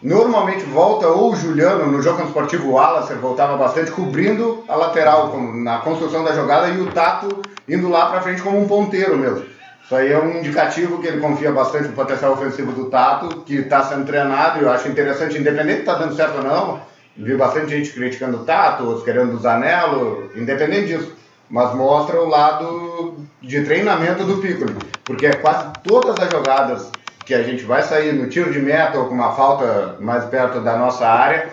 normalmente 0.02 0.64
volta 0.64 1.06
ou 1.06 1.32
o 1.32 1.36
Juliano, 1.36 1.86
no 1.86 2.02
jogo 2.02 2.22
esportivo 2.24 2.68
o 2.68 2.72
Wallace 2.72 3.14
voltava 3.14 3.56
bastante, 3.56 3.90
cobrindo 3.90 4.64
a 4.68 4.74
lateral 4.74 5.38
na 5.54 5.78
construção 5.78 6.24
da 6.24 6.32
jogada 6.32 6.68
e 6.68 6.80
o 6.80 6.90
Tato 6.90 7.42
indo 7.68 7.88
lá 7.88 8.06
pra 8.06 8.20
frente 8.20 8.42
como 8.42 8.60
um 8.60 8.66
ponteiro 8.66 9.16
mesmo. 9.16 9.44
Isso 9.84 9.94
aí 9.94 10.12
é 10.12 10.18
um 10.18 10.38
indicativo 10.38 11.00
que 11.00 11.06
ele 11.06 11.20
confia 11.20 11.52
bastante 11.52 11.88
no 11.88 11.94
potencial 11.94 12.32
ofensivo 12.32 12.72
do 12.72 12.86
Tato, 12.86 13.42
que 13.42 13.56
está 13.56 13.82
sendo 13.84 14.04
treinado 14.04 14.58
e 14.58 14.62
eu 14.62 14.70
acho 14.70 14.88
interessante, 14.88 15.38
independente 15.38 15.76
de 15.76 15.80
estar 15.80 15.94
dando 15.94 16.16
certo 16.16 16.38
ou 16.38 16.44
não, 16.44 16.80
vi 17.16 17.36
bastante 17.36 17.70
gente 17.70 17.90
criticando 17.90 18.38
o 18.38 18.44
Tato, 18.44 18.84
outros 18.84 19.04
querendo 19.04 19.34
o 19.34 19.38
Zanello, 19.38 20.30
independente 20.34 20.86
disso. 20.86 21.14
Mas 21.50 21.74
mostra 21.74 22.18
o 22.20 22.28
lado 22.28 23.16
de 23.42 23.62
treinamento 23.62 24.24
do 24.24 24.38
Piccoli, 24.38 24.74
porque 25.04 25.26
é 25.26 25.34
quase 25.34 25.66
todas 25.84 26.16
as 26.18 26.30
jogadas 26.30 26.90
que 27.24 27.34
a 27.34 27.42
gente 27.42 27.62
vai 27.64 27.82
sair 27.82 28.12
no 28.12 28.28
tiro 28.28 28.52
de 28.52 28.60
meta 28.60 28.98
ou 28.98 29.06
com 29.06 29.14
uma 29.14 29.32
falta 29.32 29.96
mais 30.00 30.24
perto 30.24 30.60
da 30.60 30.76
nossa 30.76 31.06
área, 31.06 31.52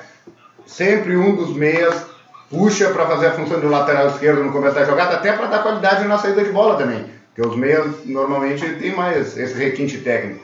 sempre 0.65 1.15
um 1.17 1.35
dos 1.35 1.53
meias 1.55 2.05
puxa 2.49 2.89
para 2.89 3.05
fazer 3.05 3.27
a 3.27 3.31
função 3.33 3.59
do 3.59 3.67
lateral 3.69 4.07
esquerdo 4.07 4.43
no 4.43 4.51
começo 4.51 4.73
da 4.75 4.83
jogada, 4.85 5.15
até 5.15 5.33
para 5.33 5.45
dar 5.47 5.61
qualidade 5.61 6.07
na 6.07 6.17
saída 6.17 6.43
de 6.43 6.51
bola 6.51 6.75
também. 6.77 7.05
Porque 7.35 7.47
os 7.47 7.55
meias 7.55 8.05
normalmente 8.05 8.67
têm 8.75 8.95
mais 8.95 9.37
esse 9.37 9.53
requinte 9.53 9.99
técnico. 9.99 10.43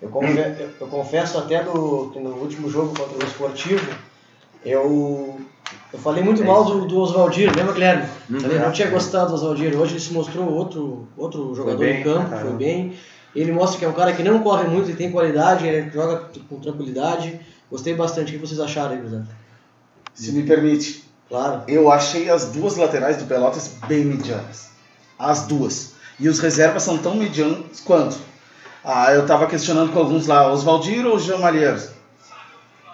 Eu, 0.00 0.08
confe- 0.10 0.68
eu 0.80 0.86
confesso 0.86 1.38
até 1.38 1.62
do, 1.62 2.10
que 2.12 2.20
no 2.20 2.30
último 2.36 2.70
jogo 2.70 2.94
contra 2.96 3.18
o 3.18 3.26
Esportivo, 3.26 3.84
eu, 4.64 5.40
eu 5.92 5.98
falei 5.98 6.22
muito 6.22 6.42
É 6.42 6.46
mal 6.46 6.64
do, 6.64 6.86
do 6.86 6.98
Oswaldiro, 6.98 7.52
lembra, 7.56 7.72
Guilherme? 7.72 8.04
Uhum. 8.30 8.40
Falei, 8.40 8.58
não 8.58 8.72
tinha 8.72 8.88
gostado 8.88 9.28
do 9.28 9.34
Oswaldiro. 9.34 9.80
Hoje 9.80 9.94
ele 9.94 10.00
se 10.00 10.12
mostrou 10.12 10.46
outro, 10.52 11.08
outro 11.16 11.54
jogador 11.54 11.78
bem, 11.78 12.00
em 12.00 12.04
campo, 12.04 12.28
pra 12.28 12.38
foi 12.38 12.50
bem. 12.52 12.96
Ele 13.34 13.52
mostra 13.52 13.78
que 13.78 13.84
é 13.84 13.88
um 13.88 13.92
cara 13.92 14.12
que 14.12 14.22
não 14.22 14.42
corre 14.42 14.68
muito, 14.68 14.88
ele 14.88 14.96
tem 14.96 15.10
qualidade, 15.10 15.66
ele 15.66 15.90
joga 15.90 16.28
com 16.48 16.60
tranquilidade. 16.60 17.40
Gostei 17.70 17.94
bastante. 17.94 18.30
O 18.30 18.38
que 18.38 18.46
vocês 18.46 18.60
acharam 18.60 18.92
aí? 18.92 19.22
Se 20.14 20.30
me 20.32 20.44
permite, 20.44 21.04
Claro. 21.28 21.62
eu 21.66 21.90
achei 21.90 22.30
as 22.30 22.46
duas 22.52 22.76
laterais 22.76 23.16
do 23.16 23.24
Pelotas 23.24 23.72
bem 23.88 24.04
medianas. 24.04 24.68
As 25.18 25.46
duas. 25.46 25.94
E 26.20 26.28
os 26.28 26.38
reservas 26.38 26.82
são 26.84 26.98
tão 26.98 27.16
medianos 27.16 27.80
quanto. 27.80 28.16
Ah, 28.84 29.12
eu 29.12 29.26
tava 29.26 29.46
questionando 29.46 29.92
com 29.92 29.98
alguns 29.98 30.26
lá, 30.26 30.52
Oswaldiro 30.52 31.10
ou 31.10 31.18
Jean 31.18 31.38
Malheiros? 31.38 31.88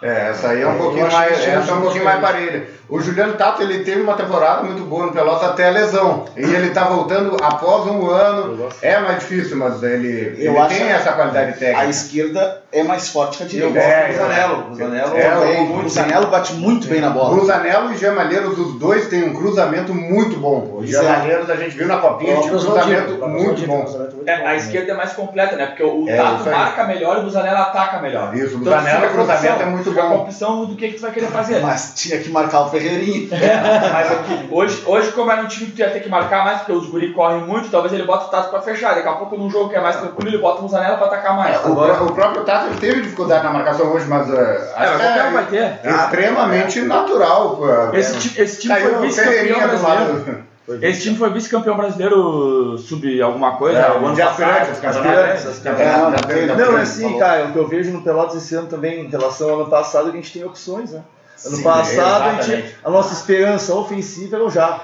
É, 0.03 0.31
essa 0.31 0.49
aí 0.49 0.63
é 0.63 0.67
um 0.67 0.73
Eu 0.73 0.79
pouquinho 0.79 1.13
mais, 1.13 1.33
essa 1.47 1.71
é 1.71 1.75
um 1.75 1.81
pouquinho 1.83 2.05
mais 2.05 2.21
parelha. 2.21 2.81
O 2.89 2.99
Juliano 3.01 3.35
Tato 3.35 3.63
ele 3.63 3.85
teve 3.85 4.01
uma 4.01 4.15
temporada 4.15 4.63
muito 4.65 4.83
boa 4.83 5.07
no 5.07 5.13
Pelotas 5.13 5.49
até 5.51 5.69
a 5.69 5.71
lesão. 5.71 6.25
E 6.37 6.41
ele 6.43 6.71
tá 6.71 6.85
voltando 6.85 7.37
após 7.41 7.87
um 7.87 8.09
ano. 8.11 8.69
É 8.83 8.99
mais 8.99 9.21
difícil, 9.21 9.57
mas 9.59 9.81
ele, 9.83 10.35
Eu 10.39 10.53
ele 10.53 10.59
acho 10.59 10.75
tem 10.77 10.91
a- 10.93 10.97
essa 10.97 11.13
qualidade 11.13 11.51
A 11.51 11.55
técnica. 11.55 11.85
esquerda 11.87 12.63
é 12.73 12.83
mais 12.83 13.09
forte 13.11 13.37
que 13.37 13.43
a 13.45 13.47
Eu 13.47 13.71
direita. 13.71 13.75
gosto 13.79 13.89
É, 13.91 14.09
do 14.09 14.17
Zanello. 14.19 14.71
O 14.71 14.75
Zanello 14.75 15.17
é, 15.17 15.61
muito. 15.61 15.87
O 15.87 15.89
Zanello 15.89 16.27
bate 16.29 16.53
muito 16.55 16.89
bem 16.89 17.01
na 17.01 17.11
bola. 17.11 17.37
O 17.41 17.45
Zanello 17.47 17.93
e 17.93 17.97
Gemalheiros, 17.97 18.59
os 18.59 18.75
dois 18.81 19.07
têm 19.07 19.23
um 19.23 19.35
cruzamento 19.35 19.95
muito 19.95 20.37
bom. 20.39 20.59
O 20.59 20.77
Pois 20.79 20.93
é. 20.93 21.01
Gemalheiros 21.01 21.49
a 21.51 21.55
gente 21.57 21.77
viu 21.77 21.87
na 21.87 21.99
copinha, 21.99 22.41
tinha 22.41 22.55
um 22.55 22.59
cruzamento 22.59 23.29
muito 23.29 23.67
bom. 23.69 23.85
É, 24.27 24.35
a 24.47 24.57
esquerda 24.57 24.93
é 24.93 24.95
mais 24.97 25.13
completa, 25.13 25.55
né? 25.55 25.67
Porque 25.67 25.85
o 25.85 26.07
É, 26.09 26.17
Tato 26.17 26.51
marca 26.51 26.85
melhor 26.85 27.19
e 27.19 27.21
o 27.21 27.23
Busanello 27.25 27.59
ataca 27.59 28.01
melhor. 28.01 28.35
Isso, 28.35 28.57
o 28.57 28.61
Então, 28.63 28.73
Busanello, 28.73 29.01
fica 29.03 29.13
o 29.13 29.15
cruzamento 29.15 29.63
é 29.63 29.67
muito 29.67 29.90
fica 29.91 30.03
bom. 30.03 30.09
com 30.19 30.23
opção 30.25 30.65
do 30.65 30.75
que, 30.75 30.89
que 30.89 30.95
tu 30.95 31.03
vai 31.03 31.11
querer 31.13 31.27
fazer. 31.29 31.61
Mas 31.61 31.93
tinha 31.95 32.19
que 32.19 32.29
marcar 32.31 32.63
o 32.63 32.71
Ferreirinha. 32.71 33.29
Mas 33.93 34.13
aqui, 34.13 34.49
hoje, 34.51 34.83
hoje, 34.87 35.13
como 35.13 35.31
era 35.31 35.43
um 35.43 35.47
time 35.47 35.67
que 35.67 35.73
tu 35.73 35.79
ia 35.81 35.91
ter 35.91 36.01
que 36.01 36.09
marcar 36.09 36.45
mais, 36.45 36.59
porque 36.59 36.73
os 36.73 36.87
guri 36.89 37.13
correm 37.13 37.43
muito, 37.43 37.71
talvez 37.71 37.93
ele 37.93 38.05
bota 38.05 38.27
o 38.27 38.29
Tato 38.29 38.51
pra 38.51 38.61
fechar. 38.63 38.95
Daqui 38.95 39.09
a 39.09 39.13
pouco, 39.13 39.37
num 39.37 39.51
jogo 39.51 39.69
que 39.69 39.77
é 39.77 39.81
mais 39.81 39.97
tranquilo, 39.97 40.31
ele 40.31 40.39
bota 40.39 40.59
o 40.61 40.63
Busanello 40.63 40.97
pra 40.97 41.07
atacar 41.07 41.37
mais. 41.37 41.57
O, 41.67 41.75
pró- 41.75 42.05
o 42.05 42.13
próprio 42.13 42.45
Tato 42.45 42.75
teve 42.79 43.03
dificuldade 43.03 43.45
na 43.45 43.51
marcação 43.53 43.93
hoje, 43.93 44.07
mas 44.07 44.29
uh, 44.29 44.35
É, 44.35 45.29
um 45.29 45.33
vai 45.33 45.45
ter. 45.47 45.63
é 45.63 45.81
extremamente 46.05 46.81
natural. 46.83 47.57
pô. 47.57 47.97
Esse, 47.97 48.19
ti- 48.19 48.41
esse 48.41 48.61
time 48.61 48.75
Caiu 48.75 48.89
foi 48.91 48.99
o 48.99 49.03
vice-campeão 49.03 49.33
Ferreirinha 49.39 49.69
do 49.69 49.79
brasileiro. 49.79 50.50
Esse 50.83 51.03
time 51.03 51.17
foi 51.17 51.31
vice-campeão 51.31 51.77
brasileiro 51.77 52.77
sub 52.79 53.23
alguma 53.23 53.57
coisa, 53.57 53.79
É, 53.79 53.97
ano 53.97 54.15
de 54.15 54.23
aspirantes. 54.23 54.85
Aspirantes, 54.85 55.67
É, 55.67 56.47
não, 56.57 56.79
é 56.79 56.83
assim, 56.83 57.19
cara, 57.19 57.47
o 57.47 57.53
que 57.53 57.59
eu 57.59 57.67
vejo 57.69 57.91
no 57.93 58.03
Pelotas 58.03 58.37
esse 58.43 58.55
ano 58.55 58.67
também, 58.69 59.05
em 59.05 59.09
relação 59.09 59.51
ao 59.51 59.61
ano 59.63 59.71
passado, 59.71 60.11
que 60.11 60.19
a 60.19 60.21
gente 60.21 60.33
tem 60.33 60.45
opções, 60.45 60.93
né? 60.93 61.03
Ano 61.47 61.57
Sim, 61.57 61.63
passado, 61.63 62.39
a, 62.39 62.43
gente, 62.43 62.75
a 62.85 62.91
nossa 62.91 63.15
esperança 63.15 63.75
ofensiva 63.75 64.37
era 64.37 64.45
o 64.45 64.51
Jarro. 64.51 64.81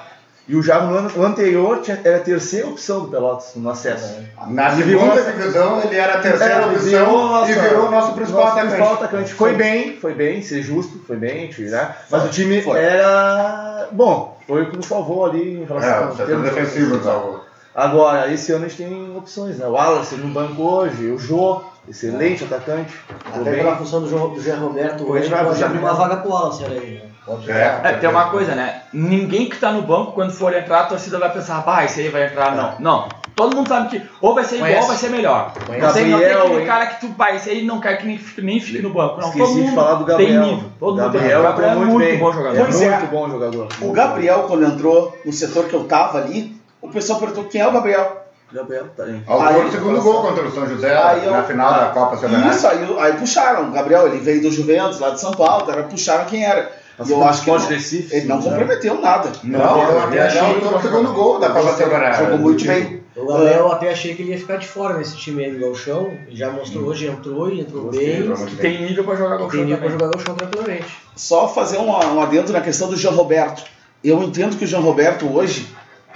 E 0.48 0.54
o 0.54 0.62
Jarro 0.62 0.90
no 0.92 0.96
ano 0.98 1.10
no 1.14 1.24
anterior 1.24 1.80
tinha, 1.82 2.00
era 2.04 2.18
a 2.18 2.20
terceira 2.20 2.68
opção 2.68 3.00
do 3.00 3.08
Pelotas 3.08 3.50
no 3.56 3.68
acesso. 3.68 4.14
Na 4.46 4.72
Ele 4.72 4.84
virou 4.84 5.00
segunda 5.02 5.20
nossa- 5.20 5.32
divisão 5.32 5.82
ele 5.82 5.96
era 5.96 6.14
a 6.14 6.20
terceira 6.20 6.54
É, 6.54 6.56
ele 6.62 6.64
opção 6.76 6.88
virou 6.88 7.26
nossa- 7.28 7.50
e 7.50 7.54
virou 7.54 7.86
o 7.86 7.90
nosso 7.90 8.12
principal 8.12 8.40
nosso 8.44 8.52
atacante. 8.52 8.74
principal 8.76 8.94
atacante. 8.94 9.34
Foi 9.34 9.52
bem, 9.54 9.96
foi 10.00 10.14
bem, 10.14 10.40
ser 10.42 10.62
justo, 10.62 11.00
foi 11.04 11.16
bem, 11.16 11.50
né? 11.58 11.96
Mas 12.08 12.24
o 12.24 12.28
time 12.28 12.62
Foi. 12.62 12.78
era 12.80 13.65
bom, 13.92 14.36
foi 14.46 14.62
o 14.62 14.70
que 14.70 14.76
nos 14.76 14.86
salvou 14.86 15.26
ali 15.26 15.62
em 15.62 15.64
relação 15.64 15.90
É, 15.90 16.04
ao 16.04 16.10
setor 16.12 16.26
termos 16.26 16.50
defensivo, 16.50 17.02
salvou. 17.02 17.44
Agora, 17.74 18.32
esse 18.32 18.52
ano 18.52 18.64
a 18.64 18.68
gente 18.68 18.82
tem 18.82 19.16
opções, 19.16 19.58
né? 19.58 19.66
O 19.66 19.72
Wallace 19.72 20.14
no 20.16 20.28
banco 20.28 20.62
hoje, 20.62 21.10
o 21.10 21.18
Jô, 21.18 21.62
excelente 21.86 22.44
atacante. 22.44 22.94
jogou 23.34 23.42
Até 23.42 23.56
pela 23.58 23.76
função 23.76 24.00
do 24.00 24.08
João, 24.08 24.30
do 24.30 24.40
Zé 24.40 24.54
Roberto 24.54 25.02
Hoje 25.02 25.24
hoje 25.24 25.28
vai 25.28 25.44
pode 25.44 25.62
abrir 25.62 25.78
uma 25.78 25.92
vaga 25.92 26.16
pro 26.16 26.30
Wallace, 26.30 26.64
aí. 26.64 27.02
né? 27.02 27.02
É. 27.48 27.80
É, 27.90 27.92
tem 27.94 28.08
uma 28.08 28.30
coisa, 28.30 28.54
né? 28.54 28.82
Ninguém 28.92 29.48
que 29.48 29.58
tá 29.58 29.72
no 29.72 29.82
banco, 29.82 30.12
quando 30.12 30.32
for 30.32 30.54
entrar, 30.54 30.80
a 30.82 30.86
torcida 30.86 31.18
vai 31.18 31.32
pensar, 31.32 31.60
bah, 31.62 31.84
esse 31.84 32.00
aí 32.00 32.08
vai 32.08 32.26
entrar. 32.26 32.54
Não, 32.54 32.74
não. 32.78 33.08
Todo 33.36 33.54
mundo 33.54 33.68
sabe 33.68 33.90
que 33.90 34.02
ou 34.22 34.34
vai 34.34 34.44
ser 34.44 34.54
igual 34.56 34.70
Conhece. 34.70 34.82
ou 34.82 34.88
vai 34.88 34.96
ser 34.96 35.10
melhor. 35.10 35.52
Conhece. 35.66 35.86
Não 35.86 35.92
tem, 35.92 36.06
não 36.10 36.18
tem 36.18 36.26
Gabriel, 36.28 36.46
aquele 36.46 36.60
hein? 36.62 36.66
cara 36.66 36.86
que 36.86 37.00
tu, 37.00 37.08
pá, 37.12 37.34
esse 37.34 37.50
aí 37.50 37.64
não 37.66 37.78
quer 37.80 37.96
que 37.98 38.06
nem 38.06 38.16
fique, 38.18 38.40
nem 38.40 38.58
fique 38.58 38.80
no 38.82 38.90
banco. 38.90 39.20
Não, 39.20 39.28
Esqueci 39.28 39.38
todo 39.46 39.54
de 39.56 39.60
mundo 39.62 39.74
falar 39.74 39.94
do 39.94 40.04
tem 40.04 40.16
Gabriel. 40.16 40.42
nível. 40.42 40.64
Todo 40.80 40.96
mundo 41.02 41.12
tem 41.12 41.20
Gabriel 41.20 41.36
nível. 41.36 41.40
O 41.40 41.42
Gabriel 41.52 41.68
é 41.68 41.72
entrou 41.74 41.86
muito 41.94 42.06
bem. 42.10 42.18
bom 42.18 42.32
jogador. 42.32 42.56
É 42.58 42.62
Pois 42.64 42.80
é. 42.82 42.90
muito 42.90 43.06
bom 43.10 43.28
jogador. 43.30 43.68
O 43.82 43.92
Gabriel, 43.92 44.44
quando 44.48 44.64
entrou 44.64 45.18
no 45.24 45.32
setor 45.32 45.64
que 45.66 45.74
eu 45.74 45.84
tava 45.84 46.18
ali, 46.18 46.56
o 46.80 46.88
pessoal 46.88 47.18
perguntou 47.20 47.44
quem 47.44 47.60
é 47.60 47.68
o 47.68 47.72
Gabriel. 47.72 48.22
Gabriel 48.50 48.86
tá 48.96 49.02
aí. 49.02 49.20
Autor 49.26 49.46
Aí- 49.48 49.64
do 49.64 49.70
segundo 49.72 50.00
gol 50.00 50.22
contra 50.22 50.42
o 50.44 50.50
São 50.52 50.66
José 50.68 50.96
Aí 50.96 51.24
eu- 51.26 51.32
na 51.32 51.42
final 51.42 51.74
da 51.74 51.86
Copa 51.86 52.16
Serenata. 52.16 52.54
Isso, 52.54 52.66
aí, 52.66 52.96
aí 53.00 53.12
puxaram. 53.14 53.68
O 53.68 53.72
Gabriel, 53.72 54.06
ele 54.06 54.18
veio 54.18 54.40
do 54.40 54.50
Juventus, 54.50 54.98
lá 54.98 55.10
de 55.10 55.20
São 55.20 55.32
Paulo, 55.32 55.70
era, 55.70 55.82
puxaram 55.82 56.24
quem 56.24 56.42
era. 56.44 56.70
E 57.04 57.10
eu 57.10 57.22
acho 57.22 57.42
que 57.42 57.50
ele 57.50 57.58
não, 57.58 57.66
Recife, 57.68 58.16
ele 58.16 58.26
não 58.26 58.38
né? 58.38 58.42
comprometeu 58.44 58.98
nada. 59.00 59.30
Não, 59.44 59.82
eu 59.90 60.00
até 60.04 60.22
achei 60.22 60.40
Não, 60.40 60.48
o 60.48 60.54
autor 60.54 60.72
do 60.72 60.82
segundo 60.82 61.12
gol 61.12 61.38
da 61.38 61.50
Copa 61.50 61.72
Serenata. 61.74 62.16
Jogou 62.24 62.38
muito 62.38 62.64
bem. 62.64 63.04
O 63.16 63.26
Gabriel 63.26 63.60
eu 63.60 63.72
até 63.72 63.90
achei 63.90 64.14
que 64.14 64.22
ele 64.22 64.32
ia 64.32 64.38
ficar 64.38 64.56
de 64.56 64.66
fora 64.68 64.98
nesse 64.98 65.16
time 65.16 65.42
aí 65.42 65.50
do 65.50 65.58
Galchão. 65.58 66.18
Já 66.30 66.50
mostrou 66.50 66.84
hoje, 66.84 67.06
entrou 67.06 67.50
e 67.50 67.60
entrou 67.60 67.84
Gostei, 67.84 68.22
bem. 68.22 68.46
Que 68.46 68.56
tem 68.56 68.86
nível 68.86 69.04
pra 69.04 69.16
jogar 69.16 69.38
com 69.38 69.48
tem 69.48 69.64
nível 69.64 69.78
pra 69.78 69.88
jogar 69.88 70.10
Galchão 70.10 70.34
tranquilamente. 70.34 70.86
Só 71.16 71.48
fazer 71.48 71.78
um, 71.78 71.88
um 71.88 72.20
adendo 72.20 72.52
na 72.52 72.60
questão 72.60 72.90
do 72.90 72.96
João 72.96 73.14
Roberto. 73.14 73.64
Eu 74.04 74.22
entendo 74.22 74.58
que 74.58 74.64
o 74.64 74.68
João 74.68 74.82
Roberto 74.82 75.26
hoje, 75.34 75.66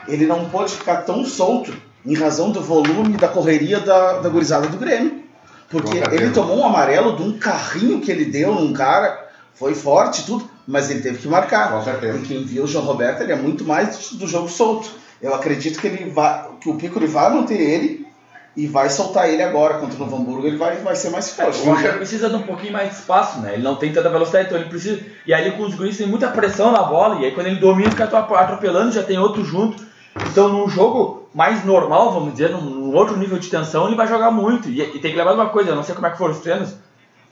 ele 0.06 0.26
não 0.26 0.50
pode 0.50 0.74
ficar 0.74 0.98
tão 0.98 1.24
solto 1.24 1.72
em 2.04 2.14
razão 2.14 2.50
do 2.50 2.60
volume 2.60 3.16
da 3.16 3.28
correria 3.28 3.80
da, 3.80 4.18
da 4.18 4.28
gurizada 4.28 4.68
do 4.68 4.76
Grêmio. 4.76 5.22
Porque 5.70 5.98
ele 6.12 6.30
tomou 6.30 6.58
um 6.58 6.66
amarelo 6.66 7.16
de 7.16 7.22
um 7.22 7.38
carrinho 7.38 8.00
que 8.00 8.10
ele 8.10 8.26
deu 8.26 8.54
num 8.54 8.72
cara, 8.72 9.28
foi 9.54 9.74
forte 9.74 10.20
e 10.20 10.24
tudo, 10.24 10.50
mas 10.66 10.90
ele 10.90 11.00
teve 11.00 11.18
que 11.18 11.28
marcar. 11.28 11.70
Com 11.70 11.82
certeza. 11.82 12.18
E 12.18 12.22
quem 12.22 12.44
viu 12.44 12.64
o 12.64 12.66
João 12.66 12.84
Roberto, 12.84 13.22
ele 13.22 13.32
é 13.32 13.36
muito 13.36 13.64
mais 13.64 14.10
do 14.10 14.26
jogo 14.26 14.48
solto. 14.48 14.90
Eu 15.22 15.34
acredito 15.34 15.78
que 15.80 15.86
ele 15.86 16.10
vai, 16.10 16.44
que 16.60 16.68
o 16.68 16.74
Piccoli 16.74 17.06
vai 17.06 17.30
manter 17.32 17.60
ele 17.60 18.06
e 18.56 18.66
vai 18.66 18.88
soltar 18.90 19.28
ele 19.28 19.42
agora 19.42 19.74
contra 19.78 19.94
o 19.96 19.98
Novo 19.98 20.16
Hamburgo, 20.16 20.46
ele 20.46 20.56
vai, 20.56 20.76
vai 20.76 20.96
ser 20.96 21.10
mais 21.10 21.30
forte. 21.32 21.58
O 21.60 21.72
Inter 21.78 21.96
precisa 21.96 22.28
de 22.28 22.34
um 22.36 22.42
pouquinho 22.42 22.72
mais 22.72 22.88
de 22.90 22.94
espaço, 22.96 23.38
né? 23.40 23.54
Ele 23.54 23.62
não 23.62 23.76
tem 23.76 23.92
tanta 23.92 24.08
velocidade, 24.10 24.46
então 24.48 24.58
ele 24.58 24.68
precisa. 24.68 25.00
E 25.26 25.32
aí 25.32 25.46
ele 25.46 25.56
com 25.56 25.62
os 25.64 25.74
guris 25.74 25.96
tem 25.96 26.06
muita 26.06 26.28
pressão 26.28 26.72
na 26.72 26.82
bola, 26.82 27.20
e 27.20 27.26
aí 27.26 27.32
quando 27.32 27.46
ele 27.46 27.60
domina, 27.60 27.90
fica 27.90 28.04
atrope- 28.04 28.34
atropelando, 28.34 28.92
já 28.92 29.02
tem 29.02 29.18
outro 29.18 29.44
junto. 29.44 29.84
Então 30.30 30.48
num 30.48 30.68
jogo 30.68 31.28
mais 31.32 31.64
normal, 31.64 32.12
vamos 32.12 32.32
dizer, 32.32 32.50
num, 32.50 32.60
num 32.60 32.94
outro 32.96 33.16
nível 33.16 33.38
de 33.38 33.48
tensão, 33.48 33.86
ele 33.86 33.94
vai 33.96 34.08
jogar 34.08 34.30
muito. 34.32 34.68
E, 34.68 34.80
e 34.80 34.98
tem 34.98 35.12
que 35.12 35.16
lembrar 35.16 35.34
de 35.34 35.40
uma 35.40 35.50
coisa, 35.50 35.70
eu 35.70 35.76
não 35.76 35.84
sei 35.84 35.94
como 35.94 36.06
é 36.06 36.10
que 36.10 36.18
foram 36.18 36.32
os 36.34 36.40
treinos, 36.40 36.74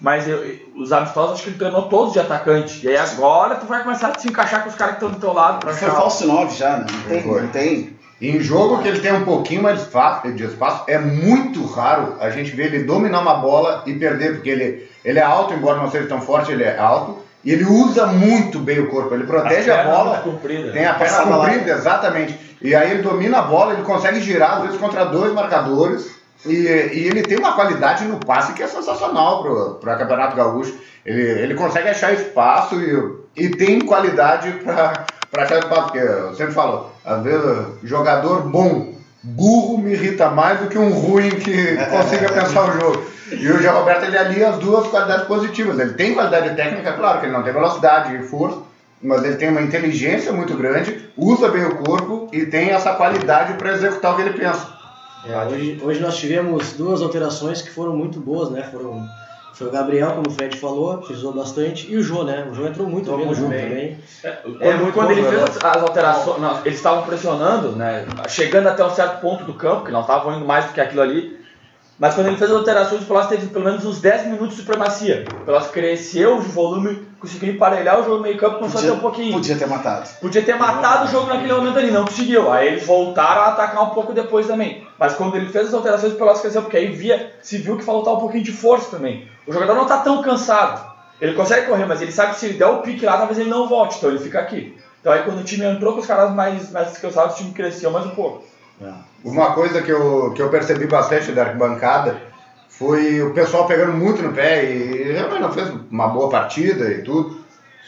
mas 0.01 0.29
eu- 0.29 0.43
os 0.77 0.93
amistosos 0.93 1.35
acho 1.35 1.43
que 1.45 1.49
ele 1.51 1.59
treinou 1.59 1.83
todos 1.83 2.13
de 2.13 2.21
atacante. 2.21 2.85
E 2.87 2.89
aí 2.89 2.97
agora 2.97 3.57
tu 3.57 3.67
vai 3.67 3.83
começar 3.83 4.13
a 4.15 4.19
se 4.19 4.29
encaixar 4.29 4.63
com 4.63 4.71
os 4.71 4.75
caras 4.77 4.97
que 4.97 5.05
estão 5.05 5.11
do 5.19 5.21
teu 5.21 5.33
lado 5.33 5.59
pra 5.59 5.73
Foi 5.73 5.89
achar- 5.89 6.01
falso 6.01 6.27
9 6.27 6.55
já, 6.57 6.79
né? 6.79 6.87
Não 6.91 7.03
tem, 7.09 7.27
não 7.27 7.49
tem. 7.49 7.99
Em 8.21 8.41
jogo 8.41 8.83
que 8.83 8.89
ele 8.89 8.99
tem 9.01 9.13
um 9.13 9.25
pouquinho 9.25 9.63
mais 9.63 9.79
de 9.79 9.85
espaço, 9.85 10.33
de 10.33 10.45
espaço, 10.45 10.83
é 10.89 10.99
muito 10.99 11.65
raro 11.67 12.17
a 12.21 12.31
gente 12.31 12.51
ver 12.51 12.67
ele 12.75 12.83
dominar 12.85 13.21
uma 13.21 13.35
bola 13.35 13.85
e 13.87 13.95
perder, 13.95 14.35
porque 14.35 14.51
ele, 14.51 14.89
ele 15.05 15.19
é 15.21 15.23
alto, 15.23 15.55
embora 15.55 15.79
não 15.79 15.89
seja 15.91 16.09
tão 16.09 16.21
forte, 16.21 16.51
ele 16.51 16.65
é 16.65 16.79
alto, 16.79 17.27
E 17.45 17.53
ele 17.53 17.65
usa 17.65 18.05
muito 18.07 18.59
bem 18.59 18.81
o 18.81 18.89
corpo, 18.91 19.15
ele 19.15 19.23
protege 19.23 19.71
a, 19.71 19.77
perna 19.77 19.91
bola. 19.93 20.11
muito 20.11 20.23
comprida. 20.25 20.73
Tem 20.73 20.85
a 20.85 20.95
perna 20.95 21.21
lá. 21.21 21.37
comprida, 21.47 21.71
exatamente. 21.71 22.57
E 22.61 22.75
aí 22.75 22.91
ele 22.91 23.03
domina 23.03 23.39
a 23.39 23.43
bola, 23.43 23.75
ele 23.75 23.83
consegue 23.83 24.21
girar, 24.21 24.57
às 24.57 24.63
vezes, 24.65 24.77
contra 24.77 25.05
dois 25.05 25.33
marcadores. 25.33 26.18
E, 26.47 26.51
e 26.51 27.09
ele 27.09 27.23
tem 27.23 27.39
uma 27.39 27.53
qualidade 27.53 28.05
no 28.05 28.19
passe 28.19 28.53
que 28.53 28.63
é 28.63 28.67
sensacional 28.67 29.43
para 29.81 29.95
o 29.95 29.99
Campeonato 29.99 30.37
Gaúcho. 30.37 30.75
Ele, 31.05 31.23
ele 31.23 31.55
consegue 31.55 31.89
achar 31.89 32.13
espaço 32.13 32.77
e, 32.77 33.45
e 33.45 33.49
tem 33.51 33.81
qualidade 33.81 34.53
para 34.63 35.07
achar 35.37 35.59
espaço. 35.59 35.83
Porque 35.85 35.99
eu 35.99 36.35
sempre 36.35 36.55
falo, 36.55 36.91
às 37.05 37.23
vezes, 37.23 37.67
jogador 37.83 38.43
bom, 38.43 38.95
burro 39.23 39.79
me 39.79 39.93
irrita 39.93 40.31
mais 40.31 40.61
do 40.61 40.69
que 40.69 40.79
um 40.79 40.91
ruim 40.91 41.31
que 41.31 41.77
consiga 41.91 42.33
pensar 42.33 42.69
o 42.69 42.81
jogo. 42.81 43.03
E 43.31 43.51
o 43.51 43.61
Jean 43.61 43.73
Roberto 43.73 44.05
ele 44.05 44.17
alia 44.17 44.51
as 44.51 44.59
duas 44.59 44.87
qualidades 44.89 45.27
positivas. 45.27 45.79
Ele 45.79 45.95
tem 45.95 46.15
qualidade 46.15 46.55
técnica, 46.55 46.93
claro 46.93 47.21
que 47.21 47.27
ele 47.27 47.33
não 47.33 47.43
tem 47.43 47.53
velocidade 47.53 48.15
e 48.17 48.23
força, 48.23 48.59
mas 49.03 49.23
ele 49.23 49.37
tem 49.37 49.51
uma 49.51 49.61
inteligência 49.61 50.33
muito 50.33 50.55
grande, 50.55 51.11
usa 51.17 51.49
bem 51.49 51.65
o 51.65 51.77
corpo 51.77 52.29
e 52.33 52.47
tem 52.47 52.71
essa 52.71 52.95
qualidade 52.95 53.55
para 53.55 53.73
executar 53.73 54.13
o 54.13 54.17
que 54.17 54.23
ele 54.23 54.39
pensa. 54.39 54.78
É, 55.29 55.47
hoje, 55.47 55.81
hoje 55.83 56.01
nós 56.01 56.17
tivemos 56.17 56.73
duas 56.73 57.03
alterações 57.03 57.61
que 57.61 57.71
foram 57.71 57.95
muito 57.95 58.19
boas, 58.19 58.51
né? 58.51 58.63
Foram, 58.73 59.07
foi 59.53 59.67
o 59.67 59.71
Gabriel, 59.71 60.13
como 60.13 60.29
o 60.29 60.31
Fred 60.31 60.57
falou, 60.57 61.03
frisou 61.03 61.33
bastante, 61.33 61.91
e 61.93 61.97
o 61.97 62.03
Jô, 62.03 62.23
né? 62.25 62.49
O 62.51 62.55
Jô 62.55 62.67
entrou 62.67 62.87
muito 62.89 63.15
bem 63.15 63.27
no 63.27 63.35
jogo 63.35 63.51
também. 63.51 63.99
Quando, 64.43 64.63
É 64.63 64.75
muito 64.75 64.95
quando 64.95 65.11
ele 65.11 65.23
fez 65.23 65.35
jogador. 65.35 65.67
as, 65.67 65.77
as 65.77 65.83
alterações, 65.83 66.41
não, 66.41 66.61
eles 66.65 66.79
estavam 66.79 67.03
pressionando, 67.05 67.73
né? 67.73 68.07
Chegando 68.29 68.69
até 68.69 68.85
um 68.85 68.91
certo 68.91 69.21
ponto 69.21 69.45
do 69.45 69.53
campo, 69.55 69.85
que 69.85 69.93
não 69.93 70.01
estavam 70.01 70.37
indo 70.37 70.47
mais 70.47 70.65
do 70.67 70.73
que 70.73 70.81
aquilo 70.81 71.03
ali. 71.03 71.38
Mas 71.99 72.15
quando 72.15 72.29
ele 72.29 72.37
fez 72.37 72.49
as 72.49 72.57
alterações, 72.57 73.03
o 73.03 73.07
Pelotas 73.07 73.29
teve 73.29 73.47
pelo 73.49 73.65
menos 73.65 73.85
uns 73.85 74.01
10 74.01 74.27
minutos 74.27 74.51
de 74.51 74.63
supremacia. 74.63 75.25
O 75.43 75.45
Pelotas 75.45 75.71
cresceu 75.71 76.41
de 76.41 76.47
volume, 76.47 77.09
conseguiu 77.19 77.53
emparelhar 77.53 77.99
o 77.99 78.05
jogo 78.05 78.19
no 78.19 78.23
meio 78.23 78.39
campo, 78.39 78.65
a 78.65 78.81
ter 78.81 78.93
um 78.93 79.01
pouquinho. 79.01 79.33
podia 79.33 79.57
ter 79.57 79.67
matado. 79.67 80.09
Podia 80.21 80.43
ter 80.43 80.55
matado 80.55 81.07
o 81.07 81.11
jogo 81.11 81.27
naquele 81.27 81.53
momento 81.53 81.77
ali, 81.77 81.91
não 81.91 82.05
conseguiu. 82.05 82.53
Aí 82.53 82.69
eles 82.69 82.87
voltaram 82.87 83.43
a 83.43 83.47
atacar 83.49 83.83
um 83.83 83.91
pouco 83.91 84.13
depois 84.13 84.47
também. 84.47 84.87
Mas 84.97 85.15
quando 85.15 85.37
ele 85.37 85.49
fez 85.49 85.69
as 85.69 85.75
alterações, 85.75 86.13
o 86.13 86.17
Pelotas 86.17 86.41
cresceu, 86.41 86.63
porque 86.63 86.77
aí 86.77 86.87
via, 86.87 87.33
se 87.43 87.59
viu 87.59 87.77
que 87.77 87.85
faltava 87.85 88.17
um 88.17 88.21
pouquinho 88.21 88.45
de 88.45 88.53
força 88.53 88.97
também. 88.97 89.29
O 89.45 89.53
jogador 89.53 89.75
não 89.75 89.87
tá 89.87 89.99
tão 89.99 90.23
cansado. 90.23 90.89
Ele 91.21 91.35
consegue 91.35 91.67
correr, 91.67 91.87
mas 91.87 92.01
ele 92.01 92.13
sabe 92.13 92.35
que 92.35 92.39
se 92.39 92.47
ele 92.47 92.59
der 92.59 92.67
o 92.67 92.79
pique 92.79 93.05
lá, 93.05 93.17
talvez 93.17 93.41
ele 93.41 93.51
não 93.51 93.69
volte, 93.69 93.97
então 93.99 94.09
ele 94.09 94.21
fica 94.21 94.39
aqui. 94.39 94.79
Então 95.01 95.13
aí 95.13 95.25
quando 95.25 95.41
o 95.41 95.45
time 95.45 95.65
entrou 95.65 95.95
com 95.95 96.01
os 96.01 96.07
caras 96.07 96.33
mais, 96.33 96.71
mais 96.71 96.97
cansados, 96.99 97.35
o 97.35 97.39
time 97.39 97.51
cresceu 97.53 97.91
mais 97.91 98.07
um 98.07 98.11
pouco. 98.11 98.45
Uma 99.25 99.53
coisa 99.53 99.83
que 99.83 99.91
eu, 99.91 100.33
que 100.33 100.41
eu 100.41 100.49
percebi 100.49 100.87
bastante 100.87 101.33
da 101.33 101.43
arquibancada 101.43 102.21
foi 102.69 103.21
o 103.23 103.33
pessoal 103.33 103.67
pegando 103.67 103.93
muito 103.93 104.23
no 104.23 104.33
pé 104.33 104.65
e 104.65 105.13
realmente 105.13 105.41
não 105.41 105.53
fez 105.53 105.69
uma 105.91 106.09
boa 106.09 106.31
partida 106.31 106.89
e 106.91 107.03
tudo. 107.03 107.39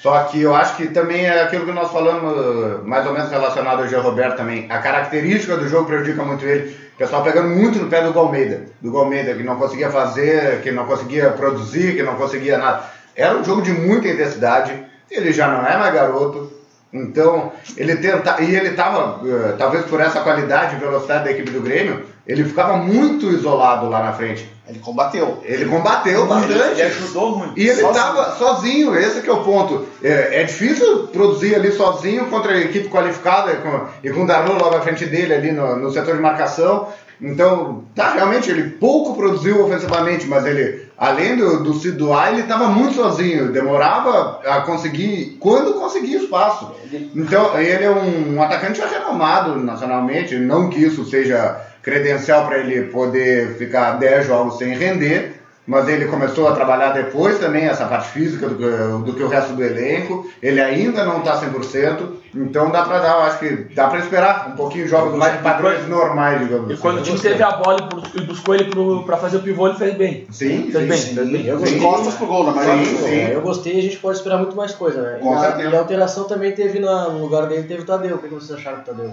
Só 0.02 0.24
que 0.24 0.40
eu 0.40 0.54
acho 0.54 0.76
que 0.76 0.88
também 0.88 1.26
é 1.26 1.42
aquilo 1.42 1.66
que 1.66 1.72
nós 1.72 1.92
falamos, 1.92 2.84
mais 2.86 3.06
ou 3.06 3.12
menos 3.12 3.30
relacionado 3.30 3.82
ao 3.82 3.88
Jean 3.88 4.00
Roberto 4.00 4.38
também. 4.38 4.66
A 4.70 4.78
característica 4.78 5.58
do 5.58 5.68
jogo 5.68 5.86
prejudica 5.86 6.24
muito 6.24 6.44
ele. 6.44 6.74
O 6.94 6.96
pessoal 6.96 7.22
pegando 7.22 7.48
muito 7.48 7.78
no 7.78 7.88
pé 7.88 8.02
do 8.02 8.12
Galmeida. 8.12 8.62
Do 8.80 8.90
Galmeida, 8.90 9.34
que 9.34 9.42
não 9.42 9.56
conseguia 9.56 9.90
fazer, 9.90 10.62
que 10.62 10.72
não 10.72 10.86
conseguia 10.86 11.30
produzir, 11.30 11.96
que 11.96 12.02
não 12.02 12.14
conseguia 12.14 12.56
nada. 12.56 12.84
Era 13.14 13.36
um 13.36 13.44
jogo 13.44 13.60
de 13.60 13.72
muita 13.72 14.08
intensidade. 14.08 14.72
Ele 15.10 15.32
já 15.32 15.48
não 15.48 15.66
é 15.66 15.76
mais 15.76 15.94
garoto. 15.94 16.50
Então, 16.92 17.52
ele 17.76 17.96
tenta. 17.96 18.40
E 18.42 18.54
ele 18.54 18.70
estava, 18.70 19.20
talvez 19.56 19.84
por 19.84 20.00
essa 20.00 20.20
qualidade 20.20 20.74
e 20.76 20.78
velocidade 20.78 21.24
da 21.24 21.30
equipe 21.30 21.50
do 21.50 21.60
Grêmio, 21.60 22.04
ele 22.26 22.44
ficava 22.44 22.76
muito 22.76 23.26
isolado 23.30 23.88
lá 23.88 24.02
na 24.02 24.12
frente. 24.12 24.50
Ele 24.68 24.78
combateu. 24.80 25.38
Ele 25.44 25.64
combateu 25.66 26.20
Ele, 26.20 26.28
bastante. 26.28 26.52
ele 26.80 26.82
ajudou 26.82 27.36
muito. 27.38 27.58
E 27.58 27.62
ele 27.62 27.80
Sozinho. 27.80 27.90
estava 27.90 28.36
sozinho, 28.36 28.94
esse 28.96 29.20
que 29.20 29.28
é 29.28 29.32
o 29.32 29.42
ponto. 29.44 29.86
É, 30.02 30.40
é 30.40 30.44
difícil 30.44 31.08
produzir 31.08 31.54
ali 31.54 31.72
sozinho 31.72 32.26
contra 32.26 32.52
a 32.52 32.58
equipe 32.60 32.88
qualificada 32.88 33.54
com- 33.56 33.86
e 34.02 34.10
com 34.10 34.22
o 34.22 34.26
Darlan 34.26 34.58
logo 34.58 34.76
à 34.76 34.80
frente 34.80 35.06
dele 35.06 35.34
ali 35.34 35.50
no, 35.52 35.76
no 35.76 35.90
setor 35.92 36.14
de 36.16 36.22
marcação. 36.22 36.88
Então, 37.20 37.84
tá, 37.94 38.12
realmente, 38.14 38.50
ele 38.50 38.70
pouco 38.70 39.14
produziu 39.14 39.62
ofensivamente, 39.64 40.26
mas 40.26 40.46
ele, 40.46 40.88
além 41.00 41.34
do, 41.34 41.62
do 41.62 41.92
doar, 41.92 42.30
ele 42.30 42.42
estava 42.42 42.68
muito 42.68 42.94
sozinho, 42.94 43.50
demorava 43.50 44.42
a 44.44 44.60
conseguir, 44.60 45.38
quando 45.40 45.72
conseguia 45.72 46.18
espaço. 46.18 46.70
Então, 47.16 47.58
ele 47.58 47.84
é 47.84 47.90
um, 47.90 48.34
um 48.36 48.42
atacante 48.42 48.78
renomado 48.82 49.56
nacionalmente, 49.56 50.36
não 50.36 50.68
que 50.68 50.78
isso 50.78 51.06
seja 51.06 51.58
credencial 51.82 52.46
para 52.46 52.58
ele 52.58 52.88
poder 52.88 53.56
ficar 53.56 53.92
10 53.92 54.26
jogos 54.26 54.58
sem 54.58 54.74
render, 54.74 55.39
mas 55.66 55.86
ele 55.88 56.06
começou 56.06 56.48
a 56.48 56.52
trabalhar 56.52 56.90
depois 56.90 57.38
também 57.38 57.64
essa 57.66 57.84
parte 57.86 58.08
física 58.08 58.48
do, 58.48 58.56
que- 58.56 59.04
do 59.10 59.14
que 59.16 59.22
o 59.22 59.28
resto 59.28 59.52
do 59.52 59.62
elenco. 59.62 60.28
Ele 60.42 60.60
ainda 60.60 61.04
não 61.04 61.18
está 61.18 61.38
100%, 61.40 61.98
então 62.34 62.70
dá 62.70 62.82
para 62.82 62.98
dar, 62.98 63.10
eu 63.16 63.22
acho 63.22 63.38
que 63.38 63.50
dá 63.74 63.86
para 63.88 63.98
esperar 64.00 64.48
um 64.48 64.56
pouquinho 64.56 64.88
jogos 64.88 65.16
mais 65.16 65.34
de 65.36 65.42
padrões 65.42 65.86
normais, 65.88 66.40
digamos 66.40 66.72
E 66.72 66.76
quando 66.76 66.96
o 66.98 67.00
assim. 67.02 67.10
time 67.10 67.20
teve 67.22 67.42
a 67.42 67.52
bola 67.52 67.78
e 67.80 67.94
bus- 67.94 68.14
e 68.14 68.20
buscou 68.22 68.54
ele 68.54 68.64
pro, 68.64 69.04
pra 69.04 69.16
fazer 69.16 69.36
o 69.36 69.42
pivô, 69.42 69.68
ele 69.68 69.76
fez 69.78 69.94
bem. 69.94 70.26
Sim, 70.30 70.70
Fez 70.72 70.82
sim, 70.82 70.88
bem, 70.88 70.98
sim. 70.98 71.14
fez 71.14 71.28
bem. 71.30 71.46
Eu 71.46 71.58
gostei. 71.58 71.78
costas 71.80 72.14
pro 72.14 72.26
gol, 72.26 72.44
na 72.46 72.52
maioria. 72.52 72.84
Sim, 72.86 72.96
sim. 72.96 73.14
Eu 73.30 73.40
gostei 73.42 73.74
e 73.74 73.78
a 73.78 73.82
gente 73.82 73.98
pode 73.98 74.16
esperar 74.16 74.38
muito 74.38 74.56
mais 74.56 74.72
coisa, 74.72 75.00
né? 75.02 75.18
Com 75.20 75.32
e, 75.32 75.36
a, 75.36 75.40
certeza. 75.40 75.68
e 75.70 75.76
a 75.76 75.78
alteração 75.78 76.24
também 76.24 76.52
teve 76.52 76.80
na- 76.80 77.08
no 77.10 77.20
lugar 77.20 77.46
dele, 77.46 77.62
teve 77.64 77.82
o 77.82 77.86
Tadeu. 77.86 78.16
O 78.16 78.18
que 78.18 78.28
que 78.28 78.34
vocês 78.34 78.58
acharam 78.58 78.78
do 78.78 78.84
Tadeu? 78.84 79.12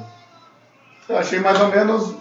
Eu 1.10 1.18
achei 1.18 1.40
mais 1.40 1.60
ou 1.62 1.68
menos 1.70 2.16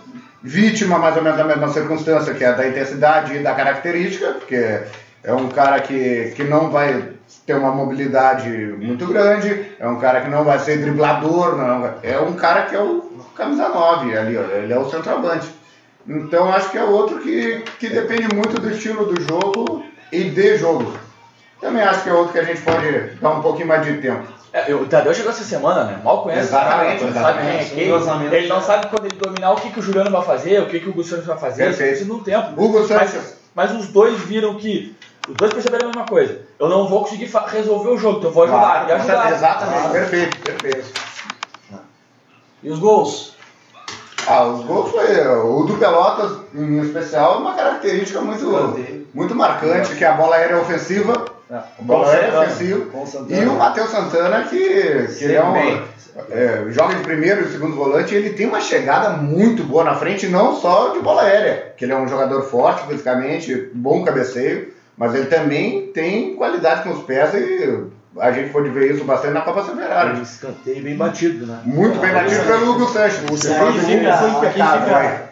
vítima, 0.47 0.97
mais 0.97 1.17
ou 1.17 1.23
menos 1.23 1.37
da 1.37 1.45
mesma 1.45 1.69
circunstância, 1.69 2.33
que 2.33 2.45
é 2.45 2.53
da 2.53 2.69
intensidade 2.69 3.35
e 3.35 3.41
da 3.41 3.53
característica, 3.53 4.35
porque 4.35 4.81
é 5.25 5.35
um 5.35 5.49
cara 5.49 5.81
que, 5.81 6.33
que 6.37 6.45
não 6.45 6.71
vai 6.71 7.09
ter 7.45 7.55
uma 7.55 7.73
mobilidade 7.73 8.49
muito 8.79 9.07
grande, 9.07 9.73
é 9.79 9.89
um 9.89 9.99
cara 9.99 10.21
que 10.21 10.31
não 10.31 10.45
vai 10.45 10.61
ser 10.61 10.79
driblador, 10.79 11.57
não, 11.57 11.95
é 12.01 12.19
um 12.21 12.35
cara 12.35 12.63
que 12.67 12.77
é 12.77 12.81
o 12.81 13.11
camisa 13.35 13.69
9 13.69 14.17
ali, 14.17 14.37
ele 14.37 14.73
é 14.73 14.79
o 14.79 14.89
centroavante. 14.89 15.49
Então 16.07 16.49
acho 16.53 16.71
que 16.71 16.79
é 16.79 16.85
outro 16.85 17.19
que, 17.19 17.65
que 17.81 17.89
depende 17.89 18.33
muito 18.33 18.61
do 18.61 18.71
estilo 18.71 19.05
do 19.07 19.21
jogo 19.21 19.85
e 20.13 20.31
de 20.31 20.57
jogo. 20.57 20.95
Também 21.61 21.83
acho 21.83 22.03
que 22.03 22.09
é 22.09 22.13
outro 22.13 22.33
que 22.33 22.39
a 22.39 22.45
gente 22.45 22.61
pode 22.61 22.91
dar 23.21 23.31
um 23.31 23.41
pouquinho 23.43 23.69
mais 23.69 23.85
de 23.85 23.95
tempo. 23.99 24.27
É, 24.53 24.75
o 24.75 24.87
Tadeu 24.87 25.13
chegou 25.13 25.31
essa 25.31 25.45
semana, 25.45 25.85
né? 25.85 26.01
Mal 26.03 26.23
conhece 26.23 26.49
Exatamente, 26.49 27.05
o 27.05 27.13
cara, 27.13 27.13
não 27.13 27.23
sabe 27.23 27.39
quem 27.41 27.51
é 27.51 27.63
exatamente. 27.97 28.31
quem. 28.31 28.39
Ele 28.39 28.49
não 28.49 28.63
sabe 28.63 28.87
quando 28.89 29.05
ele 29.07 29.17
dominar 29.17 29.53
o 29.53 29.57
que, 29.57 29.71
que 29.71 29.81
o 29.81 29.83
Juliano 29.83 30.11
vai 30.11 30.23
fazer, 30.23 30.63
o 30.63 30.67
que, 30.67 30.81
que 30.81 30.89
o 30.89 30.93
Gustavo 30.95 31.23
vai 31.23 31.39
fazer. 31.39 31.65
Perfeito. 31.65 31.95
Isso 31.95 32.09
não 32.09 32.21
tempo. 32.21 32.53
Hugo. 32.57 32.87
Mas, 32.89 33.37
mas 33.55 33.73
os 33.73 33.89
dois 33.89 34.19
viram 34.21 34.55
que. 34.55 34.97
Os 35.29 35.35
dois 35.35 35.53
perceberam 35.53 35.87
a 35.87 35.89
mesma 35.89 36.07
coisa. 36.07 36.41
Eu 36.59 36.69
não 36.69 36.89
vou 36.89 37.01
conseguir 37.03 37.31
resolver 37.49 37.91
o 37.91 37.99
jogo, 37.99 38.19
então 38.19 38.31
eu 38.31 38.35
vou 38.35 38.45
ajudar. 38.45 38.61
Claro, 38.87 38.93
ajudar. 38.95 39.33
exatamente, 39.33 39.79
Claro. 39.81 39.93
perfeito, 39.93 40.39
perfeito. 40.39 41.01
E 42.63 42.71
os 42.71 42.79
gols? 42.79 43.35
Ah, 44.27 44.45
os 44.45 44.65
gols 44.65 44.91
foi. 44.91 45.27
O 45.27 45.65
do 45.65 45.77
Pelotas, 45.77 46.39
em 46.55 46.81
especial, 46.81 47.35
é 47.35 47.37
uma 47.39 47.55
característica 47.55 48.21
muito, 48.21 48.47
muito 49.13 49.35
marcante, 49.35 49.95
que 49.95 50.05
a 50.05 50.13
bola 50.13 50.37
aérea 50.37 50.55
é 50.55 50.61
ofensiva. 50.61 51.36
A 51.51 51.65
bola 51.81 52.11
aérea 52.11 52.27
é 52.27 52.39
o 52.45 53.07
Santana. 53.07 53.43
E 53.43 53.47
o 53.47 53.53
Matheus 53.57 53.91
Santana, 53.91 54.43
que, 54.45 54.59
que 55.19 55.25
ele 55.25 55.35
é 55.35 55.45
um, 55.45 55.57
é, 56.31 56.65
joga 56.71 56.95
de 56.95 57.03
primeiro 57.03 57.43
e 57.43 57.53
segundo 57.53 57.77
volante, 57.77 58.15
ele 58.15 58.31
tem 58.31 58.47
uma 58.47 58.61
chegada 58.61 59.11
muito 59.11 59.63
boa 59.63 59.85
na 59.85 59.95
frente, 59.95 60.27
não 60.27 60.57
só 60.57 60.91
de 60.91 61.01
bola 61.01 61.23
aérea, 61.23 61.73
que 61.77 61.85
ele 61.85 61.93
é 61.93 61.97
um 61.97 62.09
jogador 62.09 62.43
forte 62.43 62.87
fisicamente, 62.87 63.71
bom 63.75 64.05
cabeceio, 64.05 64.73
mas 64.97 65.15
ele 65.15 65.27
também 65.27 65.89
tem 65.93 66.35
qualidade 66.35 66.83
com 66.83 66.91
os 66.91 67.05
pés 67.05 67.35
e 67.35 67.85
a 68.19 68.33
gente 68.33 68.51
pode 68.51 68.71
ver 68.71 68.93
isso 68.93 69.05
bastante 69.05 69.35
na 69.35 69.43
Copa 69.43 69.63
Severari. 69.63 70.19
Um 70.19 70.23
escanteio 70.23 70.83
bem 70.83 70.97
batido, 70.97 71.47
né? 71.47 71.61
Muito 71.65 71.99
bem 72.01 72.13
batido 72.13 72.45
pelo 72.45 72.73
Hugo 72.73 72.87
Sanches. 72.89 73.21
Fica, 73.21 74.17
foi 74.17 74.31
aqui 74.31 74.61
impecável, 74.61 75.27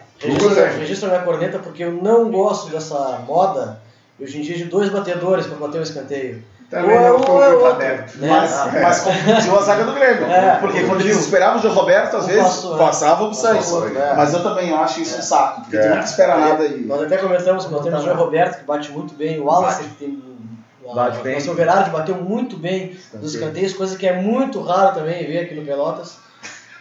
Sanches. 0.49 0.77
registra 0.77 1.09
minha 1.09 1.21
corneta 1.23 1.59
porque 1.59 1.83
eu 1.83 1.91
não 1.91 2.29
gosto 2.29 2.69
dessa 2.69 3.23
moda 3.27 3.79
hoje 4.19 4.39
em 4.39 4.41
dia 4.41 4.55
de 4.57 4.65
dois 4.65 4.89
batedores 4.89 5.45
para 5.47 5.57
bater 5.57 5.79
o 5.79 5.83
escanteio. 5.83 6.43
Também 6.69 6.95
é 6.97 7.09
não 7.09 7.19
sou 7.23 7.35
ou 7.35 7.43
é 7.43 7.49
muito 7.49 7.63
outro, 7.63 7.75
adepto. 7.75 8.17
né? 8.17 8.27
Mas, 8.27 8.53
Ah, 8.53 8.69
mas 8.81 8.99
confundiu 9.01 9.55
a 9.57 9.61
zaga 9.61 9.83
do 9.83 9.93
Grêmio. 9.93 10.25
É, 10.25 10.55
porque 10.59 10.83
quando 10.83 11.01
eles 11.01 11.17
esperavam 11.19 11.59
o 11.59 11.61
João 11.61 11.75
Roberto, 11.75 12.17
às 12.17 12.25
vezes 12.25 12.41
passou, 12.41 12.71
né? 12.73 12.77
passava 12.79 13.23
o 13.23 13.27
outro, 13.27 13.97
é. 13.97 14.15
Mas 14.15 14.33
eu 14.33 14.41
também 14.41 14.73
acho 14.73 15.01
isso 15.01 15.19
um 15.19 15.21
saco, 15.21 15.61
porque 15.61 15.77
É. 15.77 15.81
tu 15.83 15.89
nunca 15.89 15.99
espera 16.05 16.37
nada 16.37 16.63
aí. 16.63 16.83
Nós 16.85 17.03
até 17.03 17.17
comentamos 17.17 17.65
que 17.65 17.71
nós 17.71 17.83
temos 17.83 18.01
o 18.01 18.03
João 18.03 18.17
Roberto, 18.17 18.57
que 18.59 18.63
bate 18.65 18.91
muito 18.91 19.13
bem, 19.13 19.39
o 19.39 19.45
Wallace, 19.45 19.83
que 19.83 19.89
tem. 19.95 20.23
Bate 20.93 21.19
o 21.19 21.21
bem. 21.23 21.33
Marcelo 21.33 21.55
Verardi 21.55 21.89
bateu 21.91 22.15
muito 22.15 22.57
bem 22.57 22.97
nos 23.13 23.33
escanteios, 23.33 23.73
coisa 23.73 23.95
que 23.97 24.07
é 24.07 24.13
muito 24.13 24.59
raro 24.61 24.95
também 24.95 25.25
ver 25.25 25.39
aqui 25.41 25.53
no 25.55 25.63
Pelotas. 25.65 26.17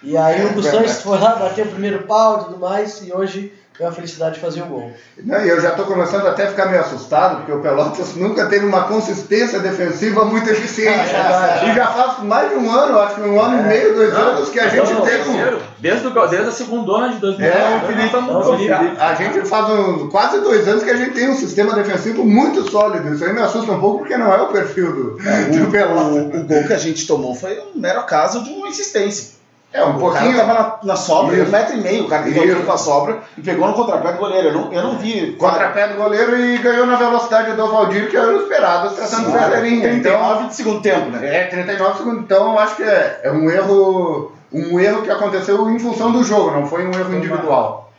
E 0.03 0.17
aí 0.17 0.45
o 0.47 0.61
Sanches 0.63 1.03
foi 1.03 1.19
lá, 1.19 1.35
bateu 1.37 1.65
o 1.67 1.69
primeiro 1.69 2.03
pau 2.05 2.41
e 2.41 2.45
tudo 2.45 2.59
mais, 2.59 3.03
e 3.03 3.13
hoje 3.13 3.53
é 3.81 3.83
uma 3.83 3.93
felicidade 3.93 4.39
fazer 4.39 4.63
o 4.63 4.67
gol. 4.67 4.93
Não, 5.25 5.45
e 5.45 5.49
eu 5.49 5.61
já 5.61 5.71
estou 5.71 5.85
começando 5.85 6.27
até 6.29 6.45
a 6.45 6.47
ficar 6.49 6.67
meio 6.67 6.81
assustado, 6.81 7.39
porque 7.39 7.53
o 7.53 7.61
Pelotas 7.61 8.15
nunca 8.17 8.47
teve 8.47 8.65
uma 8.65 8.85
consistência 8.85 9.59
defensiva 9.59 10.25
muito 10.25 10.49
eficiente. 10.49 11.11
e 11.11 11.75
já 11.75 11.87
faz 11.89 12.23
mais 12.23 12.51
de 12.51 12.55
um 12.57 12.71
ano, 12.71 12.99
acho 13.01 13.17
que 13.17 13.21
um 13.23 13.41
ano 13.41 13.61
e 13.61 13.63
meio, 13.69 13.95
dois 13.95 14.15
anos, 14.15 14.49
que 14.51 14.61
a 14.61 14.69
gente 14.69 14.93
Não, 14.93 15.01
tem 15.03 15.21
um. 15.21 15.25
terceiro. 15.25 15.59
Desde, 15.81 16.07
o, 16.07 16.27
desde 16.27 16.49
a 16.49 16.53
segunda 16.53 17.09
de 17.09 17.19
2000. 17.19 17.47
É, 17.47 17.77
o 17.83 17.87
Felipe 17.87 18.09
tá 18.11 18.21
Não, 18.21 18.43
Felipe. 18.57 18.97
A 19.01 19.15
gente 19.15 19.49
faz 19.49 19.69
um- 19.71 20.09
quase 20.09 20.41
dois 20.41 20.67
anos 20.69 20.85
que 20.85 20.91
a 20.91 20.97
gente 20.97 21.11
tem 21.11 21.29
um 21.29 21.37
sistema 21.37 21.75
defensivo 21.75 22.25
muito 22.25 22.71
sólido. 22.71 23.13
Isso 23.13 23.25
aí 23.25 23.33
me 23.33 23.41
assusta 23.41 23.73
um 23.73 23.81
pouco 23.81 23.99
porque 23.99 24.17
não 24.17 24.33
é 24.33 24.41
o 24.41 24.47
perfil 24.49 24.93
do, 24.93 25.11
do 25.19 25.71
Pelotas. 25.71 26.13
O, 26.15 26.19
o 26.39 26.45
gol 26.45 26.65
que 26.65 26.73
a 26.73 26.79
gente 26.79 27.07
tomou 27.07 27.35
foi 27.35 27.59
um 27.59 27.79
mero 27.81 28.03
caso 28.05 28.43
de 28.45 28.51
uma 28.51 28.69
insistência. 28.69 29.35
É, 29.75 29.85
um 29.85 29.97
O 29.97 29.99
pouquinho. 29.99 30.37
cara 30.37 30.47
tava 30.47 30.79
na, 30.85 30.93
na 30.93 30.97
sobra, 30.97 31.35
Isso. 31.35 31.47
um 31.49 31.51
metro 31.51 31.77
e 31.77 31.81
meio, 31.81 32.05
o 32.05 32.09
cara 32.09 32.29
Isso. 32.29 32.41
ficou 32.41 32.63
com 32.63 32.73
a 32.73 32.79
sobra 32.79 33.19
e 33.37 33.43
pegou 33.43 33.67
no 33.67 33.75
contrapé 33.75 34.13
do 34.13 34.19
goleiro. 34.19 34.49
Eu 34.49 34.53
não, 34.55 34.73
eu 34.73 34.83
não 34.85 34.99
vi. 34.99 35.33
Contrapé 35.33 35.89
do 35.89 35.97
goleiro 35.97 36.39
e 36.39 36.59
ganhou 36.59 36.87
na 36.87 36.95
velocidade 36.95 37.57
do 37.57 37.67
Valdir, 37.67 38.09
que 38.09 38.17
era 38.17 38.29
o 38.29 38.43
esperado, 38.43 38.95
tratando 38.95 39.27
de 39.27 39.33
Ferreirinha. 39.33 39.93
Então, 39.95 40.13
39 40.13 40.47
de 40.47 40.55
segundo 40.55 40.81
tempo, 40.81 41.11
né? 41.11 41.37
é 41.37 41.47
39 41.49 41.99
segundos. 41.99 42.21
Então, 42.23 42.53
eu 42.53 42.59
acho 42.61 42.77
que 42.77 42.85
é, 42.85 43.21
é 43.25 43.33
um 43.33 43.51
erro. 43.51 44.33
Um 44.53 44.79
erro 44.79 45.03
que 45.03 45.11
aconteceu 45.11 45.69
em 45.69 45.81
função 45.81 46.13
do 46.13 46.23
jogo, 46.23 46.53
não 46.53 46.65
foi 46.65 46.87
um 46.87 46.93
erro 46.93 47.13
individual. 47.13 47.91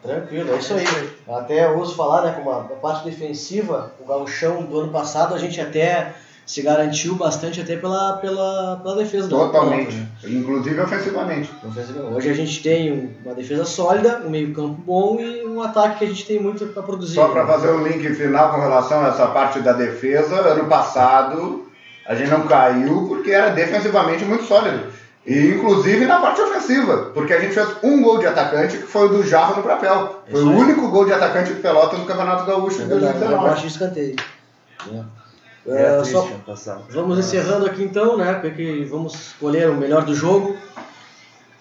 Tranquilo, 0.00 0.54
é 0.54 0.56
isso 0.58 0.74
aí. 0.74 0.84
Eu 1.26 1.36
até 1.36 1.68
ouso 1.68 1.96
falar, 1.96 2.22
né, 2.22 2.32
como 2.36 2.50
a, 2.52 2.58
a 2.58 2.76
parte 2.80 3.04
defensiva, 3.04 3.92
o 4.00 4.06
gauchão 4.06 4.62
do 4.62 4.78
ano 4.78 4.92
passado 4.92 5.34
a 5.34 5.38
gente 5.38 5.60
até 5.60 6.12
se 6.44 6.60
garantiu 6.62 7.14
bastante 7.14 7.60
até 7.60 7.76
pela, 7.76 8.14
pela, 8.18 8.76
pela 8.82 8.96
defesa 8.96 9.28
do 9.28 9.36
Totalmente. 9.38 9.94
né? 9.94 10.06
Inclusive 10.24 10.80
ofensivamente. 10.80 11.50
Hoje 12.14 12.28
a 12.30 12.34
gente 12.34 12.62
tem 12.62 12.92
um- 12.92 13.10
uma 13.24 13.34
defesa 13.34 13.64
sólida, 13.64 14.22
um 14.26 14.30
meio 14.30 14.52
campo 14.52 14.74
bom 14.84 15.18
e 15.20 15.46
um 15.46 15.62
ataque 15.62 15.98
que 16.00 16.04
a 16.04 16.08
gente 16.08 16.26
tem 16.26 16.40
muito 16.40 16.66
para 16.66 16.82
produzir. 16.82 17.14
Só 17.14 17.28
para 17.28 17.46
fazer 17.46 17.68
o 17.68 17.86
link 17.86 18.06
final 18.14 18.52
com 18.52 18.60
relação 18.60 19.04
a 19.04 19.08
essa 19.08 19.26
parte 19.28 19.60
da 19.60 19.72
defesa, 19.72 20.34
ano 20.40 20.64
passado 20.66 21.66
a 22.06 22.14
gente 22.14 22.30
não 22.30 22.46
caiu 22.46 23.06
porque 23.08 23.30
era 23.30 23.50
defensivamente 23.50 24.24
muito 24.24 24.44
sólido. 24.44 24.86
E 25.24 25.50
inclusive 25.54 26.04
na 26.04 26.18
parte 26.18 26.40
ofensiva, 26.40 27.10
porque 27.14 27.32
a 27.32 27.38
gente 27.40 27.54
fez 27.54 27.68
um 27.84 28.02
gol 28.02 28.18
de 28.18 28.26
atacante 28.26 28.76
que 28.78 28.82
foi 28.88 29.06
o 29.06 29.08
do 29.10 29.22
Jarro 29.24 29.56
no 29.58 29.62
papel. 29.62 30.20
Foi 30.28 30.40
Isso 30.40 30.50
o 30.50 30.56
único 30.56 30.88
gol 30.88 31.04
de 31.04 31.12
atacante 31.12 31.52
do 31.52 31.60
Pelota 31.62 31.96
no 31.96 32.04
Campeonato 32.04 32.44
Gaúcho 32.44 32.80
É 32.82 32.84
de 32.86 32.88
verdade, 32.90 33.14
eu 33.14 33.28
2019. 33.28 33.50
acho 33.52 33.62
de 33.62 33.68
escanteio. 33.68 34.16
É, 35.66 35.82
É, 35.82 35.96
triste 35.98 36.12
só-. 36.12 36.26
Vamos 36.90 37.18
encerrando 37.18 37.66
aqui 37.66 37.82
então, 37.84 38.16
né? 38.16 38.34
Porque 38.34 38.86
vamos 38.90 39.14
escolher 39.14 39.70
o 39.70 39.74
melhor 39.76 40.04
do 40.04 40.14
jogo. 40.14 40.56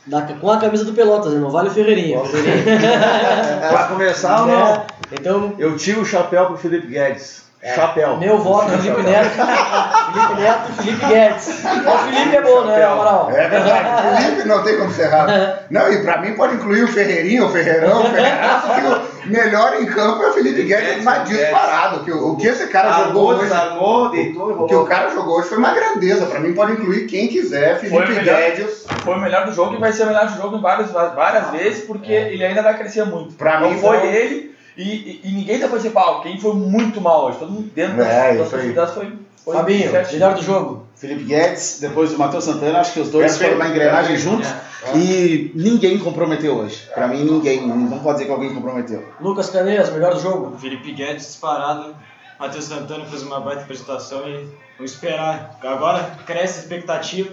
Da- 0.08 0.22
com 0.24 0.50
a 0.50 0.58
camisa 0.58 0.84
do 0.84 0.94
Pelotas, 0.94 1.32
né? 1.34 1.40
não 1.40 1.52
vale 1.52 1.70
o 1.70 1.72
Ferreirinha. 1.72 2.20
Ferreirinha 2.26 2.80
Pra 3.70 3.84
começar, 3.88 4.48
né? 4.48 4.54
não. 4.54 4.86
Então, 5.12 5.54
Eu 5.60 5.78
tiro 5.78 6.02
o 6.02 6.06
chapéu 6.06 6.48
pro 6.48 6.58
Felipe 6.58 6.88
Guedes. 6.88 7.44
Chapéu. 7.76 8.18
meu 8.18 8.40
voto 8.40 8.74
é 8.74 8.78
Felipe 8.80 9.04
Neto, 9.04 9.30
Felipe 10.14 10.42
Neto 10.42 10.70
e 10.70 10.74
Felipe 10.84 11.06
Guedes. 11.06 11.48
O 11.48 11.98
Felipe 12.00 12.36
é 12.36 12.42
bom, 12.42 12.66
né, 12.66 12.80
na 12.80 12.96
moral? 12.96 13.32
É 13.32 13.48
verdade, 13.48 14.18
Felipe 14.24 14.48
não 14.48 14.64
tem 14.64 14.78
como 14.78 14.92
ser 14.92 15.04
errado. 15.04 15.32
Não, 15.70 15.92
e 15.94 16.02
pra 16.02 16.18
mim 16.18 16.34
pode 16.34 16.56
incluir 16.56 16.84
o 16.84 16.88
Ferreirinho, 16.88 17.46
o 17.46 17.50
Ferreirão, 17.50 18.02
o 18.02 18.10
Ferreiraço, 18.10 18.68
que 18.74 19.28
o 19.28 19.32
melhor 19.32 19.76
em 19.80 19.86
campo 19.86 20.24
é 20.24 20.30
o 20.30 20.34
Felipe 20.34 20.64
Guedes, 20.64 21.04
mas 21.04 21.30
disparado. 21.30 22.04
Que 22.04 22.12
o, 22.12 22.32
o 22.32 22.38
que 22.38 22.48
esse 22.48 22.66
cara 22.68 22.92
jogou 22.94 23.06
Armou, 23.10 23.28
hoje. 23.30 23.42
desarmou, 23.44 24.10
deitou 24.10 24.50
e 24.50 24.54
O 24.56 24.66
que 24.66 24.76
o 24.76 24.86
cara 24.86 25.10
jogou 25.12 25.38
hoje 25.38 25.50
foi 25.50 25.58
uma 25.60 25.72
grandeza. 25.72 26.26
Pra 26.26 26.40
mim 26.40 26.54
pode 26.54 26.72
incluir 26.74 27.06
quem 27.06 27.28
quiser, 27.28 27.80
Foi 27.80 27.90
Felipe 27.90 28.12
o 28.12 28.16
melhor. 28.16 28.36
Guedes. 28.38 28.86
Foi 29.04 29.14
o 29.16 29.20
melhor 29.22 29.46
do 29.46 29.54
jogo 29.54 29.76
e 29.76 29.78
vai 29.80 29.92
ser 29.92 30.04
o 30.04 30.08
melhor 30.08 30.26
do 30.28 30.36
jogo 30.42 30.60
várias, 30.60 30.90
várias 30.92 31.50
vezes, 31.52 31.84
porque 31.86 32.12
ele 32.12 32.44
ainda 32.44 32.64
vai 32.64 32.76
crescer 32.76 33.06
muito. 33.06 33.36
Pra 33.36 33.60
não 33.60 33.70
mim, 33.70 33.80
foi 33.80 33.98
então- 33.98 34.10
ele 34.10 34.52
e, 34.78 34.84
e, 34.84 35.22
e 35.24 35.32
ninguém 35.32 35.60
depois 35.60 35.82
dizer, 35.82 35.94
pau, 35.94 36.22
quem 36.22 36.40
foi 36.40 36.54
muito 36.56 37.00
mal 37.02 37.26
hoje. 37.28 37.38
Todo 37.40 37.52
mundo 37.52 37.72
dentro 37.76 37.98
das, 37.98 38.08
É, 38.08 38.36
das 38.38 38.50
possibilidades 38.50 38.94
foi, 38.94 39.14
foi 39.44 39.56
Fabinho, 39.56 39.92
melhor 39.92 40.34
do 40.36 40.42
jogo. 40.44 40.86
Felipe 40.96 41.24
Guedes, 41.24 41.80
depois 41.82 42.12
do 42.12 42.18
Matheus 42.20 42.44
Santana, 42.44 42.80
acho 42.80 42.94
que 42.94 43.00
os 43.00 43.10
dois 43.10 43.32
Perfeito. 43.38 43.54
foram 43.54 43.64
na 43.66 43.70
engrenagem 43.74 44.16
Perfeito. 44.16 44.32
juntos. 44.44 44.54
E 44.96 45.52
ninguém 45.56 45.98
comprometeu 46.00 46.56
hoje. 46.56 46.88
Pra 46.94 47.08
mim, 47.08 47.24
ninguém. 47.24 47.68
Não 47.68 48.00
pode 48.00 48.14
dizer 48.20 48.26
que 48.26 48.32
alguém 48.32 48.54
comprometeu. 48.54 49.04
Lucas 49.20 49.50
Caneias, 49.50 49.92
melhor 49.92 50.14
do 50.16 50.20
jogo. 50.20 50.58
Felipe 50.58 50.92
Guedes 50.92 51.26
disparado. 51.28 51.96
Matheus 52.40 52.66
Santana 52.66 53.06
fez 53.06 53.22
uma 53.22 53.40
baita 53.40 53.62
apresentação 53.62 54.28
e 54.28 54.48
vamos 54.78 54.94
esperar. 54.94 55.60
Agora 55.62 56.18
cresce 56.26 56.60
a 56.60 56.62
expectativa, 56.64 57.30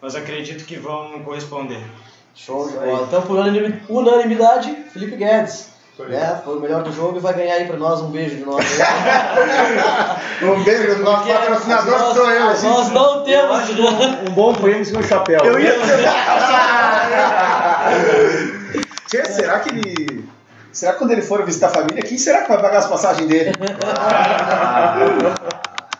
mas 0.00 0.16
acredito 0.16 0.64
que 0.64 0.76
vão 0.76 1.20
corresponder. 1.24 1.80
Show 2.34 2.66
de 2.68 2.74
bola. 2.74 3.04
Então, 3.06 3.22
por 3.22 3.38
unanimi- 3.38 3.80
unanimidade, 3.88 4.74
Felipe 4.92 5.14
Guedes. 5.16 5.71
Né? 6.08 6.40
Foi 6.44 6.56
o 6.56 6.60
melhor 6.60 6.82
do 6.82 6.92
jogo 6.92 7.16
e 7.16 7.20
vai 7.20 7.32
ganhar 7.34 7.54
aí 7.54 7.64
pra 7.66 7.76
nós 7.76 8.00
um 8.00 8.10
beijo 8.10 8.36
de 8.36 8.44
nós. 8.44 8.64
Um 10.42 10.62
beijo 10.64 10.96
do 10.96 11.02
nosso 11.04 11.28
patrocinador, 11.28 11.98
nós- 11.98 12.08
que 12.08 12.14
sou 12.14 12.28
eu. 12.30 12.44
Nós 12.46 12.90
não 12.90 13.22
temos. 13.22 13.70
Um 14.28 14.32
bom 14.32 14.52
prêmio 14.54 14.84
sem 14.84 14.98
o 14.98 15.02
chapéu. 15.04 15.40
Eu 15.44 15.60
ia 15.60 15.72
Tchê, 19.08 19.24
será 19.26 19.60
que 19.60 19.68
ele. 19.70 20.24
Será 20.72 20.92
que 20.94 20.98
quando 20.98 21.12
ele 21.12 21.22
for 21.22 21.44
visitar 21.44 21.68
a 21.68 21.70
família, 21.70 22.02
quem 22.02 22.18
será 22.18 22.42
que 22.42 22.48
vai 22.48 22.60
pagar 22.60 22.78
as 22.78 22.86
passagens 22.88 23.28
dele? 23.28 23.52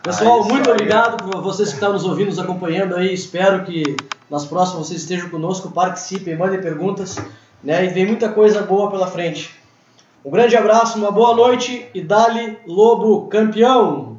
Pessoal, 0.02 0.42
muito 0.44 0.68
obrigado 0.70 1.22
por 1.22 1.40
vocês 1.42 1.68
que 1.68 1.74
estão 1.74 1.92
nos 1.92 2.04
ouvindo, 2.04 2.26
nos 2.28 2.38
acompanhando 2.40 2.96
aí. 2.96 3.12
Espero 3.14 3.62
que 3.64 3.94
nas 4.28 4.44
próximas 4.44 4.88
vocês 4.88 5.02
estejam 5.02 5.28
conosco, 5.28 5.70
participem, 5.70 6.36
mandem 6.36 6.60
perguntas, 6.60 7.16
né? 7.62 7.84
E 7.84 7.88
vem 7.88 8.06
muita 8.06 8.28
coisa 8.30 8.62
boa 8.62 8.90
pela 8.90 9.06
frente. 9.06 9.54
Um 10.24 10.30
grande 10.30 10.56
abraço, 10.56 10.98
uma 10.98 11.10
boa 11.10 11.34
noite 11.34 11.84
e 11.92 12.00
dali 12.00 12.56
Lobo 12.64 13.26
campeão! 13.26 14.11